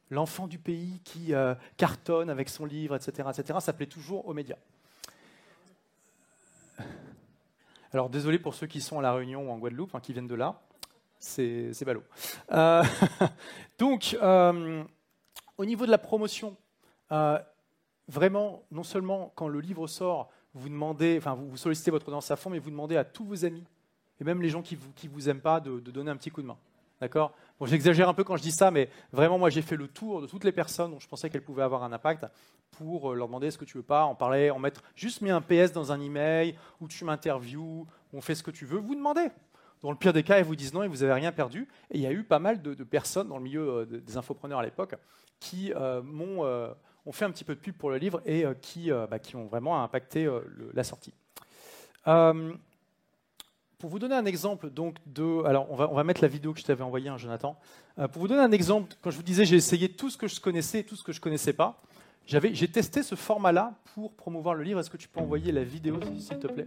L'enfant 0.09 0.47
du 0.47 0.57
pays 0.57 0.99
qui 1.03 1.31
euh, 1.35 1.53
cartonne 1.77 2.31
avec 2.31 2.49
son 2.49 2.65
livre, 2.65 2.95
etc., 2.95 3.29
etc., 3.29 3.59
ça 3.61 3.71
plaît 3.71 3.85
toujours 3.85 4.27
aux 4.27 4.33
médias. 4.33 4.57
Alors 7.93 8.09
désolé 8.09 8.39
pour 8.39 8.55
ceux 8.55 8.65
qui 8.65 8.81
sont 8.81 8.97
à 8.97 9.03
La 9.03 9.13
Réunion 9.13 9.47
ou 9.47 9.51
en 9.51 9.59
Guadeloupe, 9.59 9.93
hein, 9.93 9.99
qui 9.99 10.11
viennent 10.11 10.25
de 10.25 10.33
là, 10.33 10.59
c'est 11.19 11.71
ballot. 11.85 12.01
Euh, 12.51 12.83
donc, 13.77 14.17
euh, 14.23 14.83
au 15.59 15.65
niveau 15.65 15.85
de 15.85 15.91
la 15.91 15.99
promotion, 15.99 16.57
vraiment, 18.07 18.63
non 18.71 18.81
seulement 18.81 19.31
quand 19.35 19.49
le 19.49 19.59
livre 19.59 19.85
sort, 19.85 20.31
vous 20.55 20.67
demandez, 20.67 21.19
enfin 21.19 21.35
vous, 21.35 21.57
sollicitez 21.57 21.91
votre 21.91 22.07
audience 22.07 22.31
à 22.31 22.37
fond, 22.37 22.49
mais 22.49 22.57
vous 22.57 22.71
demandez 22.71 22.97
à 22.97 23.03
tous 23.03 23.23
vos 23.23 23.45
amis 23.45 23.65
et 24.19 24.23
même 24.23 24.41
les 24.41 24.49
gens 24.49 24.63
qui 24.63 24.79
qui 24.95 25.07
vous 25.07 25.29
aiment 25.29 25.41
pas 25.41 25.59
de 25.59 25.79
donner 25.79 26.09
un 26.09 26.17
petit 26.17 26.31
coup 26.31 26.41
de 26.41 26.47
main. 26.47 26.57
D'accord? 27.05 27.35
Bon, 27.59 27.67
j'exagère 27.67 28.09
un 28.09 28.15
peu 28.15 28.23
quand 28.23 28.35
je 28.35 28.41
dis 28.41 28.51
ça, 28.51 28.71
mais 28.71 28.89
vraiment, 29.11 29.37
moi, 29.37 29.51
j'ai 29.51 29.61
fait 29.61 29.75
le 29.75 29.87
tour 29.87 30.23
de 30.23 30.25
toutes 30.25 30.43
les 30.43 30.51
personnes 30.51 30.89
dont 30.89 30.99
je 30.99 31.07
pensais 31.07 31.29
qu'elles 31.29 31.43
pouvaient 31.43 31.61
avoir 31.61 31.83
un 31.83 31.93
impact 31.93 32.25
pour 32.71 33.11
euh, 33.11 33.15
leur 33.15 33.27
demander 33.27 33.45
est-ce 33.45 33.59
que 33.59 33.65
tu 33.65 33.77
veux 33.77 33.83
pas 33.83 34.05
en 34.05 34.15
parler, 34.15 34.49
en 34.49 34.57
mettre 34.57 34.81
juste 34.95 35.21
mis 35.21 35.29
un 35.29 35.39
PS 35.39 35.71
dans 35.71 35.91
un 35.91 36.01
email, 36.01 36.57
ou 36.81 36.87
tu 36.87 37.05
m'interviews, 37.05 37.85
on 38.11 38.21
fait 38.21 38.33
ce 38.33 38.41
que 38.41 38.49
tu 38.49 38.65
veux. 38.65 38.79
Vous 38.79 38.95
demandez. 38.95 39.27
Dans 39.83 39.91
le 39.91 39.97
pire 39.97 40.13
des 40.13 40.23
cas, 40.23 40.39
ils 40.39 40.43
vous 40.43 40.55
disent 40.55 40.73
non 40.73 40.81
et 40.81 40.87
vous 40.87 40.97
n'avez 40.97 41.13
rien 41.13 41.31
perdu. 41.31 41.67
Et 41.91 41.99
il 41.99 42.01
y 42.01 42.07
a 42.07 42.11
eu 42.11 42.23
pas 42.23 42.39
mal 42.39 42.63
de, 42.63 42.83
personnes 42.83 43.27
dans 43.27 43.37
le 43.37 43.43
milieu 43.43 43.69
euh, 43.69 43.85
de- 43.85 43.99
des 43.99 44.17
infopreneurs 44.17 44.57
à 44.57 44.63
l'époque 44.63 44.95
qui 45.39 45.73
euh, 45.75 46.01
m'ont 46.01 46.43
ont 47.05 47.11
fait 47.11 47.25
un 47.25 47.29
petit 47.29 47.43
peu 47.43 47.53
de 47.53 47.59
pub 47.59 47.75
pour 47.77 47.91
le 47.91 47.97
livre 47.97 48.19
et 48.25 48.45
qui, 48.63 48.89
bah, 48.89 49.19
qui 49.19 49.35
ont 49.35 49.45
vraiment 49.45 49.83
impacté 49.83 50.27
la 50.73 50.83
sortie. 50.83 51.13
Pour 53.79 53.89
vous 53.89 53.99
donner 53.99 54.15
un 54.15 54.25
exemple 54.25 54.69
donc 54.69 54.97
alors 55.45 55.67
on 55.69 55.75
va, 55.75 55.89
on 55.91 55.95
va 55.95 56.03
mettre 56.03 56.21
la 56.21 56.27
vidéo 56.27 56.53
que 56.53 56.59
je 56.59 56.65
t'avais 56.65 56.83
envoyée, 56.83 57.09
hein, 57.09 57.17
Jonathan. 57.17 57.57
Euh, 57.99 58.07
pour 58.07 58.21
vous 58.21 58.27
donner 58.27 58.41
un 58.41 58.51
exemple, 58.51 58.95
quand 59.01 59.11
je 59.11 59.17
vous 59.17 59.23
disais 59.23 59.45
j'ai 59.45 59.57
essayé 59.57 59.89
tout 59.89 60.09
ce 60.09 60.17
que 60.17 60.27
je 60.27 60.39
connaissais 60.39 60.79
et 60.79 60.83
tout 60.83 60.95
ce 60.95 61.03
que 61.03 61.11
je 61.11 61.21
connaissais 61.21 61.53
pas, 61.53 61.81
j'avais, 62.25 62.53
j'ai 62.55 62.67
testé 62.67 63.03
ce 63.03 63.15
format-là 63.15 63.75
pour 63.93 64.13
promouvoir 64.13 64.55
le 64.55 64.63
livre. 64.63 64.79
Est-ce 64.79 64.89
que 64.89 64.97
tu 64.97 65.07
peux 65.07 65.19
envoyer 65.19 65.51
la 65.51 65.63
vidéo, 65.63 65.99
s'il 66.17 66.39
te 66.39 66.47
plaît? 66.47 66.65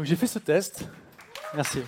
Donc 0.00 0.06
j'ai 0.06 0.16
fait 0.16 0.26
ce 0.26 0.38
test. 0.38 0.88
Merci. 1.54 1.82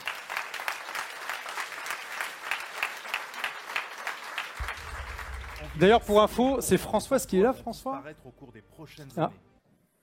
D'ailleurs, 5.79 6.03
pour 6.03 6.21
info, 6.21 6.61
c'est 6.61 6.77
François 6.77 7.19
qui 7.21 7.39
est 7.39 7.43
là, 7.43 7.55
François? 7.55 8.03
Au 8.27 8.31
cours 8.31 8.53
des 8.53 8.61
prochaines 8.61 9.09
Ah. 9.17 9.31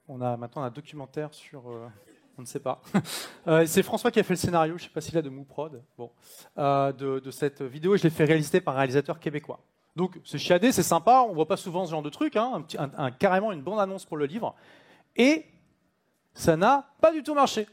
On 0.08 0.22
a 0.22 0.36
maintenant 0.38 0.64
un 0.64 0.72
documentaire 0.72 1.32
sur. 1.34 1.70
euh, 1.70 1.88
on 2.38 2.42
ne 2.42 2.48
sait 2.48 2.60
pas. 2.60 2.82
Euh, 3.48 3.66
c'est 3.68 3.84
François 3.84 4.10
qui 4.12 4.20
a 4.20 4.24
fait 4.24 4.34
le 4.34 4.38
scénario, 4.38 4.78
je 4.78 4.84
ne 4.84 4.88
sais 4.88 4.94
pas 4.94 5.02
s'il 5.02 5.18
a 5.18 5.22
de 5.22 5.30
Mouprod, 5.30 5.82
bon, 5.98 6.12
euh, 6.58 6.92
de, 6.92 7.20
de 7.20 7.32
cette 7.32 7.62
vidéo. 7.62 7.94
et 7.96 7.98
Je 8.00 8.04
l'ai 8.04 8.10
fait 8.10 8.26
réaliser 8.26 8.60
par 8.62 8.74
un 8.74 8.78
réalisateur 8.80 9.20
québécois. 9.20 9.60
Donc 9.96 10.20
c'est 10.26 10.38
chiadé, 10.40 10.72
c'est 10.72 10.84
sympa. 10.84 11.26
On 11.30 11.34
voit 11.34 11.48
pas 11.48 11.58
souvent 11.58 11.86
ce 11.86 11.92
genre 11.92 12.02
de 12.02 12.10
truc. 12.10 12.36
hein, 12.36 12.52
un 12.56 12.62
petit- 12.62 12.78
un- 12.80 12.92
un- 12.98 13.12
carrément 13.12 13.52
une 13.52 13.62
bande 13.62 13.80
annonce 13.80 14.06
pour 14.06 14.18
le 14.18 14.26
livre. 14.26 14.56
Et 15.16 15.46
ça 16.34 16.58
n'a 16.58 16.90
pas 17.02 17.12
du 17.12 17.22
tout 17.22 17.36
marché. 17.36 17.68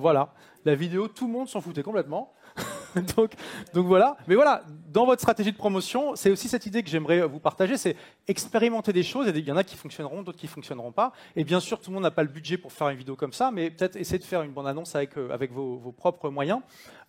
Voilà, 0.00 0.32
la 0.64 0.74
vidéo, 0.74 1.08
tout 1.08 1.26
le 1.26 1.32
monde 1.32 1.48
s'en 1.48 1.60
foutait 1.60 1.82
complètement. 1.82 2.32
donc, 3.16 3.32
donc 3.74 3.86
voilà. 3.86 4.16
Mais 4.26 4.34
voilà, 4.34 4.62
dans 4.88 5.04
votre 5.04 5.20
stratégie 5.20 5.52
de 5.52 5.56
promotion, 5.56 6.16
c'est 6.16 6.30
aussi 6.30 6.48
cette 6.48 6.64
idée 6.64 6.82
que 6.82 6.88
j'aimerais 6.88 7.26
vous 7.26 7.38
partager, 7.38 7.76
c'est 7.76 7.96
expérimenter 8.26 8.92
des 8.94 9.02
choses. 9.02 9.30
Il 9.34 9.46
y 9.46 9.52
en 9.52 9.56
a 9.56 9.64
qui 9.64 9.76
fonctionneront, 9.76 10.22
d'autres 10.22 10.38
qui 10.38 10.46
fonctionneront 10.46 10.92
pas. 10.92 11.12
Et 11.36 11.44
bien 11.44 11.60
sûr, 11.60 11.80
tout 11.80 11.90
le 11.90 11.94
monde 11.94 12.04
n'a 12.04 12.10
pas 12.10 12.22
le 12.22 12.30
budget 12.30 12.56
pour 12.56 12.72
faire 12.72 12.88
une 12.88 12.96
vidéo 12.96 13.14
comme 13.14 13.34
ça, 13.34 13.50
mais 13.50 13.70
peut-être 13.70 13.96
essayer 13.96 14.18
de 14.18 14.24
faire 14.24 14.42
une 14.42 14.52
bande-annonce 14.52 14.94
avec, 14.96 15.16
euh, 15.18 15.30
avec 15.30 15.52
vos, 15.52 15.76
vos 15.76 15.92
propres 15.92 16.30
moyens. 16.30 16.60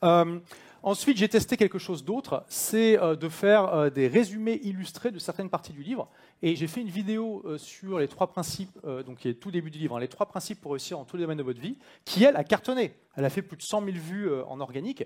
Euh, 0.03 0.39
ensuite, 0.83 1.17
j'ai 1.17 1.29
testé 1.29 1.55
quelque 1.55 1.79
chose 1.79 2.03
d'autre, 2.03 2.43
c'est 2.47 2.99
euh, 2.99 3.15
de 3.15 3.29
faire 3.29 3.89
des 3.89 4.07
résumés 4.07 4.59
illustrés 4.63 5.11
de 5.11 5.19
certaines 5.19 5.49
parties 5.49 5.73
du 5.73 5.81
livre. 5.81 6.09
Et 6.43 6.55
j'ai 6.55 6.65
fait 6.67 6.81
une 6.81 6.89
vidéo 6.89 7.43
euh, 7.45 7.57
sur 7.59 7.99
les 7.99 8.07
trois 8.07 8.25
principes, 8.27 8.75
euh, 8.85 9.03
donc 9.03 9.19
qui 9.19 9.29
est 9.29 9.35
tout 9.35 9.51
début 9.51 9.69
du 9.69 9.77
livre, 9.77 9.95
hein, 9.95 9.99
les 9.99 10.07
trois 10.07 10.25
principes 10.25 10.59
pour 10.59 10.71
réussir 10.71 10.97
dans 10.97 11.05
tous 11.05 11.15
les 11.17 11.21
domaines 11.23 11.37
de 11.37 11.43
votre 11.43 11.61
vie, 11.61 11.77
qui 12.03 12.23
elle 12.23 12.35
a 12.35 12.43
cartonné. 12.43 12.95
Elle 13.15 13.25
a 13.25 13.29
fait 13.29 13.41
plus 13.43 13.57
de 13.57 13.61
100 13.61 13.83
000 13.85 13.97
vues 13.97 14.27
euh, 14.29 14.43
en 14.45 14.59
organique. 14.59 15.03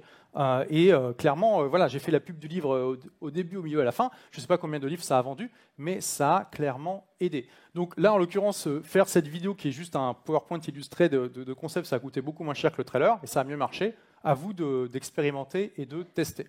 Et 0.70 0.92
clairement, 1.18 1.68
voilà, 1.68 1.88
j'ai 1.88 2.00
fait 2.00 2.12
la 2.12 2.20
pub 2.20 2.38
du 2.40 2.48
livre 2.48 2.98
au, 3.22 3.32
début, 3.32 3.58
au 3.58 3.62
milieu, 3.64 3.82
à 3.82 3.84
la 3.84 3.92
fin. 3.92 4.12
Je 4.32 4.38
ne 4.38 4.42
sais 4.42 4.48
pas 4.48 4.58
combien 4.58 4.80
de 4.80 4.88
livres 4.88 5.04
ça 5.04 5.18
a 5.18 5.22
vendu, 5.22 5.50
mais 5.78 6.02
ça 6.02 6.38
a 6.38 6.46
clairement 6.46 7.08
aidé. 7.20 7.48
Donc 7.74 7.94
là, 7.98 8.14
en 8.14 8.18
l'occurrence, 8.18 8.68
faire 8.84 9.08
cette 9.10 9.28
vidéo 9.28 9.56
qui 9.56 9.70
est 9.70 9.72
juste 9.72 9.96
un 9.96 10.14
PowerPoint 10.14 10.60
illustré 10.68 11.10
de, 11.10 11.28
de- 11.28 11.44
de 11.44 11.54
concept, 11.54 11.88
ça 11.88 11.96
a 11.98 12.00
coûté 12.00 12.22
beaucoup 12.22 12.44
moins 12.44 12.54
cher 12.54 12.72
que 12.72 12.78
le 12.78 12.84
trailer, 12.86 13.18
et 13.24 13.28
ça 13.28 13.42
a 13.42 13.44
mieux 13.44 13.58
marché. 13.58 13.96
À 14.24 14.34
vous 14.34 14.54
de- 14.54 14.88
d'expérimenter 14.92 15.74
et 15.78 15.86
de 15.86 16.04
tester. 16.04 16.48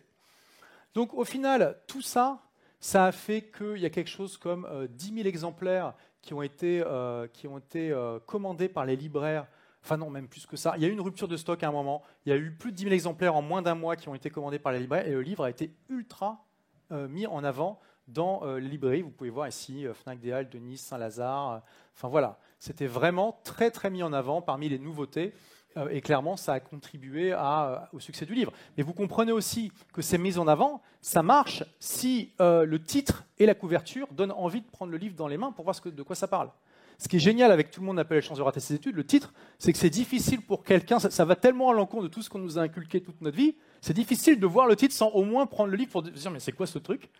Donc 0.95 1.12
au 1.14 1.24
final, 1.24 1.78
tout 1.87 2.01
ça, 2.03 2.39
ça 2.81 3.07
a 3.07 3.12
fait 3.12 3.51
qu'il 3.51 3.79
y 3.79 3.87
a 3.87 3.91
quelque 3.91 4.11
chose 4.11 4.37
comme 4.37 4.66
euh, 4.66 4.87
10 4.89 5.14
000 5.14 5.29
exemplaires 5.29 5.95
qui 6.22 6.35
ont 6.35 6.43
été, 6.43 6.83
euh, 6.85 7.27
qui 7.29 7.47
ont 7.49 7.59
été 7.59 7.91
euh, 7.91 8.18
commandés 8.27 8.68
par 8.68 8.85
les 8.85 8.97
libraires. 8.97 9.47
Enfin 9.83 9.97
non, 9.97 10.11
même 10.11 10.27
plus 10.29 10.47
que 10.47 10.57
ça. 10.57 10.74
Il 10.77 10.83
y 10.83 10.85
a 10.85 10.89
eu 10.89 10.93
une 10.93 11.01
rupture 11.01 11.29
de 11.29 11.37
stock 11.37 11.62
à 11.62 11.68
un 11.68 11.72
moment. 11.72 12.03
Il 12.24 12.31
y 12.31 12.33
a 12.33 12.37
eu 12.37 12.51
plus 12.53 12.72
de 12.72 12.77
10 12.77 12.83
000 12.85 12.95
exemplaires 12.95 13.37
en 13.37 13.43
moins 13.43 13.62
d'un 13.62 13.77
mois 13.77 13.95
qui 13.97 14.09
ont 14.09 14.14
été 14.14 14.31
commandés 14.31 14.59
par 14.59 14.72
les 14.72 14.81
libraires 14.81 15.07
et 15.07 15.12
le 15.12 15.22
livre 15.22 15.45
a 15.45 15.51
été 15.51 15.72
ultra 15.89 16.45
euh, 16.93 17.07
mis 17.09 17.27
en 17.27 17.45
avant 17.45 17.79
dans 18.09 18.43
euh, 18.45 18.59
les 18.59 18.68
librairies. 18.68 19.03
Vous 19.03 19.11
pouvez 19.11 19.31
voir 19.31 19.49
ici 19.49 19.87
euh, 19.87 19.95
Fnac 19.95 20.18
des 20.20 20.33
Halles 20.33 20.49
de 20.49 20.59
Nice, 20.59 20.83
Saint-Lazare. 20.83 21.53
euh, 21.53 21.59
Enfin 21.95 22.09
voilà, 22.09 22.39
c'était 22.59 22.87
vraiment 22.87 23.41
très 23.45 23.70
très 23.70 23.91
mis 23.91 24.03
en 24.03 24.12
avant 24.12 24.43
parmi 24.43 24.68
les 24.68 24.79
nouveautés. 24.79 25.33
Euh, 25.77 25.89
et 25.91 26.01
clairement, 26.01 26.37
ça 26.37 26.55
a 26.55 26.61
contribué 26.61 27.33
euh, 27.33 27.77
au 27.93 28.01
succès 28.01 28.27
du 28.27 28.35
livre. 28.35 28.53
Mais 28.77 28.83
vous 28.83 28.93
comprenez 28.93 29.33
aussi 29.33 29.72
que 29.93 30.03
ces 30.03 30.18
mises 30.18 30.39
en 30.39 30.49
avant, 30.49 30.83
ça 31.01 31.22
marche 31.22 31.64
si 31.79 32.33
euh, 32.41 32.64
le 32.64 32.83
titre 32.83 33.24
et 33.39 33.47
la 33.47 33.55
couverture 33.55 34.09
donnent 34.12 34.33
envie 34.33 34.61
de 34.61 34.66
prendre 34.66 34.93
le 34.93 34.99
livre 34.99 35.14
dans 35.14 35.29
les 35.29 35.37
mains 35.37 35.53
pour 35.53 35.64
voir 35.64 35.77
de 35.85 36.03
quoi 36.03 36.16
ça 36.16 36.29
parle. 36.29 36.51
Ce 36.99 37.09
qui 37.09 37.16
est 37.16 37.20
génial 37.20 37.53
avec 37.53 37.70
Tout 37.70 37.81
le 37.81 37.87
monde 37.87 37.97
n'a 37.97 38.07
pas 38.07 38.14
la 38.14 38.22
chance 38.22 38.39
de 38.39 38.43
rater 38.43 38.61
ses 38.61 38.74
études, 38.74 38.97
le 38.97 39.05
titre, 39.05 39.35
c'est 39.59 39.70
que 39.70 39.79
c'est 39.79 39.91
difficile 39.91 40.41
pour 40.41 40.64
quelqu'un, 40.64 40.99
ça, 40.99 41.24
va 41.27 41.37
tellement 41.37 41.68
à 41.68 41.74
l'encontre 41.74 42.05
de 42.05 42.09
tout 42.09 42.22
ce 42.22 42.31
qu'on 42.31 42.39
nous 42.39 42.59
a 42.59 42.62
inculqué 42.62 43.03
toute 43.03 43.20
notre 43.20 43.37
vie, 43.37 43.55
c'est 43.83 43.93
difficile 43.93 44.41
de 44.41 44.47
voir 44.47 44.66
le 44.66 44.77
titre 44.77 44.95
sans 44.95 45.09
au 45.09 45.22
moins 45.22 45.45
prendre 45.45 45.70
le 45.70 45.77
livre 45.77 45.91
pour 45.91 46.03
dire 46.03 46.31
mais 46.31 46.41
c'est 46.41 46.53
quoi 46.53 46.66
ce 46.66 46.79
truc? 46.79 47.11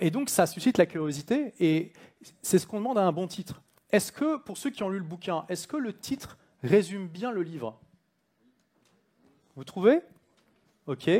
Et 0.00 0.10
donc 0.10 0.28
ça 0.28 0.44
suscite 0.44 0.76
la 0.76 0.84
curiosité 0.84 1.54
et 1.58 1.94
c'est 2.42 2.58
ce 2.58 2.66
qu'on 2.66 2.78
demande 2.78 2.98
à 2.98 3.02
un 3.02 3.12
bon 3.12 3.28
titre. 3.28 3.62
Est-ce 3.90 4.12
que, 4.12 4.36
pour 4.36 4.58
ceux 4.58 4.68
qui 4.68 4.82
ont 4.82 4.90
lu 4.90 4.98
le 4.98 5.04
bouquin, 5.04 5.46
est-ce 5.48 5.66
que 5.66 5.78
le 5.78 5.94
titre 5.94 6.36
résume 6.62 7.08
bien 7.08 7.30
le 7.30 7.42
livre 7.42 7.78
Vous 9.56 9.64
trouvez? 9.64 10.00
Ok. 10.86 11.10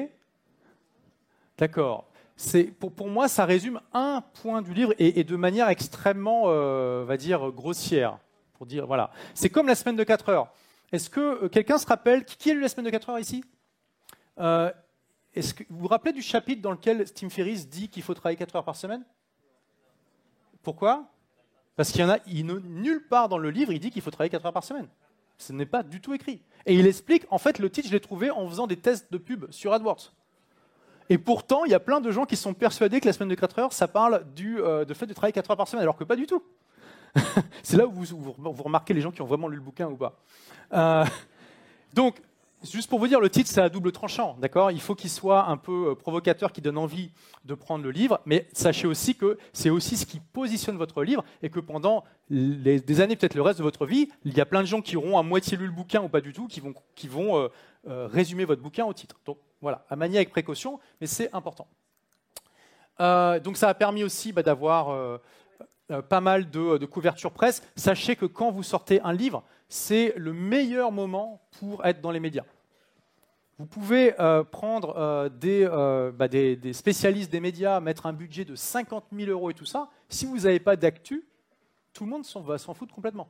D'accord. 1.59 2.09
Pour, 2.79 2.93
pour 2.93 3.09
moi, 3.09 3.27
ça 3.29 3.45
résume 3.45 3.81
un 3.93 4.23
point 4.43 4.63
du 4.63 4.73
livre 4.73 4.95
et, 4.99 5.25
de 5.25 5.37
manière 5.37 5.69
extrêmement, 5.69 6.45
euh, 6.47 7.03
on 7.03 7.05
va 7.05 7.17
dire, 7.17 7.51
grossière. 7.51 8.19
Pour 8.55 8.67
dire, 8.67 8.87
voilà. 8.87 9.11
C'est 9.35 9.51
comme 9.51 9.67
la 9.67 9.75
semaine 9.75 9.97
de 9.97 10.05
4 10.05 10.29
heures. 10.29 10.53
Est-ce 10.93 11.11
que 11.11 11.45
euh, 11.45 11.49
quelqu'un 11.49 11.79
se 11.79 11.87
rappelle 11.87 12.25
qui, 12.25 12.51
a 12.51 12.55
lu 12.55 12.61
la 12.61 12.69
semaine 12.69 12.87
de 12.87 12.91
4 12.91 13.11
heures 13.11 13.19
ici? 13.19 13.45
Euh, 14.39 14.71
Est-ce 15.35 15.53
que 15.53 15.65
vous 15.69 15.81
vous 15.81 15.89
rappelez 15.89 16.13
du 16.13 16.23
chapitre 16.23 16.63
dans 16.63 16.71
lequel 16.71 17.13
Tim 17.13 17.29
Ferriss 17.29 17.69
dit 17.69 17.89
qu'il 17.89 18.03
faut 18.03 18.15
travailler 18.15 18.37
4 18.37 18.57
heures 18.57 18.65
par 18.65 18.77
semaine? 18.77 19.05
Pourquoi? 20.63 21.07
Parce 21.77 21.91
qu'il 21.91 22.01
y 22.01 22.05
en 22.05 22.11
a, 22.11 22.19
il, 22.27 22.47
nulle 22.47 23.07
part 23.09 23.29
dans 23.29 23.39
le 23.39 23.51
livre, 23.51 23.73
il 23.73 23.81
dit 23.81 23.91
qu'il 23.91 24.03
faut 24.03 24.11
travailler 24.11 24.31
4 24.31 24.47
heures 24.47 24.53
par 24.53 24.65
semaine. 24.65 24.89
Ce 25.39 25.53
n'est 25.53 25.67
pas 25.67 25.83
du 25.83 26.01
tout 26.01 26.13
écrit. 26.13 26.43
Et 26.67 26.75
il 26.75 26.87
explique, 26.87 27.25
en 27.31 27.39
fait, 27.39 27.59
le 27.59 27.71
titre, 27.71 27.89
je 27.89 27.93
l'ai 27.93 28.01
trouvé 28.01 28.31
en 28.31 28.47
faisant 28.49 28.67
des 28.67 28.77
tests 28.77 29.11
de 29.13 29.19
pub 29.19 29.51
sur 29.51 29.73
AdWords. 29.73 30.13
Et 31.11 31.17
pourtant, 31.17 31.65
il 31.65 31.71
y 31.71 31.75
a 31.75 31.81
plein 31.81 32.01
de 32.01 32.11
gens 32.11 32.27
qui 32.27 32.37
sont 32.37 32.53
persuadés 32.53 33.01
que 33.01 33.07
la 33.07 33.13
semaine 33.13 33.31
de 33.31 33.35
4 33.35 33.59
heures, 33.61 33.73
ça 33.73 33.89
parle 33.89 34.25
du 34.35 34.61
euh, 34.61 34.85
de 34.85 34.93
fait 34.93 35.07
de 35.07 35.15
travailler 35.15 35.33
4 35.33 35.51
heures 35.51 35.57
par 35.57 35.69
semaine, 35.69 35.83
alors 35.83 35.97
que 35.97 36.05
pas 36.05 36.17
du 36.17 36.27
tout. 36.27 36.43
C'est 37.63 37.77
là 37.77 37.87
où 37.87 37.93
vous, 37.93 38.35
remarquez 38.63 38.93
les 38.93 39.01
gens 39.01 39.11
qui 39.11 39.23
ont 39.23 39.27
vraiment 39.27 39.49
lu 39.49 39.57
le 39.57 39.63
bouquin 39.63 39.89
ou 39.89 39.97
pas. 39.97 40.21
Euh, 40.75 41.05
donc, 41.95 42.21
juste 42.65 42.89
pour 42.89 42.99
vous 42.99 43.09
dire, 43.09 43.21
le 43.21 43.31
titre, 43.31 43.51
c'est 43.51 43.61
à 43.61 43.69
double 43.69 43.93
tranchant, 43.93 44.37
d'accord? 44.41 44.71
Il 44.71 44.81
faut 44.81 44.95
qu'il 44.95 45.11
soit 45.11 45.49
un 45.49 45.57
peu 45.57 45.91
euh, 45.91 45.95
provocateur, 45.95 46.53
qui 46.53 46.61
donne 46.61 46.79
envie 46.79 47.11
de 47.45 47.55
prendre 47.55 47.85
le 47.85 47.91
livre, 47.91 48.21
mais 48.27 48.49
sachez 48.53 48.87
aussi 48.87 49.15
que 49.15 49.39
c'est 49.53 49.71
aussi 49.71 49.97
ce 49.97 50.07
qui 50.07 50.21
positionne 50.21 50.77
votre 50.77 51.03
livre 51.03 51.25
et 51.43 51.51
que 51.51 51.61
pendant 51.61 52.05
des 52.31 53.01
années, 53.01 53.17
peut-être 53.17 53.35
le 53.35 53.43
reste 53.43 53.59
de 53.59 53.65
votre 53.65 53.87
vie, 53.87 54.09
il 54.25 54.37
y 54.37 54.41
a 54.41 54.47
plein 54.47 54.61
de 54.61 54.67
gens 54.67 54.83
qui 54.83 54.97
auront 54.97 55.19
à 55.19 55.23
moitié 55.23 55.57
lu 55.57 55.67
le 55.67 55.73
bouquin 55.73 56.03
ou 56.03 56.09
pas 56.09 56.21
du 56.21 56.33
tout, 56.33 56.47
qui 56.47 56.61
vont, 56.61 56.75
qui 56.95 57.09
vont 57.09 57.39
euh, 57.39 57.49
euh, 57.89 58.07
résumer 58.07 58.45
votre 58.45 58.63
bouquin 58.63 58.85
au 58.85 58.93
titre. 58.93 59.17
Donc 59.25 59.39
voilà, 59.61 59.85
à 59.89 59.97
manier 59.97 60.17
avec 60.19 60.31
précaution, 60.31 60.79
mais 61.01 61.07
c'est 61.07 61.33
important. 61.35 61.67
Donc 62.99 63.57
ça 63.57 63.69
a 63.69 63.75
permis 63.75 64.03
aussi 64.03 64.33
bah, 64.33 64.43
d'avoir 64.43 65.21
pas 66.03 66.21
mal 66.21 66.51
de, 66.51 66.79
de 66.79 66.87
couverture 66.87 67.33
presse. 67.33 67.63
Sachez 67.77 68.17
que 68.17 68.27
quand 68.27 68.51
vous 68.51 68.63
sortez 68.63 69.01
un 69.03 69.13
livre, 69.13 69.43
c'est 69.69 70.15
le 70.17 70.33
meilleur 70.33 70.93
moment 70.93 71.41
pour 71.59 71.85
être 71.87 72.01
dans 72.01 72.11
les 72.11 72.21
médias. 72.21 72.45
Vous 73.59 73.67
pouvez 73.67 74.15
euh, 74.21 74.45
prendre 74.45 74.95
euh, 74.97 75.29
des, 75.29 75.65
euh, 75.69 76.13
bah, 76.13 76.29
des- 76.29 76.73
spécialistes 76.73 77.31
des 77.33 77.41
médias, 77.41 77.81
mettre 77.81 78.07
un 78.07 78.13
budget 78.13 78.45
de 78.45 78.55
50 78.55 79.05
000 79.13 79.31
euros 79.31 79.51
et 79.51 79.55
tout 79.55 79.65
ça. 79.65 79.89
Si 80.09 80.27
vous 80.27 80.39
n'avez 80.41 80.61
pas 80.61 80.77
d'actu, 80.77 81.25
tout 81.93 82.05
le 82.05 82.11
monde 82.11 82.25
va 82.45 82.59
s'en 82.59 82.75
foutre 82.75 82.95
complètement. 82.95 83.29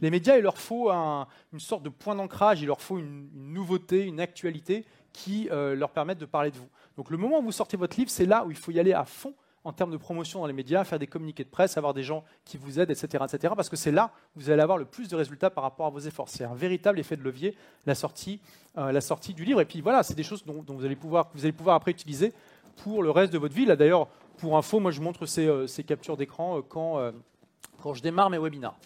Les 0.00 0.08
médias, 0.10 0.38
il 0.38 0.42
leur 0.42 0.56
faut 0.56 0.88
un- 0.88 1.26
une 1.52 1.60
sorte 1.60 1.82
de 1.82 1.90
point 1.90 2.14
d'ancrage, 2.14 2.62
il 2.62 2.66
leur 2.66 2.80
faut 2.80 2.98
une, 2.98 3.28
une 3.34 3.52
nouveauté, 3.52 4.04
une 4.06 4.18
actualité 4.18 4.86
qui 5.12 5.50
euh, 5.50 5.74
leur 5.74 5.90
permette 5.90 6.16
de 6.16 6.24
parler 6.24 6.50
de 6.50 6.56
vous. 6.56 6.68
Donc 6.96 7.10
le 7.10 7.18
moment 7.18 7.40
où 7.40 7.42
vous 7.42 7.52
sortez 7.52 7.76
votre 7.76 7.98
livre, 7.98 8.10
c'est 8.10 8.24
là 8.24 8.46
où 8.46 8.50
il 8.50 8.56
faut 8.56 8.70
y 8.70 8.80
aller 8.80 8.94
à 8.94 9.04
fond 9.04 9.34
en 9.64 9.72
termes 9.72 9.92
de 9.92 9.96
promotion 9.96 10.40
dans 10.40 10.46
les 10.46 10.52
médias, 10.52 10.82
faire 10.84 10.98
des 10.98 11.06
communiqués 11.06 11.44
de 11.44 11.48
presse, 11.48 11.76
avoir 11.76 11.94
des 11.94 12.02
gens 12.02 12.24
qui 12.44 12.56
vous 12.56 12.80
aident, 12.80 12.90
etc. 12.90 13.24
etc. 13.24 13.54
parce 13.56 13.68
que 13.68 13.76
c'est 13.76 13.92
là 13.92 14.12
où 14.34 14.40
vous 14.40 14.50
allez 14.50 14.62
avoir 14.62 14.78
le 14.78 14.84
plus 14.84 15.08
de 15.08 15.16
résultats 15.16 15.50
par 15.50 15.62
rapport 15.62 15.86
à 15.86 15.90
vos 15.90 16.00
efforts. 16.00 16.28
C'est 16.28 16.44
un 16.44 16.54
véritable 16.54 16.98
effet 16.98 17.16
de 17.16 17.22
levier, 17.22 17.56
la 17.86 17.94
sortie, 17.94 18.40
euh, 18.76 18.90
la 18.90 19.00
sortie 19.00 19.34
du 19.34 19.44
livre. 19.44 19.60
Et 19.60 19.64
puis 19.64 19.80
voilà, 19.80 20.02
c'est 20.02 20.14
des 20.14 20.24
choses 20.24 20.44
dont, 20.44 20.64
vous, 20.66 20.84
allez 20.84 20.96
pouvoir, 20.96 21.30
vous 21.34 21.44
allez 21.44 21.52
pouvoir 21.52 21.76
après 21.76 21.92
utiliser 21.92 22.32
pour 22.82 23.02
le 23.02 23.10
reste 23.10 23.32
de 23.32 23.38
votre 23.38 23.54
vie. 23.54 23.64
Là 23.64 23.76
d'ailleurs, 23.76 24.08
pour 24.38 24.56
info, 24.56 24.80
moi 24.80 24.90
je 24.90 25.00
montre 25.00 25.26
ces, 25.26 25.46
euh, 25.46 25.66
captures 25.86 26.16
d'écran 26.16 26.58
euh, 26.58 26.62
quand, 26.62 27.12
quand 27.80 27.94
je 27.94 28.02
démarre 28.02 28.30
mes 28.30 28.38
webinars. 28.38 28.76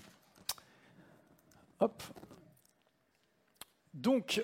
Hop. 1.81 2.03
Donc, 3.95 4.43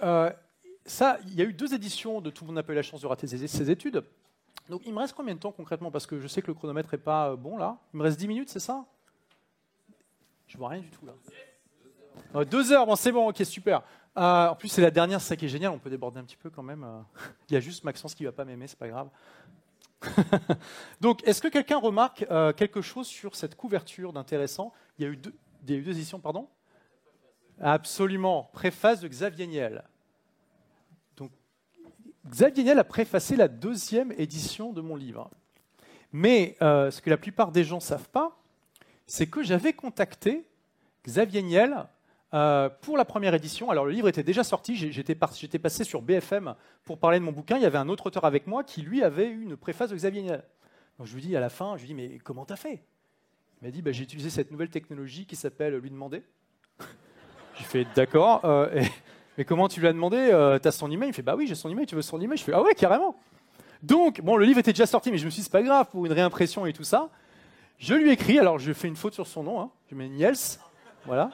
ça, 0.85 1.19
il 1.27 1.35
y 1.35 1.43
a 1.43 1.45
eu 1.45 1.53
deux 1.53 1.75
éditions 1.75 2.21
de 2.21 2.31
Tout 2.31 2.45
le 2.45 2.49
monde 2.49 2.57
n'a 2.57 2.63
pas 2.63 2.73
eu 2.73 2.77
la 2.77 2.83
chance 2.83 3.03
de 3.03 3.07
rater 3.07 3.27
ses 3.27 3.71
études. 3.71 4.03
Donc, 4.69 4.83
il 4.87 4.93
me 4.95 4.99
reste 4.99 5.15
combien 5.15 5.35
de 5.35 5.41
temps 5.41 5.53
concrètement? 5.53 5.91
Parce 5.91 6.07
que 6.07 6.19
je 6.21 6.27
sais 6.27 6.41
que 6.43 6.47
le 6.47 6.55
chronomètre 6.55 6.89
n'est 6.93 6.99
pas 6.99 7.31
euh, 7.31 7.37
bon 7.37 7.57
là. 7.57 7.79
Il 7.93 7.99
me 7.99 8.03
reste 8.03 8.19
10 8.19 8.29
minutes, 8.29 8.49
c'est 8.49 8.61
ça? 8.61 8.85
Je 10.47 10.59
vois 10.59 10.69
rien 10.69 10.81
du 10.81 10.91
tout 10.91 11.05
là. 11.07 11.13
Euh, 12.35 12.45
deux 12.45 12.73
heures, 12.73 12.87
bon, 12.87 12.97
c'est 12.97 13.13
bon, 13.13 13.29
ok, 13.29 13.45
super. 13.45 13.83
Euh, 14.17 14.49
en 14.49 14.55
plus, 14.55 14.69
c'est 14.69 14.83
la 14.83 14.91
dernière, 14.91 15.21
c'est 15.21 15.29
ça 15.29 15.37
qui 15.37 15.47
est 15.47 15.49
génial, 15.49 15.73
on 15.73 15.79
peut 15.79 15.91
déborder 15.91 16.21
un 16.21 16.25
petit 16.25 16.37
peu 16.37 16.51
quand 16.51 16.63
même. 16.63 16.85
euh. 16.85 17.01
Il 17.49 17.55
y 17.55 17.57
a 17.57 17.61
juste 17.61 17.85
Maxence 17.85 18.15
qui 18.15 18.25
va 18.25 18.33
pas 18.33 18.45
m'aimer, 18.45 18.67
c'est 18.67 18.79
pas 18.79 18.89
grave. 18.89 19.09
Donc, 21.01 21.27
est-ce 21.27 21.41
que 21.41 21.49
quelqu'un 21.49 21.79
remarque 21.79 22.27
quelque 22.57 22.83
chose 22.83 23.07
sur 23.07 23.37
cette 23.37 23.55
couverture 23.55 24.13
d'intéressant? 24.13 24.73
Il 24.99 25.05
il 25.05 25.71
y 25.71 25.75
a 25.75 25.79
eu 25.79 25.83
deux 25.83 25.93
éditions, 25.93 26.19
pardon? 26.19 26.49
Absolument. 27.61 28.51
Préface 28.53 29.01
de 29.01 29.07
Xavier 29.07 29.47
Niel. 29.47 29.85
Xavier 32.29 32.65
Niel 32.65 32.79
a 32.79 32.85
préfacé 32.85 33.37
la 33.37 33.49
deuxième 33.49 34.13
édition 34.13 34.73
de 34.73 34.81
mon 34.81 34.97
livre. 34.97 35.31
Mais 36.13 36.57
euh, 36.63 36.91
ce 36.91 37.01
que 37.01 37.11
la 37.11 37.17
plupart 37.17 37.53
des 37.53 37.65
gens 37.65 37.77
ne 37.77 37.81
savent 37.81 38.09
pas, 38.09 38.39
c'est 39.07 39.27
que 39.27 39.43
j'avais 39.43 39.73
contacté 39.73 40.47
Xavier 41.05 41.43
Niel 41.43 41.87
euh, 42.35 42.69
pour 42.81 42.97
la 42.97 43.05
première 43.05 43.35
édition. 43.35 43.71
Alors 43.71 43.85
le 43.85 43.93
livre 43.93 44.09
était 44.09 44.23
déjà 44.23 44.45
sorti, 44.45 44.77
j'étais 44.77 45.15
passé 45.15 45.85
sur 45.85 46.03
BFM 46.03 46.55
pour 46.85 46.99
parler 46.99 47.19
de 47.19 47.25
mon 47.25 47.33
bouquin. 47.33 47.57
Il 47.57 47.63
y 47.63 47.67
avait 47.67 47.79
un 47.79 47.89
autre 47.89 48.07
auteur 48.07 48.25
avec 48.25 48.47
moi 48.47 48.63
qui 48.63 48.83
lui 48.83 49.03
avait 49.03 49.29
eu 49.29 49.43
une 49.43 49.57
préface 49.57 49.91
de 49.91 49.97
Xavier 49.97 50.23
Niel. 50.23 50.45
Donc 50.99 51.09
je 51.09 51.15
lui 51.15 51.23
dis 51.23 51.37
à 51.37 51.41
la 51.41 51.51
fin, 51.51 51.77
je 51.77 51.83
lui 51.83 51.89
dis 51.89 51.95
mais 51.95 52.19
comment 52.19 52.45
t'as 52.45 52.57
fait? 52.57 52.83
Il 53.61 53.67
m'a 53.67 53.71
dit 53.71 53.83
bah, 53.83 53.93
j'ai 53.93 54.05
utilisé 54.05 54.31
cette 54.31 54.51
nouvelle 54.51 54.71
technologie 54.71 55.27
qui 55.27 55.37
s'appelle 55.37 55.77
lui 55.77 55.91
demander. 55.91 56.23
J'ai 57.59 57.65
fait 57.65 57.87
d'accord. 57.95 58.43
Euh, 58.45 58.83
mais 59.39 59.45
comment 59.45 59.69
tu 59.69 59.81
lui 59.81 59.89
as 59.89 59.93
demandé 59.93 60.17
euh, 60.19 60.59
T'as 60.59 60.71
son 60.71 60.91
email? 60.91 61.11
Il 61.11 61.15
fait 61.15 61.23
bah 61.23 61.35
oui 61.37 61.47
j'ai 61.47 61.55
son 61.55 61.69
email. 61.69 61.87
Tu 61.87 61.95
veux 61.95 62.03
son 62.03 62.21
email? 62.21 62.37
Je 62.37 62.45
fais 62.45 62.53
ah 62.55 62.63
ouais 62.63 62.75
carrément. 62.75 63.17
Donc 63.83 64.21
bon 64.21 64.37
le 64.37 64.45
livre 64.45 64.59
était 64.59 64.73
déjà 64.73 64.87
sorti 64.87 65.11
mais 65.11 65.19
je 65.19 65.25
me 65.25 65.31
suis 65.31 65.41
dit 65.41 65.45
c'est 65.45 65.53
pas 65.53 65.63
grave 65.63 65.87
pour 65.91 66.05
une 66.07 66.13
réimpression 66.13 66.67
et 66.67 66.73
tout 66.73 66.85
ça. 66.85 67.09
Je 67.79 67.95
lui 67.95 68.13
écris, 68.13 68.39
alors 68.39 68.59
je 68.61 68.73
fais 68.73 68.87
une 68.87 68.95
faute 68.95 69.15
sur 69.15 69.27
son 69.27 69.43
nom, 69.43 69.61
hein. 69.61 69.71
je 69.91 69.97
mets 69.97 70.09
Niels, 70.09 70.37
voilà. 71.05 71.31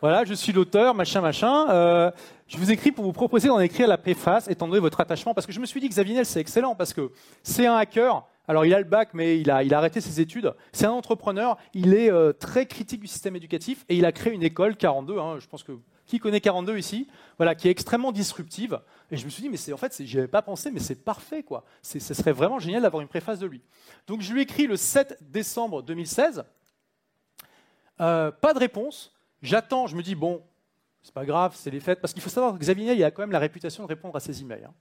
Voilà, 0.00 0.24
je 0.24 0.34
suis 0.34 0.52
l'auteur, 0.52 0.94
machin, 0.94 1.20
machin. 1.20 1.68
Euh, 1.70 2.10
je 2.46 2.56
vous 2.56 2.70
écris 2.70 2.92
pour 2.92 3.04
vous 3.04 3.12
proposer 3.12 3.48
d'en 3.48 3.58
écrire 3.58 3.88
la 3.88 3.98
préface, 3.98 4.48
étant 4.48 4.68
donné 4.68 4.80
votre 4.80 5.00
attachement, 5.00 5.34
parce 5.34 5.46
que 5.46 5.52
je 5.52 5.58
me 5.58 5.66
suis 5.66 5.80
dit 5.80 5.88
que 5.88 5.94
Xavier 5.94 6.14
Niel, 6.14 6.26
c'est 6.26 6.40
excellent, 6.40 6.74
parce 6.74 6.92
que 6.92 7.10
c'est 7.42 7.66
un 7.66 7.74
hacker. 7.74 8.22
Alors, 8.46 8.64
il 8.64 8.74
a 8.74 8.78
le 8.78 8.84
bac, 8.84 9.10
mais 9.12 9.40
il 9.40 9.50
a, 9.50 9.62
il 9.62 9.74
a 9.74 9.78
arrêté 9.78 10.00
ses 10.00 10.20
études. 10.20 10.54
C'est 10.72 10.86
un 10.86 10.92
entrepreneur. 10.92 11.56
Il 11.74 11.94
est 11.94 12.12
euh, 12.12 12.32
très 12.32 12.66
critique 12.66 13.00
du 13.00 13.08
système 13.08 13.34
éducatif 13.34 13.84
et 13.88 13.96
il 13.96 14.04
a 14.04 14.12
créé 14.12 14.32
une 14.32 14.42
école 14.42 14.76
42. 14.76 15.18
Hein, 15.18 15.38
je 15.40 15.46
pense 15.46 15.62
que 15.62 15.72
qui 16.08 16.18
connaît 16.18 16.40
42 16.40 16.78
ici 16.78 17.06
Voilà, 17.36 17.54
qui 17.54 17.68
est 17.68 17.70
extrêmement 17.70 18.10
disruptive. 18.10 18.80
Et 19.10 19.16
je 19.16 19.24
me 19.24 19.30
suis 19.30 19.42
dit, 19.42 19.48
mais 19.48 19.56
c'est 19.56 19.72
en 19.72 19.76
fait, 19.76 20.02
j'y 20.02 20.18
avais 20.18 20.26
pas 20.26 20.42
pensé, 20.42 20.70
mais 20.70 20.80
c'est 20.80 21.04
parfait, 21.04 21.42
quoi. 21.42 21.64
Ce 21.82 21.98
serait 22.00 22.32
vraiment 22.32 22.58
génial 22.58 22.82
d'avoir 22.82 23.00
une 23.00 23.08
préface 23.08 23.38
de 23.38 23.46
lui. 23.46 23.62
Donc, 24.06 24.22
je 24.22 24.32
lui 24.32 24.42
écris 24.42 24.66
le 24.66 24.76
7 24.76 25.18
décembre 25.20 25.82
2016. 25.82 26.44
Euh, 28.00 28.30
pas 28.30 28.54
de 28.54 28.58
réponse. 28.58 29.14
J'attends, 29.42 29.86
je 29.86 29.96
me 29.96 30.02
dis, 30.02 30.14
bon, 30.14 30.42
c'est 31.02 31.14
pas 31.14 31.24
grave, 31.24 31.54
c'est 31.54 31.70
les 31.70 31.80
fêtes. 31.80 32.00
Parce 32.00 32.12
qu'il 32.12 32.22
faut 32.22 32.30
savoir 32.30 32.54
que 32.54 32.58
Xavier 32.58 32.92
il 32.94 33.04
a 33.04 33.10
quand 33.10 33.22
même 33.22 33.32
la 33.32 33.38
réputation 33.38 33.82
de 33.84 33.88
répondre 33.88 34.16
à 34.16 34.20
ses 34.20 34.40
emails. 34.40 34.64
Hein. 34.64 34.74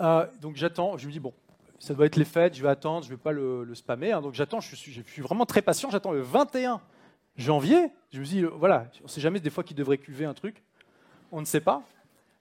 Euh, 0.00 0.26
donc 0.40 0.56
j'attends, 0.56 0.96
je 0.96 1.06
me 1.06 1.12
dis, 1.12 1.20
bon, 1.20 1.32
ça 1.78 1.94
doit 1.94 2.06
être 2.06 2.16
les 2.16 2.24
fêtes, 2.24 2.54
je 2.54 2.62
vais 2.62 2.68
attendre, 2.68 3.04
je 3.04 3.10
ne 3.10 3.16
vais 3.16 3.22
pas 3.22 3.32
le, 3.32 3.74
spammer. 3.74 4.12
Hein. 4.12 4.22
donc 4.22 4.34
j'attends, 4.34 4.60
je 4.60 4.74
je 4.74 5.02
suis, 5.02 5.22
vraiment 5.22 5.46
très 5.46 5.62
patient, 5.62 5.90
j'attends 5.90 6.12
le 6.12 6.22
21 6.22 6.80
janvier. 7.36 7.90
Je 8.12 8.20
me 8.20 8.24
dis, 8.24 8.42
euh, 8.42 8.50
voilà, 8.54 8.86
on 9.00 9.04
ne 9.04 9.08
sait 9.08 9.20
jamais 9.20 9.40
des 9.40 9.50
fois 9.50 9.64
qu'il 9.64 9.76
devrait 9.76 9.98
cuver 9.98 10.24
un 10.24 10.34
truc. 10.34 10.62
On 11.32 11.40
ne 11.40 11.46
sait 11.46 11.60
pas. 11.60 11.82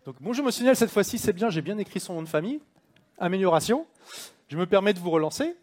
Donc 0.05 0.17
bonjour 0.21 0.45
Monsieur 0.45 0.63
Niel, 0.63 0.75
cette 0.75 0.91
fois-ci 0.91 1.17
c'est 1.17 1.33
bien, 1.33 1.49
j'ai 1.49 1.61
bien 1.61 1.77
écrit 1.77 1.99
son 1.99 2.13
nom 2.13 2.21
de 2.21 2.27
famille. 2.27 2.59
Amélioration. 3.17 3.87
Je 4.47 4.57
me 4.57 4.65
permets 4.65 4.93
de 4.93 4.99
vous 4.99 5.09
relancer. 5.09 5.55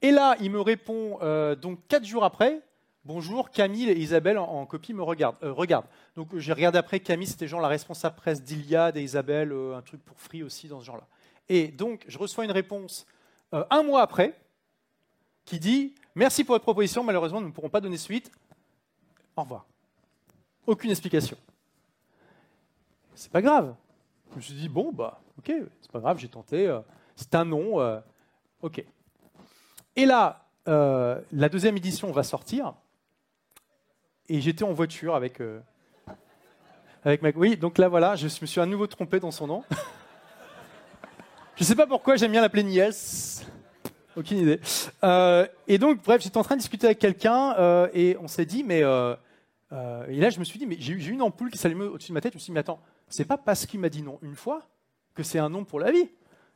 Et 0.00 0.12
là, 0.12 0.36
il 0.40 0.50
me 0.52 0.60
répond 0.60 1.18
euh, 1.22 1.56
donc 1.56 1.80
quatre 1.88 2.04
jours 2.04 2.24
après, 2.24 2.62
Bonjour, 3.04 3.50
Camille 3.50 3.88
et 3.88 3.98
Isabelle 3.98 4.36
en, 4.36 4.66
copie 4.66 4.92
me 4.92 5.02
regardent. 5.02 5.38
Euh, 5.42 5.50
regarde. 5.50 5.86
Donc 6.14 6.36
j'ai 6.36 6.52
regardé 6.52 6.76
après, 6.76 7.00
Camille 7.00 7.26
c'était 7.26 7.48
genre 7.48 7.62
la 7.62 7.68
responsable 7.68 8.16
presse 8.16 8.42
d'Iliade 8.42 8.98
et 8.98 9.02
Isabelle, 9.02 9.50
un 9.74 9.80
truc 9.80 10.04
pour 10.04 10.20
Free 10.20 10.42
aussi 10.42 10.68
dans 10.68 10.80
ce 10.80 10.84
genre-là. 10.84 11.06
Et 11.48 11.68
donc 11.68 12.04
je 12.06 12.18
reçois 12.18 12.44
une 12.44 12.50
réponse 12.50 13.06
un 13.52 13.82
mois 13.82 14.02
après 14.02 14.38
qui 15.46 15.58
dit 15.58 15.94
Merci 16.14 16.44
pour 16.44 16.54
votre 16.54 16.64
proposition, 16.64 17.04
malheureusement 17.04 17.40
nous 17.40 17.48
ne 17.48 17.52
pourrons 17.52 17.68
pas 17.68 17.80
donner 17.80 17.96
suite. 17.96 18.30
Au 19.36 19.42
revoir. 19.42 19.66
Aucune 20.66 20.90
explication. 20.90 21.36
C'est 23.14 23.30
pas 23.32 23.42
grave. 23.42 23.74
Je 24.32 24.36
me 24.36 24.40
suis 24.40 24.54
dit 24.54 24.68
Bon, 24.68 24.92
bah, 24.92 25.20
ok, 25.38 25.52
c'est 25.80 25.90
pas 25.90 26.00
grave, 26.00 26.18
j'ai 26.18 26.28
tenté. 26.28 26.76
c'est 27.16 27.34
un 27.34 27.44
nom. 27.44 28.02
ok. 28.62 28.84
Et 29.96 30.06
là, 30.06 30.44
la 30.66 31.48
deuxième 31.48 31.76
édition 31.76 32.10
va 32.12 32.22
sortir 32.22 32.74
et 34.28 34.40
j'étais 34.40 34.64
en 34.64 34.72
voiture 34.72 35.14
avec, 35.14 35.40
euh, 35.40 35.60
avec 37.04 37.22
ma... 37.22 37.30
Oui, 37.34 37.56
donc 37.56 37.78
là, 37.78 37.88
voilà, 37.88 38.14
je 38.14 38.26
me 38.26 38.46
suis 38.46 38.60
à 38.60 38.66
nouveau 38.66 38.86
trompé 38.86 39.20
dans 39.20 39.30
son 39.30 39.46
nom. 39.46 39.64
je 41.56 41.62
ne 41.62 41.64
sais 41.64 41.74
pas 41.74 41.86
pourquoi 41.86 42.16
j'aime 42.16 42.32
bien 42.32 42.42
l'appeler 42.42 42.62
Niels. 42.62 42.92
Aucune 44.18 44.38
idée. 44.38 44.60
Euh, 45.04 45.46
et 45.66 45.78
donc, 45.78 46.02
bref, 46.02 46.20
j'étais 46.22 46.38
en 46.38 46.42
train 46.42 46.56
de 46.56 46.60
discuter 46.60 46.86
avec 46.86 46.98
quelqu'un 46.98 47.54
euh, 47.58 47.88
et 47.94 48.16
on 48.20 48.28
s'est 48.28 48.46
dit, 48.46 48.64
mais... 48.64 48.80
et 48.80 48.82
là, 48.82 50.30
je 50.30 50.38
me 50.38 50.44
suis 50.44 50.58
dit, 50.58 50.66
mais 50.66 50.76
j'ai 50.78 50.92
eu 50.92 51.10
une 51.10 51.22
ampoule 51.22 51.50
qui 51.50 51.58
s'allumait 51.58 51.84
au-dessus 51.84 52.10
de 52.10 52.14
ma 52.14 52.20
tête. 52.20 52.32
Je 52.32 52.38
me 52.38 52.40
suis 52.40 52.50
dit, 52.50 52.54
mais 52.54 52.60
attends, 52.60 52.80
c'est 53.08 53.24
pas 53.24 53.38
parce 53.38 53.64
qu'il 53.64 53.80
m'a 53.80 53.88
dit 53.88 54.02
non 54.02 54.18
une 54.22 54.34
fois 54.34 54.62
que 55.14 55.22
c'est 55.22 55.38
un 55.38 55.48
nom 55.48 55.64
pour 55.64 55.80
la 55.80 55.92
vie. 55.92 56.08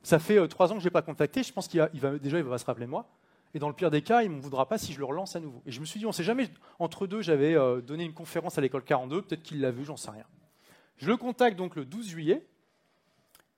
Ça 0.02 0.18
fait 0.18 0.46
trois 0.48 0.72
ans 0.72 0.74
que 0.74 0.80
je 0.80 0.84
l'ai 0.84 0.90
pas 0.90 1.02
contacté. 1.02 1.42
Je 1.42 1.52
pense 1.52 1.68
qu'il 1.68 1.80
va, 1.80 2.18
déjà, 2.18 2.38
il 2.38 2.44
va 2.44 2.58
se 2.58 2.64
rappeler 2.64 2.86
de 2.86 2.90
moi. 2.90 3.06
Et 3.54 3.58
dans 3.58 3.68
le 3.68 3.74
pire 3.74 3.90
des 3.90 4.02
cas, 4.02 4.22
il 4.22 4.30
ne 4.30 4.34
m'en 4.36 4.40
voudra 4.40 4.66
pas 4.68 4.78
si 4.78 4.92
je 4.92 4.98
le 4.98 5.04
relance 5.04 5.36
à 5.36 5.40
nouveau. 5.40 5.62
Et 5.66 5.72
je 5.72 5.80
me 5.80 5.84
suis 5.84 5.98
dit, 5.98 6.06
on 6.06 6.10
ne 6.10 6.14
sait 6.14 6.24
jamais, 6.24 6.48
entre 6.78 7.06
deux, 7.06 7.20
j'avais 7.20 7.54
euh, 7.54 7.80
donné 7.80 8.04
une 8.04 8.14
conférence 8.14 8.56
à 8.56 8.60
l'école 8.60 8.82
42, 8.82 9.22
peut-être 9.22 9.42
qu'il 9.42 9.60
l'a 9.60 9.70
vu, 9.70 9.84
j'en 9.84 9.96
sais 9.96 10.10
rien. 10.10 10.24
Je 10.96 11.06
le 11.06 11.16
contacte 11.16 11.56
donc 11.56 11.76
le 11.76 11.84
12 11.84 12.08
juillet. 12.08 12.46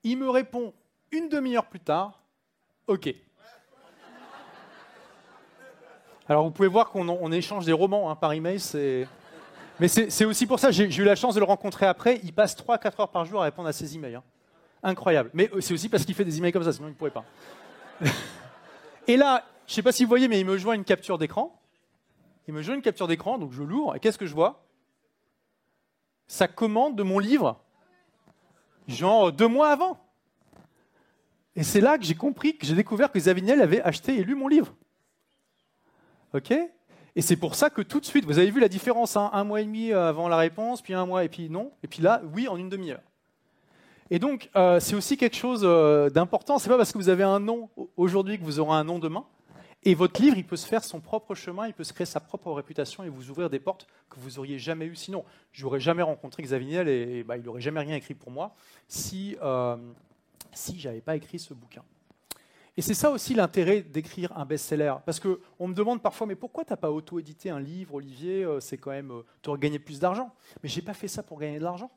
Il 0.03 0.19
me 0.19 0.29
répond 0.29 0.75
une 1.13 1.29
demi-heure 1.29 1.67
plus 1.67 1.81
tard, 1.81 2.25
OK. 2.89 3.15
Alors 6.29 6.45
vous 6.45 6.51
pouvez 6.51 6.69
voir 6.69 6.91
qu'on 6.91 7.33
échange 7.33 7.67
des 7.67 7.73
romans 7.73 8.11
hein, 8.11 8.17
par 8.17 8.33
email. 8.33 8.59
Mais 9.81 9.89
c'est 9.89 10.25
aussi 10.25 10.47
pour 10.47 10.59
ça, 10.59 10.71
j'ai 10.71 10.85
eu 10.85 11.05
la 11.05 11.17
chance 11.17 11.35
de 11.35 11.41
le 11.41 11.47
rencontrer 11.47 11.87
après. 11.87 12.21
Il 12.23 12.33
passe 12.33 12.57
3-4 12.57 13.03
heures 13.03 13.09
par 13.11 13.25
jour 13.25 13.43
à 13.43 13.45
répondre 13.45 13.69
à 13.69 13.73
ses 13.73 13.95
emails. 13.95 14.17
Hein. 14.17 14.23
Incroyable. 14.83 15.31
Mais 15.35 15.51
euh, 15.55 15.61
c'est 15.61 15.75
aussi 15.75 15.89
parce 15.89 16.05
qu'il 16.05 16.15
fait 16.15 16.25
des 16.25 16.39
emails 16.39 16.53
comme 16.53 16.63
ça, 16.63 16.73
sinon 16.73 16.89
il 16.89 16.91
ne 16.91 16.97
pourrait 16.97 17.11
pas. 17.11 17.25
Et 19.07 19.17
là, 19.17 19.45
je 19.67 19.73
ne 19.73 19.75
sais 19.77 19.83
pas 19.83 19.93
si 19.93 20.05
vous 20.05 20.09
voyez, 20.09 20.29
mais 20.29 20.39
il 20.39 20.47
me 20.47 20.57
joint 20.57 20.75
une 20.75 20.85
capture 20.85 21.19
d'écran. 21.19 21.59
Il 22.47 22.55
me 22.55 22.63
joint 22.63 22.75
une 22.75 22.83
capture 22.83 23.09
d'écran, 23.09 23.39
donc 23.39 23.53
je 23.53 23.63
l'ouvre, 23.63 23.97
et 23.97 24.01
qu'est-ce 24.01 24.19
que 24.19 24.27
je 24.27 24.35
vois? 24.35 24.67
Sa 26.27 26.47
commande 26.47 26.97
de 26.97 27.03
mon 27.03 27.19
livre, 27.19 27.59
genre 28.87 29.33
deux 29.33 29.49
mois 29.49 29.71
avant. 29.71 29.99
Et 31.57 31.63
c'est 31.63 31.81
là 31.81 31.97
que 31.97 32.05
j'ai 32.05 32.15
compris, 32.15 32.57
que 32.59 32.67
j'ai 32.67 32.75
découvert 32.75 33.11
que 33.11 33.19
Zaviniel 33.19 33.63
avait 33.63 33.81
acheté 33.81 34.19
et 34.19 34.25
lu 34.25 34.35
mon 34.35 34.49
livre. 34.49 34.75
OK 36.35 36.53
Et 37.17 37.23
c'est 37.23 37.37
pour 37.37 37.55
ça 37.55 37.71
que 37.71 37.83
tout 37.83 38.01
de 38.01 38.05
suite, 38.05 38.25
vous 38.25 38.39
avez 38.39 38.51
vu 38.51 38.61
la 38.61 38.69
différence, 38.69 39.17
hein, 39.17 39.31
un 39.33 39.45
mois 39.45 39.61
et 39.61 39.65
demi 39.65 39.93
avant 39.93 40.29
la 40.29 40.37
réponse, 40.37 40.83
puis 40.83 40.95
un 40.95 41.07
mois, 41.07 41.25
et 41.25 41.29
puis 41.29 41.49
non, 41.49 41.73
et 41.83 41.87
puis 41.87 42.03
là, 42.03 42.23
oui, 42.35 42.49
en 42.49 42.57
une 42.57 42.69
demi-heure. 42.69 43.01
Et 44.11 44.19
donc, 44.19 44.51
euh, 44.55 44.81
c'est 44.81 44.95
aussi 44.95 45.17
quelque 45.17 45.37
chose 45.37 45.63
euh, 45.65 46.11
d'important. 46.11 46.59
C'est 46.59 46.69
pas 46.69 46.77
parce 46.77 46.93
que 46.93 46.99
vous 46.99 47.09
avez 47.09 47.25
un 47.25 47.41
nom 47.41 47.71
aujourd'hui 47.97 48.39
que 48.39 48.45
vous 48.45 48.61
aurez 48.61 48.77
un 48.77 48.85
nom 48.85 48.99
demain. 48.99 49.25
Et 49.87 49.95
votre 49.95 50.21
livre, 50.23 50.37
il 50.39 50.47
peut 50.47 50.57
se 50.57 50.67
faire 50.67 50.83
son 50.83 51.01
propre 51.01 51.35
chemin, 51.35 51.67
il 51.67 51.75
peut 51.75 51.85
se 51.85 51.93
créer 51.93 52.07
sa 52.07 52.21
propre 52.21 52.51
réputation 52.53 53.05
et 53.05 53.09
vous 53.09 53.31
ouvrir 53.31 53.51
des 53.51 53.59
portes 53.59 53.87
que 54.09 54.19
vous 54.19 54.39
auriez 54.39 54.59
jamais 54.59 54.87
eues 54.87 54.97
sinon. 54.97 55.25
Je 55.53 55.63
n'aurais 55.65 55.81
jamais 55.81 56.03
rencontré 56.03 56.43
Xavier 56.43 56.81
et, 56.89 57.23
bah, 57.23 57.37
il 57.37 57.43
n'aurait 57.43 57.61
jamais 57.61 57.81
rien 57.81 57.97
écrit 57.97 58.15
pour 58.15 58.31
moi 58.31 58.55
si, 58.89 59.37
euh, 59.43 59.77
si 60.53 60.79
je 60.79 60.89
n'avais 60.89 61.03
pas 61.03 61.17
écrit 61.17 61.39
ce 61.39 61.53
bouquin. 61.53 61.83
Et 62.77 62.83
c'est 62.83 62.95
ça 62.95 63.11
aussi 63.11 63.35
l'intérêt 63.35 63.83
d'écrire 63.83 64.37
un 64.37 64.45
best-seller. 64.45 64.95
Parce 65.07 65.21
qu'on 65.21 65.69
me 65.69 65.75
demande 65.75 66.03
parfois, 66.03 66.27
mais 66.27 66.35
pourquoi 66.35 66.65
tu 66.65 66.73
n'as 66.73 66.77
pas 66.77 66.91
auto-édité 66.91 67.51
un 67.51 67.61
livre, 67.61 67.95
Olivier 67.95 68.45
euh, 68.45 68.59
C'est 68.59 68.79
quand 68.79 68.91
même, 68.91 69.13
euh, 69.13 69.23
tu 69.43 69.51
aurais 69.51 69.61
gagné 69.61 69.79
plus 69.79 70.01
d'argent. 70.01 70.35
Mais 70.63 70.69
je 70.69 70.77
n'ai 70.77 70.83
pas 70.83 70.95
fait 70.95 71.07
ça 71.07 71.23
pour 71.23 71.39
gagner 71.39 71.59
de 71.59 71.65
l'argent. 71.65 71.91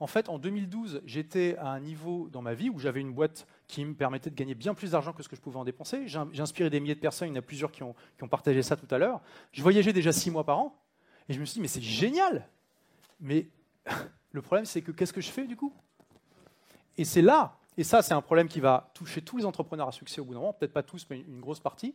En 0.00 0.06
fait, 0.06 0.28
en 0.28 0.38
2012, 0.38 1.02
j'étais 1.06 1.56
à 1.58 1.68
un 1.68 1.80
niveau 1.80 2.28
dans 2.30 2.42
ma 2.42 2.52
vie 2.52 2.68
où 2.68 2.78
j'avais 2.78 3.00
une 3.00 3.12
boîte 3.12 3.46
qui 3.68 3.84
me 3.84 3.94
permettait 3.94 4.28
de 4.28 4.34
gagner 4.34 4.54
bien 4.54 4.74
plus 4.74 4.90
d'argent 4.90 5.12
que 5.12 5.22
ce 5.22 5.28
que 5.28 5.36
je 5.36 5.40
pouvais 5.40 5.56
en 5.56 5.64
dépenser. 5.64 6.08
J'ai 6.08 6.42
inspiré 6.42 6.68
des 6.68 6.80
milliers 6.80 6.96
de 6.96 7.00
personnes, 7.00 7.28
il 7.28 7.30
y 7.30 7.34
en 7.34 7.38
a 7.38 7.42
plusieurs 7.42 7.70
qui 7.70 7.82
ont, 7.82 7.94
partagé 8.28 8.62
ça 8.62 8.76
tout 8.76 8.92
à 8.92 8.98
l'heure. 8.98 9.20
Je 9.52 9.62
voyageais 9.62 9.92
déjà 9.92 10.12
six 10.12 10.30
mois 10.30 10.44
par 10.44 10.58
an, 10.58 10.76
et 11.28 11.32
je 11.32 11.40
me 11.40 11.44
suis 11.44 11.54
dit, 11.54 11.60
mais 11.60 11.68
c'est 11.68 11.80
génial 11.80 12.46
Mais 13.20 13.48
le 14.32 14.42
problème, 14.42 14.66
c'est 14.66 14.82
que 14.82 14.90
qu'est-ce 14.92 15.12
que 15.12 15.20
je 15.20 15.30
fais 15.30 15.46
du 15.46 15.56
coup? 15.56 15.72
Et 16.98 17.04
c'est 17.04 17.22
là, 17.22 17.56
et 17.76 17.84
ça, 17.84 18.02
c'est 18.02 18.14
un 18.14 18.20
problème 18.22 18.48
qui 18.48 18.60
va 18.60 18.90
toucher 18.94 19.22
tous 19.22 19.36
les 19.36 19.44
entrepreneurs 19.44 19.88
à 19.88 19.92
succès 19.92 20.20
au 20.20 20.24
bout 20.24 20.34
d'un 20.34 20.40
moment, 20.40 20.52
peut-être 20.52 20.72
pas 20.72 20.82
tous, 20.82 21.06
mais 21.10 21.20
une 21.20 21.40
grosse 21.40 21.60
partie. 21.60 21.94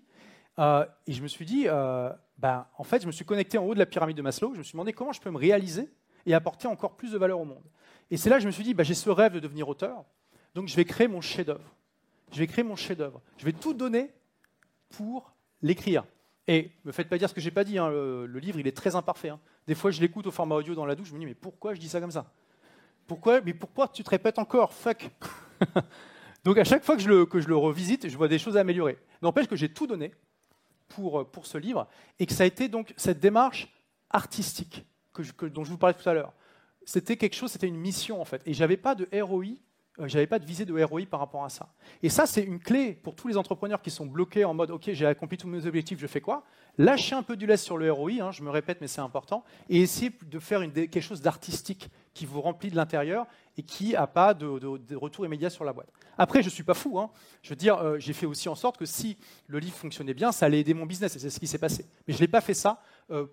Euh, 0.60 0.86
et 1.08 1.14
je 1.14 1.22
me 1.22 1.28
suis 1.28 1.46
dit, 1.46 1.66
euh, 1.68 2.10
ben, 2.38 2.66
en 2.78 2.84
fait, 2.84 3.02
je 3.02 3.08
me 3.08 3.12
suis 3.12 3.26
connecté 3.26 3.58
en 3.58 3.66
haut 3.66 3.74
de 3.74 3.80
la 3.80 3.86
pyramide 3.86 4.18
de 4.18 4.22
Maslow, 4.22 4.54
je 4.54 4.60
me 4.60 4.64
suis 4.64 4.74
demandé 4.74 4.94
comment 4.94 5.14
je 5.14 5.22
peux 5.22 5.32
me 5.32 5.38
réaliser 5.38 5.90
et 6.26 6.34
apporter 6.34 6.68
encore 6.68 6.98
plus 6.98 7.14
de 7.14 7.18
valeur 7.18 7.40
au 7.40 7.46
monde. 7.46 7.64
Et 8.12 8.18
c'est 8.18 8.30
là 8.30 8.38
que 8.38 8.42
je 8.42 8.48
me 8.48 8.52
suis 8.52 8.64
dit, 8.64 8.74
bah, 8.74 8.84
j'ai 8.84 8.94
ce 8.94 9.10
rêve 9.10 9.34
de 9.34 9.40
devenir 9.40 9.70
auteur, 9.70 10.04
donc 10.56 10.68
je 10.68 10.76
vais 10.76 10.86
créer 10.86 11.08
mon 11.08 11.22
chef-d'œuvre. 11.22 11.76
Je 12.32 12.40
vais 12.40 12.48
créer 12.48 12.64
mon 12.64 12.76
chef-d'œuvre. 12.76 13.22
Je 13.38 13.46
vais 13.46 13.54
tout 13.54 13.74
donner 13.74 14.12
pour 14.90 15.34
l'écrire. 15.62 16.04
Et 16.48 16.72
ne 16.84 16.90
me 16.90 16.92
faites 16.92 17.10
pas 17.10 17.18
dire 17.18 17.30
ce 17.30 17.34
que 17.34 17.42
j'ai 17.42 17.52
pas 17.52 17.64
dit. 17.64 17.78
Hein, 17.78 17.90
le, 17.90 18.40
livre, 18.40 18.60
il 18.60 18.68
est 18.68 18.76
très 18.76 18.96
imparfait. 18.96 19.30
Hein. 19.30 19.40
Des 19.68 19.76
fois, 19.76 19.92
je 19.92 20.02
l'écoute 20.02 20.28
au 20.28 20.32
format 20.32 20.56
audio 20.56 20.76
dans 20.76 20.86
la 20.86 20.96
douche. 20.96 21.10
Je 21.10 21.14
me 21.14 21.20
dis, 21.20 21.26
mais 21.26 21.36
pourquoi 21.36 21.74
je 21.74 21.80
dis 21.80 21.90
ça 21.90 22.02
comme 22.02 22.12
ça? 22.12 22.32
Pourquoi 23.10 23.42
Mais 23.42 23.54
pourquoi 23.54 23.90
tu 23.90 24.04
te 24.04 24.10
répètes 24.10 24.40
encore? 24.40 24.74
Fuck. 24.74 25.10
Donc 26.46 26.58
à 26.58 26.64
chaque 26.64 26.86
fois 26.86 26.96
que 26.96 27.02
je, 27.02 27.10
le, 27.10 27.56
revisite, 27.58 28.08
je 28.08 28.16
vois 28.16 28.30
des 28.30 28.40
choses 28.40 28.56
à 28.56 28.62
améliorer. 28.62 28.98
N'empêche 29.22 29.48
que 29.48 29.58
j'ai 29.58 29.68
tout 29.68 29.88
donné 29.88 30.14
pour, 30.88 31.30
pour 31.30 31.46
ce 31.46 31.58
livre 31.58 31.88
et 32.20 32.26
que 32.26 32.34
ça 32.34 32.44
a 32.44 32.46
été 32.46 32.70
donc 32.70 32.94
cette 32.96 33.20
démarche 33.20 33.68
artistique 34.10 34.86
que 35.12 35.46
dont 35.48 35.66
je 35.66 35.72
vous 35.72 35.78
parlais 35.78 35.96
tout 35.96 36.08
à 36.08 36.14
l'heure 36.14 36.32
c'était 36.86 37.18
quelque 37.18 37.36
chose, 37.36 37.52
c'était 37.52 37.68
une 37.68 37.78
mission 37.78 38.20
en 38.20 38.26
fait. 38.26 38.42
Et 38.46 38.54
j'avais 38.54 38.78
pas 38.78 38.96
de 38.96 39.08
ROI 39.22 39.46
euh, 40.00 40.08
j'avais 40.08 40.28
pas 40.28 40.40
de 40.40 40.46
visée 40.46 40.66
de 40.66 40.84
ROI 40.84 41.02
par 41.10 41.20
rapport 41.20 41.44
à 41.44 41.50
ça. 41.50 41.70
Et 42.02 42.10
ça, 42.10 42.26
c'est 42.26 42.44
une 42.44 42.60
clé 42.60 42.94
pour 42.94 43.16
tous 43.16 43.28
les 43.28 43.38
entrepreneurs 43.38 43.82
qui 43.82 43.92
sont 43.92 44.06
bloqués 44.06 44.46
en 44.46 44.54
mode 44.54 44.72
OK, 44.72 44.90
j'ai 44.92 45.06
accompli 45.06 45.38
tous 45.38 45.48
mes 45.48 45.66
objectifs, 45.66 46.00
je 46.00 46.08
fais 46.08 46.22
quoi? 46.22 46.44
Lâcher 46.78 47.16
un 47.16 47.24
peu 47.24 47.36
du 47.36 47.46
lest 47.46 47.64
sur 47.64 47.78
le 47.78 47.92
ROI, 47.92 48.12
hein, 48.22 48.32
je 48.32 48.42
me 48.44 48.50
répète, 48.50 48.80
mais 48.82 48.88
c'est 48.88 49.02
important, 49.02 49.44
et 49.68 49.82
essayer 49.82 50.12
de 50.26 50.40
faire 50.40 50.62
quelque 50.62 51.02
chose 51.02 51.22
d'artistique 51.22 51.90
qui 52.14 52.26
vous 52.26 52.42
remplit 52.42 52.70
de 52.70 52.76
l'intérieur 52.76 53.26
et 53.58 53.64
qui 53.64 53.92
n'a 53.92 54.08
pas 54.08 54.34
de, 54.34 54.96
retour 54.96 55.26
immédiat 55.26 55.50
sur 55.50 55.64
la 55.64 55.74
boîte. 55.74 55.92
Après, 56.18 56.42
je 56.42 56.48
ne 56.48 56.52
suis 56.52 56.64
pas 56.64 56.74
fou. 56.74 57.00
Hein. 57.00 57.10
Je 57.42 57.50
veux 57.50 57.56
dire, 57.56 57.78
euh, 57.78 57.98
j'ai 58.00 58.14
fait 58.14 58.26
aussi 58.26 58.50
en 58.50 58.56
sorte 58.56 58.78
que 58.78 58.86
si 58.86 59.18
le 59.48 59.60
livre 59.60 59.76
fonctionnait 59.76 60.14
bien, 60.14 60.32
ça 60.32 60.46
allait 60.46 60.60
aider 60.60 60.74
mon 60.74 60.86
business, 60.86 61.16
et 61.16 61.20
c'est 61.20 61.30
ce 61.30 61.40
qui 61.40 61.48
s'est 61.48 61.58
passé. 61.58 61.86
Mais 62.08 62.14
je 62.14 62.22
n'ai 62.22 62.28
pas 62.28 62.42
fait 62.42 62.54
ça 62.54 62.82
euh, 63.12 63.28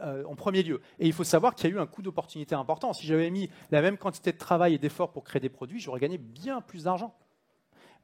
euh, 0.00 0.24
en 0.24 0.34
premier 0.34 0.62
lieu. 0.62 0.80
Et 0.98 1.06
il 1.06 1.12
faut 1.12 1.24
savoir 1.24 1.54
qu'il 1.54 1.68
y 1.68 1.72
a 1.72 1.76
eu 1.76 1.78
un 1.80 1.86
coût 1.86 2.02
d'opportunité 2.02 2.54
important. 2.54 2.92
Si 2.92 3.06
j'avais 3.06 3.30
mis 3.30 3.50
la 3.70 3.82
même 3.82 3.98
quantité 3.98 4.32
de 4.32 4.38
travail 4.38 4.74
et 4.74 4.78
d'effort 4.78 5.12
pour 5.12 5.24
créer 5.24 5.40
des 5.40 5.48
produits, 5.48 5.80
j'aurais 5.80 6.00
gagné 6.00 6.18
bien 6.18 6.60
plus 6.60 6.84
d'argent. 6.84 7.14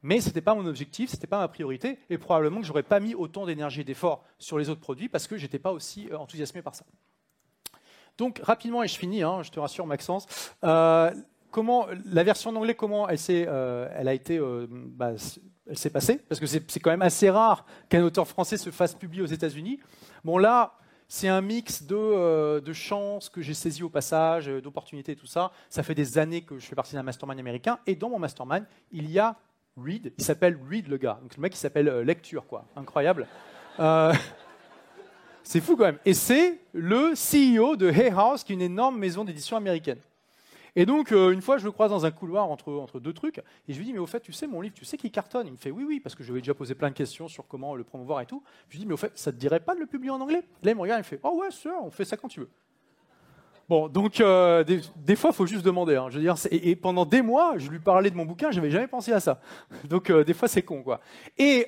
Mais 0.01 0.21
ce 0.21 0.27
n'était 0.27 0.41
pas 0.41 0.53
mon 0.53 0.65
objectif, 0.65 1.09
ce 1.09 1.15
n'était 1.15 1.27
pas 1.27 1.39
ma 1.39 1.47
priorité, 1.47 1.99
et 2.09 2.17
probablement 2.17 2.59
que 2.59 2.63
je 2.63 2.71
n'aurais 2.71 2.83
pas 2.83 2.99
mis 2.99 3.15
autant 3.15 3.45
d'énergie 3.45 3.81
et 3.81 3.85
d'effort 3.85 4.23
sur 4.37 4.57
les 4.57 4.69
autres 4.69 4.81
produits 4.81 5.09
parce 5.09 5.27
que 5.27 5.37
je 5.37 5.43
n'étais 5.43 5.59
pas 5.59 5.71
aussi 5.71 6.09
enthousiasmé 6.13 6.61
par 6.61 6.75
ça. 6.75 6.85
Donc 8.17 8.39
rapidement, 8.43 8.83
et 8.83 8.87
je 8.87 8.97
finis, 8.97 9.23
hein, 9.23 9.43
je 9.43 9.51
te 9.51 9.59
rassure 9.59 9.85
Maxence, 9.85 10.25
euh, 10.63 11.11
comment, 11.51 11.87
la 12.05 12.23
version 12.23 12.51
en 12.51 12.55
anglais, 12.55 12.75
comment 12.75 13.07
elle 13.09 13.19
s'est, 13.19 13.47
elle 13.95 14.07
a 14.07 14.13
été, 14.13 14.39
bah, 14.69 15.13
elle 15.67 15.77
s'est 15.77 15.89
passée? 15.89 16.17
Parce 16.29 16.39
que 16.39 16.45
c'est 16.45 16.79
quand 16.79 16.91
même 16.91 17.01
assez 17.01 17.29
rare 17.29 17.65
qu'un 17.89 18.03
auteur 18.03 18.27
français 18.27 18.57
se 18.57 18.69
fasse 18.69 18.93
publier 18.93 19.23
aux 19.23 19.27
États-Unis. 19.27 19.79
Bon 20.23 20.37
là, 20.37 20.77
c'est 21.07 21.27
un 21.27 21.41
mix 21.41 21.83
de, 21.83 21.95
euh, 21.95 22.73
chances 22.73 23.29
que 23.29 23.41
j'ai 23.41 23.53
saisi 23.53 23.83
au 23.83 23.89
passage, 23.89 24.49
euh, 24.49 24.61
d'opportunités 24.61 25.13
et 25.13 25.15
tout 25.15 25.27
ça. 25.27 25.51
Ça 25.69 25.83
fait 25.83 25.95
des 25.95 26.17
années 26.17 26.41
que 26.41 26.57
je 26.57 26.65
fais 26.65 26.75
partie 26.75 26.95
d'un 26.95 27.03
mastermind 27.03 27.39
américain. 27.39 27.79
Et 27.85 27.95
dans 27.95 28.09
mon 28.09 28.19
mastermind, 28.19 28.65
il 28.91 29.09
y 29.11 29.19
a 29.19 29.35
Reed. 29.77 30.13
Il 30.17 30.23
s'appelle 30.23 30.57
Reed 30.69 30.87
le 30.87 30.97
gars. 30.97 31.19
Donc 31.21 31.35
le 31.35 31.41
mec, 31.41 31.53
il 31.53 31.57
s'appelle 31.57 31.89
euh, 31.89 32.03
Lecture, 32.03 32.47
quoi. 32.47 32.65
Incroyable. 32.75 33.27
C'est 35.45 35.61
fou 35.61 35.75
quand 35.75 35.85
même. 35.85 35.99
Et 36.05 36.13
c'est 36.13 36.59
le 36.73 37.13
CEO 37.13 37.75
de 37.75 37.89
Hay 37.89 38.09
House, 38.09 38.43
qui 38.43 38.53
est 38.53 38.55
une 38.55 38.61
énorme 38.61 38.97
maison 38.97 39.23
d'édition 39.23 39.55
américaine. 39.55 39.99
Et 40.75 40.85
donc, 40.85 41.13
euh, 41.13 41.31
une 41.31 41.41
fois, 41.41 41.57
je 41.57 41.63
le 41.63 41.71
croise 41.71 41.91
dans 41.91 42.05
un 42.05 42.11
couloir 42.11 42.49
entre, 42.49 42.73
entre 42.73 42.99
deux 42.99 43.13
trucs, 43.13 43.37
et 43.37 43.73
je 43.73 43.77
lui 43.77 43.85
dis, 43.85 43.93
mais 43.93 43.99
au 43.99 44.07
fait, 44.07 44.19
tu 44.19 44.33
sais, 44.33 44.45
mon 44.45 44.59
livre, 44.59 44.75
tu 44.75 44.83
sais 44.83 44.97
qu'il 44.97 45.11
cartonne 45.11 45.47
Il 45.47 45.53
me 45.53 45.57
fait, 45.57 45.71
oui, 45.71 45.85
oui, 45.87 45.99
parce 46.01 46.15
que 46.15 46.23
je 46.23 46.33
lui 46.33 46.39
ai 46.39 46.41
déjà 46.41 46.53
posé 46.53 46.75
plein 46.75 46.89
de 46.89 46.95
questions 46.95 47.29
sur 47.29 47.47
comment 47.47 47.75
le 47.75 47.85
promouvoir 47.85 48.19
et 48.21 48.25
tout. 48.25 48.43
Je 48.67 48.73
lui 48.73 48.79
dis, 48.79 48.85
mais 48.85 48.93
au 48.93 48.97
fait, 48.97 49.11
ça 49.15 49.31
te 49.31 49.37
dirait 49.37 49.61
pas 49.61 49.75
de 49.75 49.79
le 49.79 49.85
publier 49.85 50.11
en 50.11 50.19
anglais? 50.19 50.43
Là, 50.63 50.71
il 50.71 50.75
me 50.75 50.81
regarde, 50.81 50.99
il 50.99 51.03
me 51.03 51.07
fait, 51.07 51.19
oh 51.23 51.37
ouais, 51.39 51.51
sûr, 51.51 51.73
on 51.81 51.91
fait 51.91 52.05
ça 52.05 52.17
quand 52.17 52.27
tu 52.27 52.41
veux. 52.41 52.49
Bon, 53.67 53.87
donc 53.87 54.21
euh, 54.21 54.63
des, 54.63 55.15
fois, 55.15 55.31
il 55.31 55.35
faut 55.35 55.45
juste 55.47 55.65
demander. 55.65 55.95
Hein. 55.95 56.07
Je 56.09 56.15
veux 56.17 56.21
dire, 56.21 56.35
et, 56.51 56.75
pendant 56.75 57.05
des 57.05 57.21
mois, 57.21 57.57
je 57.57 57.69
lui 57.69 57.79
parlais 57.79 58.11
de 58.11 58.15
mon 58.15 58.25
bouquin, 58.25 58.51
je 58.51 58.57
n'avais 58.57 58.71
jamais 58.71 58.87
pensé 58.87 59.11
à 59.11 59.19
ça. 59.19 59.39
Donc 59.85 60.09
euh, 60.09 60.23
des 60.23 60.33
fois, 60.33 60.47
c'est 60.47 60.61
con, 60.61 60.83
quoi. 60.83 60.99
Et 61.37 61.67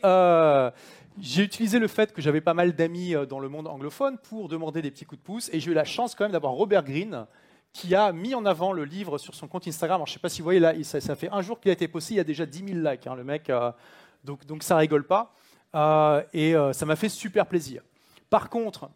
j'ai 1.20 1.44
utilisé 1.44 1.80
le 1.80 1.88
fait 1.88 2.14
que 2.14 2.22
j'avais 2.22 2.42
pas 2.42 2.54
mal 2.54 2.74
d'amis 2.74 3.16
dans 3.28 3.40
le 3.40 3.50
monde 3.50 3.68
anglophone 3.68 4.20
pour 4.30 4.48
demander 4.48 4.84
des 4.84 4.92
petits 4.92 5.06
coups 5.06 5.20
de 5.20 5.26
pouce. 5.26 5.50
Et 5.52 5.60
j'ai 5.60 5.72
eu 5.72 5.74
la 5.74 5.84
chance 5.84 6.14
quand 6.14 6.26
même 6.26 6.32
d'avoir 6.32 6.54
Robert 6.54 6.84
Greene, 6.84 7.26
qui 7.78 7.94
a 7.94 8.12
mis 8.12 8.34
en 8.34 8.46
avant 8.46 8.74
le 8.74 8.86
livre 8.86 9.20
sur 9.20 9.36
son 9.36 9.48
compte 9.48 9.68
Instagram. 9.68 10.02
je 10.06 10.12
ne 10.12 10.14
sais 10.14 10.20
pas 10.20 10.30
si 10.30 10.42
vous 10.42 10.46
voyez 10.46 10.60
là, 10.60 10.74
ça, 10.84 11.16
fait 11.16 11.30
un 11.32 11.42
jour 11.42 11.60
qu'il 11.60 11.70
a 11.70 11.74
été 11.74 11.88
posté, 11.88 12.16
il 12.16 12.18
y 12.18 12.20
a 12.20 12.24
déjà 12.24 12.46
10 12.46 12.74
000 12.74 12.80
likes, 12.80 13.06
hein, 13.06 13.14
le 13.14 13.24
mec. 13.24 13.52
Euh, 13.52 13.72
donc, 14.24 14.46
donc 14.48 14.64
ça 14.64 14.78
rigole 14.78 15.06
pas. 15.06 15.34
Euh, 15.76 16.24
et 16.34 16.56
euh, 16.56 16.74
ça 16.74 16.88
m'a 16.88 16.96
fait 16.96 17.10
super 17.10 17.46
plaisir. 17.46 17.84
Par 18.32 18.50
contre, 18.50 18.90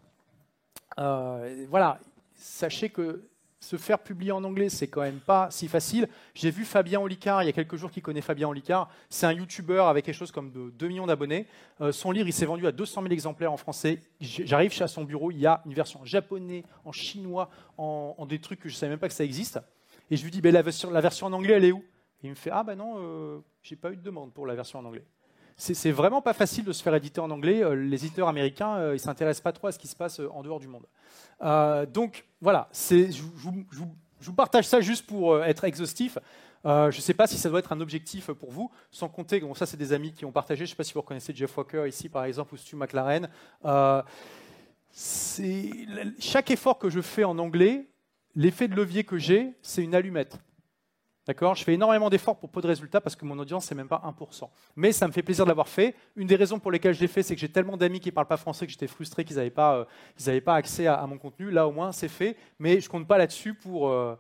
voilà, 0.97 1.99
sachez 2.41 2.89
que 2.89 3.23
se 3.61 3.77
faire 3.77 3.99
publier 3.99 4.31
en 4.31 4.43
anglais, 4.43 4.69
c'est 4.69 4.87
quand 4.87 5.01
même 5.01 5.19
pas 5.19 5.49
si 5.51 5.67
facile. 5.67 6.09
J'ai 6.33 6.49
vu 6.49 6.65
Fabien 6.65 6.99
Olicard 6.99 7.43
il 7.43 7.45
y 7.45 7.49
a 7.49 7.51
quelques 7.51 7.75
jours 7.75 7.91
qui 7.91 8.01
connaît 8.01 8.21
Fabien 8.21 8.47
Olicard. 8.47 8.89
C'est 9.07 9.27
un 9.27 9.33
YouTuber 9.33 9.83
avec 9.87 10.05
quelque 10.05 10.15
chose 10.15 10.31
comme 10.31 10.51
2 10.51 10.87
millions 10.87 11.05
d'abonnés. 11.05 11.45
Euh, 11.79 11.91
son 11.91 12.09
livre, 12.11 12.27
il 12.27 12.33
s'est 12.33 12.47
vendu 12.47 12.65
à 12.65 12.71
200 12.71 13.03
000 13.03 13.13
exemplaires 13.13 13.53
en 13.53 13.57
français. 13.57 13.99
J'arrive 14.19 14.71
chez 14.71 14.87
son 14.87 15.03
bureau, 15.03 15.29
il 15.29 15.39
y 15.39 15.45
a 15.45 15.61
une 15.67 15.75
version 15.75 16.01
en 16.01 16.05
japonais, 16.05 16.63
en 16.85 16.91
chinois, 16.91 17.51
en, 17.77 18.25
des 18.25 18.39
trucs 18.39 18.59
que 18.59 18.67
je 18.67 18.73
ne 18.73 18.79
savais 18.79 18.89
même 18.89 18.99
pas 18.99 19.07
que 19.07 19.13
ça 19.13 19.23
existe. 19.23 19.59
Et 20.09 20.17
je 20.17 20.23
lui 20.23 20.31
dis, 20.31 20.41
la, 20.41 20.61
version, 20.63 21.27
en 21.27 21.33
anglais, 21.33 21.53
elle 21.53 21.65
est 21.65 21.71
où? 21.71 21.83
Et 22.23 22.27
il 22.27 22.29
me 22.31 22.35
fait, 22.35 22.49
ah 22.51 22.63
ben 22.63 22.75
non, 22.75 22.95
euh, 22.97 23.39
j'ai 23.61 23.75
pas 23.75 23.91
eu 23.91 23.95
de 23.95 24.01
demande 24.01 24.33
pour 24.33 24.47
la 24.47 24.55
version 24.55 24.79
en 24.79 24.85
anglais. 24.85 25.05
C'est 25.61 25.91
vraiment 25.91 26.23
pas 26.23 26.33
facile 26.33 26.65
de 26.65 26.73
se 26.73 26.81
faire 26.81 26.95
éditer 26.95 27.21
en 27.21 27.29
anglais. 27.29 27.63
Euh, 27.63 27.75
les 27.75 28.03
éditeurs 28.03 28.27
américains, 28.27 28.77
euh, 28.77 28.95
ils 28.95 28.99
s'intéressent 28.99 29.43
pas 29.43 29.51
trop 29.51 29.67
à 29.67 29.71
ce 29.71 29.77
qui 29.77 29.87
se 29.87 29.95
passe 29.95 30.19
en 30.33 30.41
dehors 30.41 30.59
du 30.59 30.67
monde. 30.67 30.87
Euh, 31.43 31.85
donc 31.85 32.25
voilà, 32.41 32.67
je, 32.73 33.21
vous 34.21 34.33
partage 34.33 34.65
ça 34.65 34.81
juste 34.81 35.05
pour 35.05 35.43
être 35.43 35.63
exhaustif. 35.63 36.17
je 36.65 36.87
ne 36.87 37.01
sais 37.01 37.13
pas 37.13 37.27
si 37.27 37.37
ça 37.37 37.47
doit 37.47 37.59
être 37.59 37.71
un 37.71 37.79
objectif 37.79 38.31
pour 38.31 38.49
vous, 38.49 38.71
sans 38.89 39.07
compter, 39.07 39.39
bon, 39.39 39.53
ça 39.53 39.67
c'est 39.67 39.77
des 39.77 39.93
amis 39.93 40.11
qui 40.13 40.25
ont 40.25 40.31
partagé, 40.31 40.65
je 40.65 40.71
ne 40.71 40.73
sais 40.73 40.75
pas 40.75 40.83
si 40.83 40.93
vous 40.93 41.01
reconnaissez 41.01 41.31
Jeff 41.35 41.55
Walker 41.55 41.87
ici 41.87 42.09
par 42.09 42.25
exemple, 42.25 42.55
ou 42.55 42.57
Stu 42.57 42.75
McLaren. 42.75 43.29
chaque 46.19 46.49
effort 46.49 46.79
que 46.79 46.89
je 46.89 47.01
fais 47.01 47.23
en 47.23 47.37
anglais, 47.37 47.87
l'effet 48.35 48.67
de 48.67 48.73
levier 48.73 49.03
que 49.03 49.19
j'ai, 49.19 49.53
c'est 49.61 49.83
une 49.83 49.93
allumette. 49.93 50.39
D'accord? 51.27 51.53
Je 51.53 51.63
fais 51.63 51.73
énormément 51.73 52.09
d'efforts 52.09 52.39
pour 52.39 52.49
peu 52.49 52.61
de 52.61 52.67
résultats 52.67 52.99
parce 52.99 53.15
que 53.15 53.25
mon 53.25 53.37
audience, 53.37 53.65
c'est 53.65 53.75
même 53.75 53.87
pas 53.87 54.01
1%. 54.05 54.49
Mais 54.75 54.91
ça 54.91 55.07
me 55.07 55.11
fait 55.11 55.21
plaisir 55.21 55.45
de 55.45 55.49
l'avoir 55.49 55.67
fait. 55.67 55.95
Une 56.15 56.27
des 56.27 56.35
raisons 56.35 56.59
pour 56.59 56.71
lesquelles 56.71 56.95
je 56.95 56.99
l'ai 56.99 57.07
fait, 57.07 57.21
c'est 57.21 57.35
que 57.35 57.41
j'ai 57.41 57.51
tellement 57.51 57.77
d'amis 57.77 57.99
qui 57.99 58.09
ne 58.09 58.13
parlent 58.13 58.27
pas 58.27 58.37
français 58.37 58.65
que 58.65 58.71
j'étais 58.71 58.87
frustré 58.87 59.23
qu'ils 59.23 59.35
n'avaient 59.35 59.51
pas, 59.51 59.87
euh, 60.27 60.41
pas 60.41 60.55
accès 60.55 60.87
à, 60.87 61.05
mon 61.05 61.19
contenu. 61.19 61.51
Là, 61.51 61.67
au 61.67 61.71
moins, 61.71 61.91
c'est 61.91 62.07
fait. 62.07 62.37
Mais 62.57 62.79
je 62.79 62.87
ne 62.87 62.91
compte 62.91 63.07
pas 63.07 63.19
là-dessus 63.19 63.53
pour, 63.53 63.89
euh, 63.89 64.15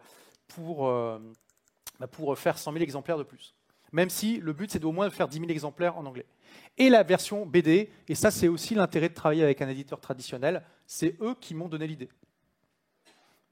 pour, 0.47 0.87
euh, 0.87 1.17
bah, 1.99 2.07
pour 2.07 2.37
faire 2.37 2.57
100 2.57 2.71
000 2.71 2.83
exemplaires 2.83 3.17
de 3.17 3.23
plus. 3.23 3.55
Même 3.91 4.11
si 4.11 4.37
le 4.37 4.53
but, 4.53 4.71
c'est 4.71 4.79
d'au 4.79 4.91
moins 4.91 5.09
faire 5.09 5.27
10 5.27 5.39
000 5.39 5.49
exemplaires 5.49 5.97
en 5.97 6.05
anglais. 6.05 6.27
Et 6.77 6.89
la 6.89 7.01
version 7.01 7.47
BD, 7.47 7.89
et 8.07 8.15
ça, 8.15 8.29
c'est 8.29 8.47
aussi 8.47 8.75
l'intérêt 8.75 9.09
de 9.09 9.15
travailler 9.15 9.43
avec 9.43 9.61
un 9.61 9.69
éditeur 9.69 9.99
traditionnel, 9.99 10.63
c'est 10.85 11.17
eux 11.19 11.35
qui 11.39 11.55
m'ont 11.55 11.67
donné 11.67 11.87
l'idée 11.87 12.09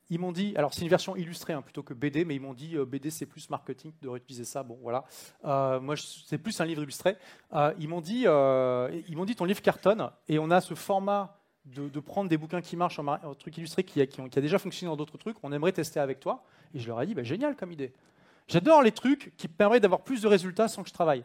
ils 0.09 0.19
m'ont 0.19 0.31
dit, 0.31 0.53
alors 0.55 0.73
c'est 0.73 0.81
une 0.81 0.89
version 0.89 1.15
illustrée 1.15 1.53
hein, 1.53 1.61
plutôt 1.61 1.83
que 1.83 1.93
BD, 1.93 2.25
mais 2.25 2.35
ils 2.35 2.41
m'ont 2.41 2.53
dit 2.53 2.75
euh, 2.75 2.85
BD 2.85 3.09
c'est 3.09 3.25
plus 3.25 3.49
marketing 3.49 3.91
de 4.01 4.09
réutiliser 4.09 4.43
ça. 4.43 4.63
Bon 4.63 4.77
voilà, 4.81 5.05
euh, 5.45 5.79
moi 5.79 5.95
c'est 5.97 6.37
plus 6.37 6.59
un 6.61 6.65
livre 6.65 6.81
illustré. 6.81 7.15
Euh, 7.53 7.73
ils 7.79 7.87
m'ont 7.87 8.01
dit, 8.01 8.21
ils 8.23 9.17
m'ont 9.17 9.25
dit 9.25 9.35
ton 9.35 9.45
livre 9.45 9.61
cartonne 9.61 10.09
et 10.27 10.39
on 10.39 10.49
a 10.49 10.61
ce 10.61 10.73
format 10.73 11.35
de, 11.65 11.99
prendre 11.99 12.29
des 12.29 12.37
bouquins 12.37 12.61
qui 12.61 12.75
marchent 12.75 12.99
en, 12.99 13.35
truc 13.35 13.57
illustré 13.57 13.83
qui 13.83 14.01
a, 14.01 14.41
déjà 14.41 14.57
fonctionné 14.57 14.89
dans 14.89 14.97
d'autres 14.97 15.17
trucs. 15.17 15.37
On 15.43 15.51
aimerait 15.51 15.71
tester 15.71 15.99
avec 15.99 16.19
toi. 16.19 16.43
Et 16.73 16.79
je 16.79 16.87
leur 16.87 17.01
ai 17.01 17.05
dit 17.05 17.13
bah, 17.13 17.23
génial 17.23 17.55
comme 17.55 17.71
idée. 17.71 17.93
J'adore 18.47 18.81
les 18.81 18.91
trucs 18.91 19.35
qui 19.37 19.47
permettent 19.47 19.83
d'avoir 19.83 20.01
plus 20.01 20.23
de 20.23 20.27
résultats 20.27 20.67
sans 20.67 20.81
que 20.81 20.89
je 20.89 20.93
travaille. 20.93 21.23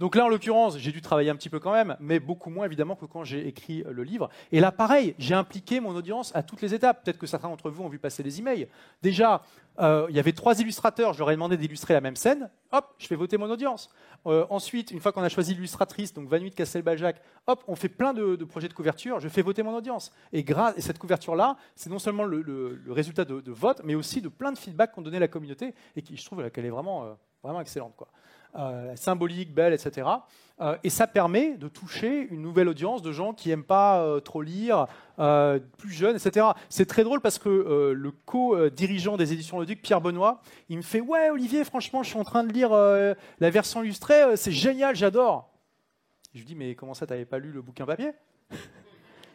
Donc 0.00 0.14
là, 0.14 0.24
en 0.24 0.28
l'occurrence, 0.28 0.78
j'ai 0.78 0.92
dû 0.92 1.02
travailler 1.02 1.30
un 1.30 1.36
petit 1.36 1.48
peu 1.48 1.58
quand 1.58 1.72
même, 1.72 1.96
mais 2.00 2.20
beaucoup 2.20 2.50
moins 2.50 2.66
évidemment 2.66 2.94
que 2.94 3.06
quand 3.06 3.24
j'ai 3.24 3.46
écrit 3.46 3.82
euh, 3.82 3.92
le 3.92 4.04
livre. 4.04 4.28
Et 4.52 4.60
là, 4.60 4.70
pareil, 4.70 5.14
j'ai 5.18 5.34
impliqué 5.34 5.80
mon 5.80 5.94
audience 5.94 6.34
à 6.34 6.42
toutes 6.42 6.62
les 6.62 6.74
étapes. 6.74 7.04
Peut-être 7.04 7.18
que 7.18 7.26
certains 7.26 7.48
d'entre 7.48 7.70
vous 7.70 7.82
ont 7.82 7.88
vu 7.88 7.98
passer 7.98 8.22
les 8.22 8.38
emails. 8.38 8.68
Déjà, 9.02 9.42
euh, 9.80 10.06
il 10.08 10.16
y 10.16 10.18
avait 10.18 10.32
trois 10.32 10.58
illustrateurs, 10.60 11.12
je 11.12 11.18
leur 11.18 11.30
ai 11.30 11.34
demandé 11.34 11.56
d'illustrer 11.56 11.94
la 11.94 12.00
même 12.00 12.16
scène. 12.16 12.50
Hop, 12.72 12.94
je 12.98 13.06
fais 13.06 13.14
voter 13.14 13.38
mon 13.38 13.50
audience. 13.50 13.88
Euh, 14.26 14.46
ensuite, 14.50 14.90
une 14.90 15.00
fois 15.00 15.12
qu'on 15.12 15.22
a 15.22 15.28
choisi 15.28 15.54
l'illustratrice, 15.54 16.12
donc 16.12 16.28
Vanuit 16.28 16.50
Castelbajac, 16.50 17.20
hop, 17.46 17.62
on 17.68 17.76
fait 17.76 17.88
plein 17.88 18.12
de, 18.12 18.36
projets 18.44 18.68
de 18.68 18.74
couverture, 18.74 19.20
je 19.20 19.28
fais 19.28 19.42
voter 19.42 19.62
mon 19.62 19.74
audience. 19.74 20.12
Et, 20.32 20.42
grâce, 20.42 20.76
et 20.76 20.80
cette 20.80 20.98
couverture-là, 20.98 21.56
c'est 21.74 21.90
non 21.90 21.98
seulement 21.98 22.24
le, 22.24 22.80
résultat 22.88 23.24
de, 23.24 23.52
vote, 23.52 23.80
mais 23.84 23.94
aussi 23.94 24.20
de 24.20 24.28
plein 24.28 24.52
de 24.52 24.58
feedbacks 24.58 24.92
qu'ont 24.92 25.02
donné 25.02 25.18
la 25.18 25.28
communauté 25.28 25.74
et 25.96 26.02
qui, 26.02 26.16
je 26.16 26.24
trouve 26.24 26.50
qu'elle 26.50 26.66
est 26.66 26.70
vraiment, 26.70 27.16
vraiment 27.42 27.60
excellente. 27.60 27.94
Quoi. 27.96 28.08
Euh, 28.56 28.96
symbolique, 28.96 29.52
belle, 29.52 29.74
etc. 29.74 30.08
Euh, 30.60 30.76
et 30.82 30.88
ça 30.88 31.06
permet 31.06 31.56
de 31.56 31.68
toucher 31.68 32.26
une 32.30 32.40
nouvelle 32.40 32.66
audience 32.68 33.02
de 33.02 33.12
gens 33.12 33.34
qui 33.34 33.50
n'aiment 33.50 33.62
pas 33.62 34.00
euh, 34.00 34.20
trop 34.20 34.40
lire, 34.40 34.86
plus 35.76 35.92
jeunes, 35.92 36.16
etc. 36.16 36.46
C'est 36.68 36.86
très 36.86 37.04
drôle 37.04 37.20
parce 37.20 37.38
que 37.38 37.92
le 37.94 38.10
co-dirigeant 38.10 39.16
des 39.16 39.32
éditions 39.32 39.58
Le 39.58 39.66
Duc, 39.66 39.82
Pierre 39.82 40.00
Benoît, 40.00 40.40
il 40.68 40.78
me 40.78 40.82
fait 40.82 41.00
Ouais, 41.00 41.30
Olivier, 41.30 41.64
franchement, 41.64 42.02
je 42.02 42.10
suis 42.10 42.18
en 42.18 42.24
train 42.24 42.44
de 42.44 42.52
lire 42.52 42.70
la 42.70 43.50
version 43.50 43.82
illustrée, 43.82 44.36
c'est 44.36 44.52
génial, 44.52 44.94
j'adore. 44.96 45.50
Je 46.34 46.38
lui 46.38 46.46
dis 46.46 46.54
Mais 46.54 46.74
comment 46.74 46.94
ça, 46.94 47.06
tu 47.06 47.12
n'avais 47.12 47.24
pas 47.24 47.38
lu 47.38 47.50
le 47.50 47.62
bouquin 47.62 47.84
papier? 47.84 48.12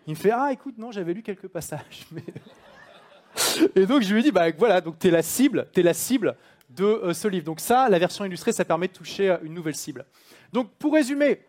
Il 0.07 0.11
me 0.11 0.16
fait 0.16 0.32
Ah, 0.32 0.51
écoute, 0.53 0.78
non, 0.78 0.91
j'avais 0.91 1.14
lu 1.14 1.22
quelques 1.22 1.49
passages. 1.49 2.07
Et 3.76 3.86
donc 3.86 4.01
je 4.03 4.14
lui 4.14 4.24
dis 4.24 4.32
Bah 4.32 4.45
voilà, 4.57 4.82
donc 4.82 4.99
tu 4.99 5.07
es 5.07 5.11
la 5.11 5.22
cible, 5.22 5.68
tu 5.74 5.82
es 5.82 5.84
la 5.84 5.93
cible 5.93 6.36
de 6.76 6.86
euh, 6.86 7.13
ce 7.13 7.28
livre. 7.28 7.45
Donc 7.45 7.59
ça, 7.59 7.89
la 7.89 7.99
version 7.99 8.26
illustrée, 8.26 8.51
ça 8.51 8.65
permet 8.65 8.88
de 8.88 8.93
toucher 8.93 9.32
euh, 9.32 9.38
une 9.43 9.53
nouvelle 9.53 9.76
cible. 9.76 10.05
Donc 10.51 10.71
pour 10.80 10.93
résumer, 10.93 11.41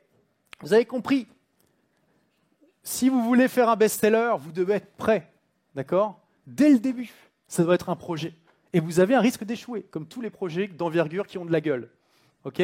vous 0.61 0.73
avez 0.73 0.85
compris, 0.85 1.27
si 2.83 3.09
vous 3.09 3.23
voulez 3.23 3.49
faire 3.49 3.69
un 3.69 3.77
best-seller, 3.77 4.35
vous 4.39 4.53
devez 4.53 4.75
être 4.75 4.93
prêt, 4.97 5.33
d'accord? 5.75 6.21
Dès 6.47 6.71
le 6.71 6.79
début, 6.79 7.11
ça 7.49 7.65
doit 7.65 7.75
être 7.75 7.89
un 7.89 7.97
projet. 7.97 8.35
Et 8.73 8.81
vous 8.81 9.01
avez 9.01 9.15
un 9.15 9.21
risque 9.21 9.45
d'échouer, 9.45 9.83
comme 9.83 10.07
tous 10.07 10.21
les 10.21 10.31
projets 10.31 10.67
d'envergure 10.67 11.27
qui 11.27 11.39
ont 11.39 11.45
de 11.45 11.53
la 11.53 11.61
gueule. 11.61 11.89
Ok? 12.45 12.63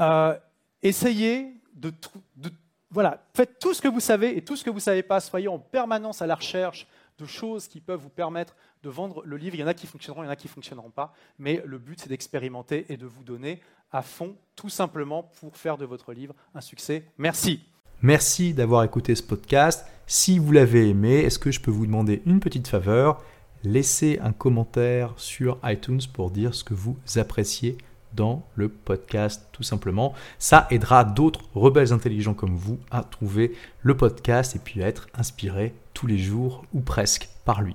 Euh, 0.00 0.38
Essayez 0.82 1.54
de, 1.74 1.92
de, 2.36 2.50
Voilà, 2.90 3.26
faites 3.34 3.58
tout 3.58 3.74
ce 3.74 3.82
que 3.82 3.88
vous 3.88 4.00
savez 4.00 4.36
et 4.36 4.44
tout 4.44 4.54
ce 4.54 4.62
que 4.62 4.70
vous 4.70 4.76
ne 4.76 4.82
savez 4.82 5.02
pas. 5.02 5.18
Soyez 5.18 5.48
en 5.48 5.58
permanence 5.58 6.22
à 6.22 6.26
la 6.26 6.36
recherche 6.36 6.86
de 7.18 7.26
choses 7.26 7.66
qui 7.66 7.80
peuvent 7.80 8.00
vous 8.00 8.08
permettre 8.08 8.54
de 8.82 8.90
vendre 8.90 9.22
le 9.24 9.36
livre. 9.36 9.56
Il 9.56 9.60
y 9.60 9.64
en 9.64 9.68
a 9.68 9.74
qui 9.74 9.86
fonctionneront, 9.86 10.22
il 10.22 10.26
y 10.26 10.28
en 10.28 10.32
a 10.32 10.36
qui 10.36 10.46
ne 10.46 10.52
fonctionneront 10.52 10.90
pas. 10.90 11.12
Mais 11.38 11.62
le 11.64 11.78
but, 11.78 12.00
c'est 12.00 12.08
d'expérimenter 12.08 12.86
et 12.88 12.96
de 12.96 13.06
vous 13.06 13.24
donner 13.24 13.60
à 13.92 14.02
fond, 14.02 14.36
tout 14.54 14.68
simplement 14.68 15.30
pour 15.40 15.56
faire 15.56 15.78
de 15.78 15.84
votre 15.84 16.12
livre 16.12 16.34
un 16.54 16.60
succès. 16.60 17.04
Merci. 17.16 17.64
Merci 18.02 18.54
d'avoir 18.54 18.84
écouté 18.84 19.14
ce 19.14 19.22
podcast. 19.22 19.86
Si 20.06 20.38
vous 20.38 20.52
l'avez 20.52 20.88
aimé, 20.88 21.16
est-ce 21.20 21.38
que 21.38 21.50
je 21.50 21.60
peux 21.60 21.70
vous 21.70 21.86
demander 21.86 22.22
une 22.26 22.40
petite 22.40 22.68
faveur? 22.68 23.22
Laissez 23.64 24.20
un 24.22 24.32
commentaire 24.32 25.14
sur 25.16 25.58
iTunes 25.64 26.00
pour 26.12 26.30
dire 26.30 26.54
ce 26.54 26.62
que 26.62 26.74
vous 26.74 26.96
appréciez 27.16 27.76
dans 28.14 28.46
le 28.54 28.68
podcast 28.68 29.48
tout 29.52 29.62
simplement. 29.62 30.14
Ça 30.38 30.66
aidera 30.70 31.04
d'autres 31.04 31.40
rebelles 31.54 31.92
intelligents 31.92 32.34
comme 32.34 32.54
vous 32.54 32.78
à 32.90 33.02
trouver 33.02 33.52
le 33.82 33.96
podcast 33.96 34.56
et 34.56 34.60
puis 34.60 34.82
à 34.82 34.86
être 34.86 35.08
inspirés 35.14 35.74
tous 35.92 36.06
les 36.06 36.18
jours 36.18 36.64
ou 36.72 36.80
presque 36.80 37.28
par 37.44 37.62
lui. 37.62 37.74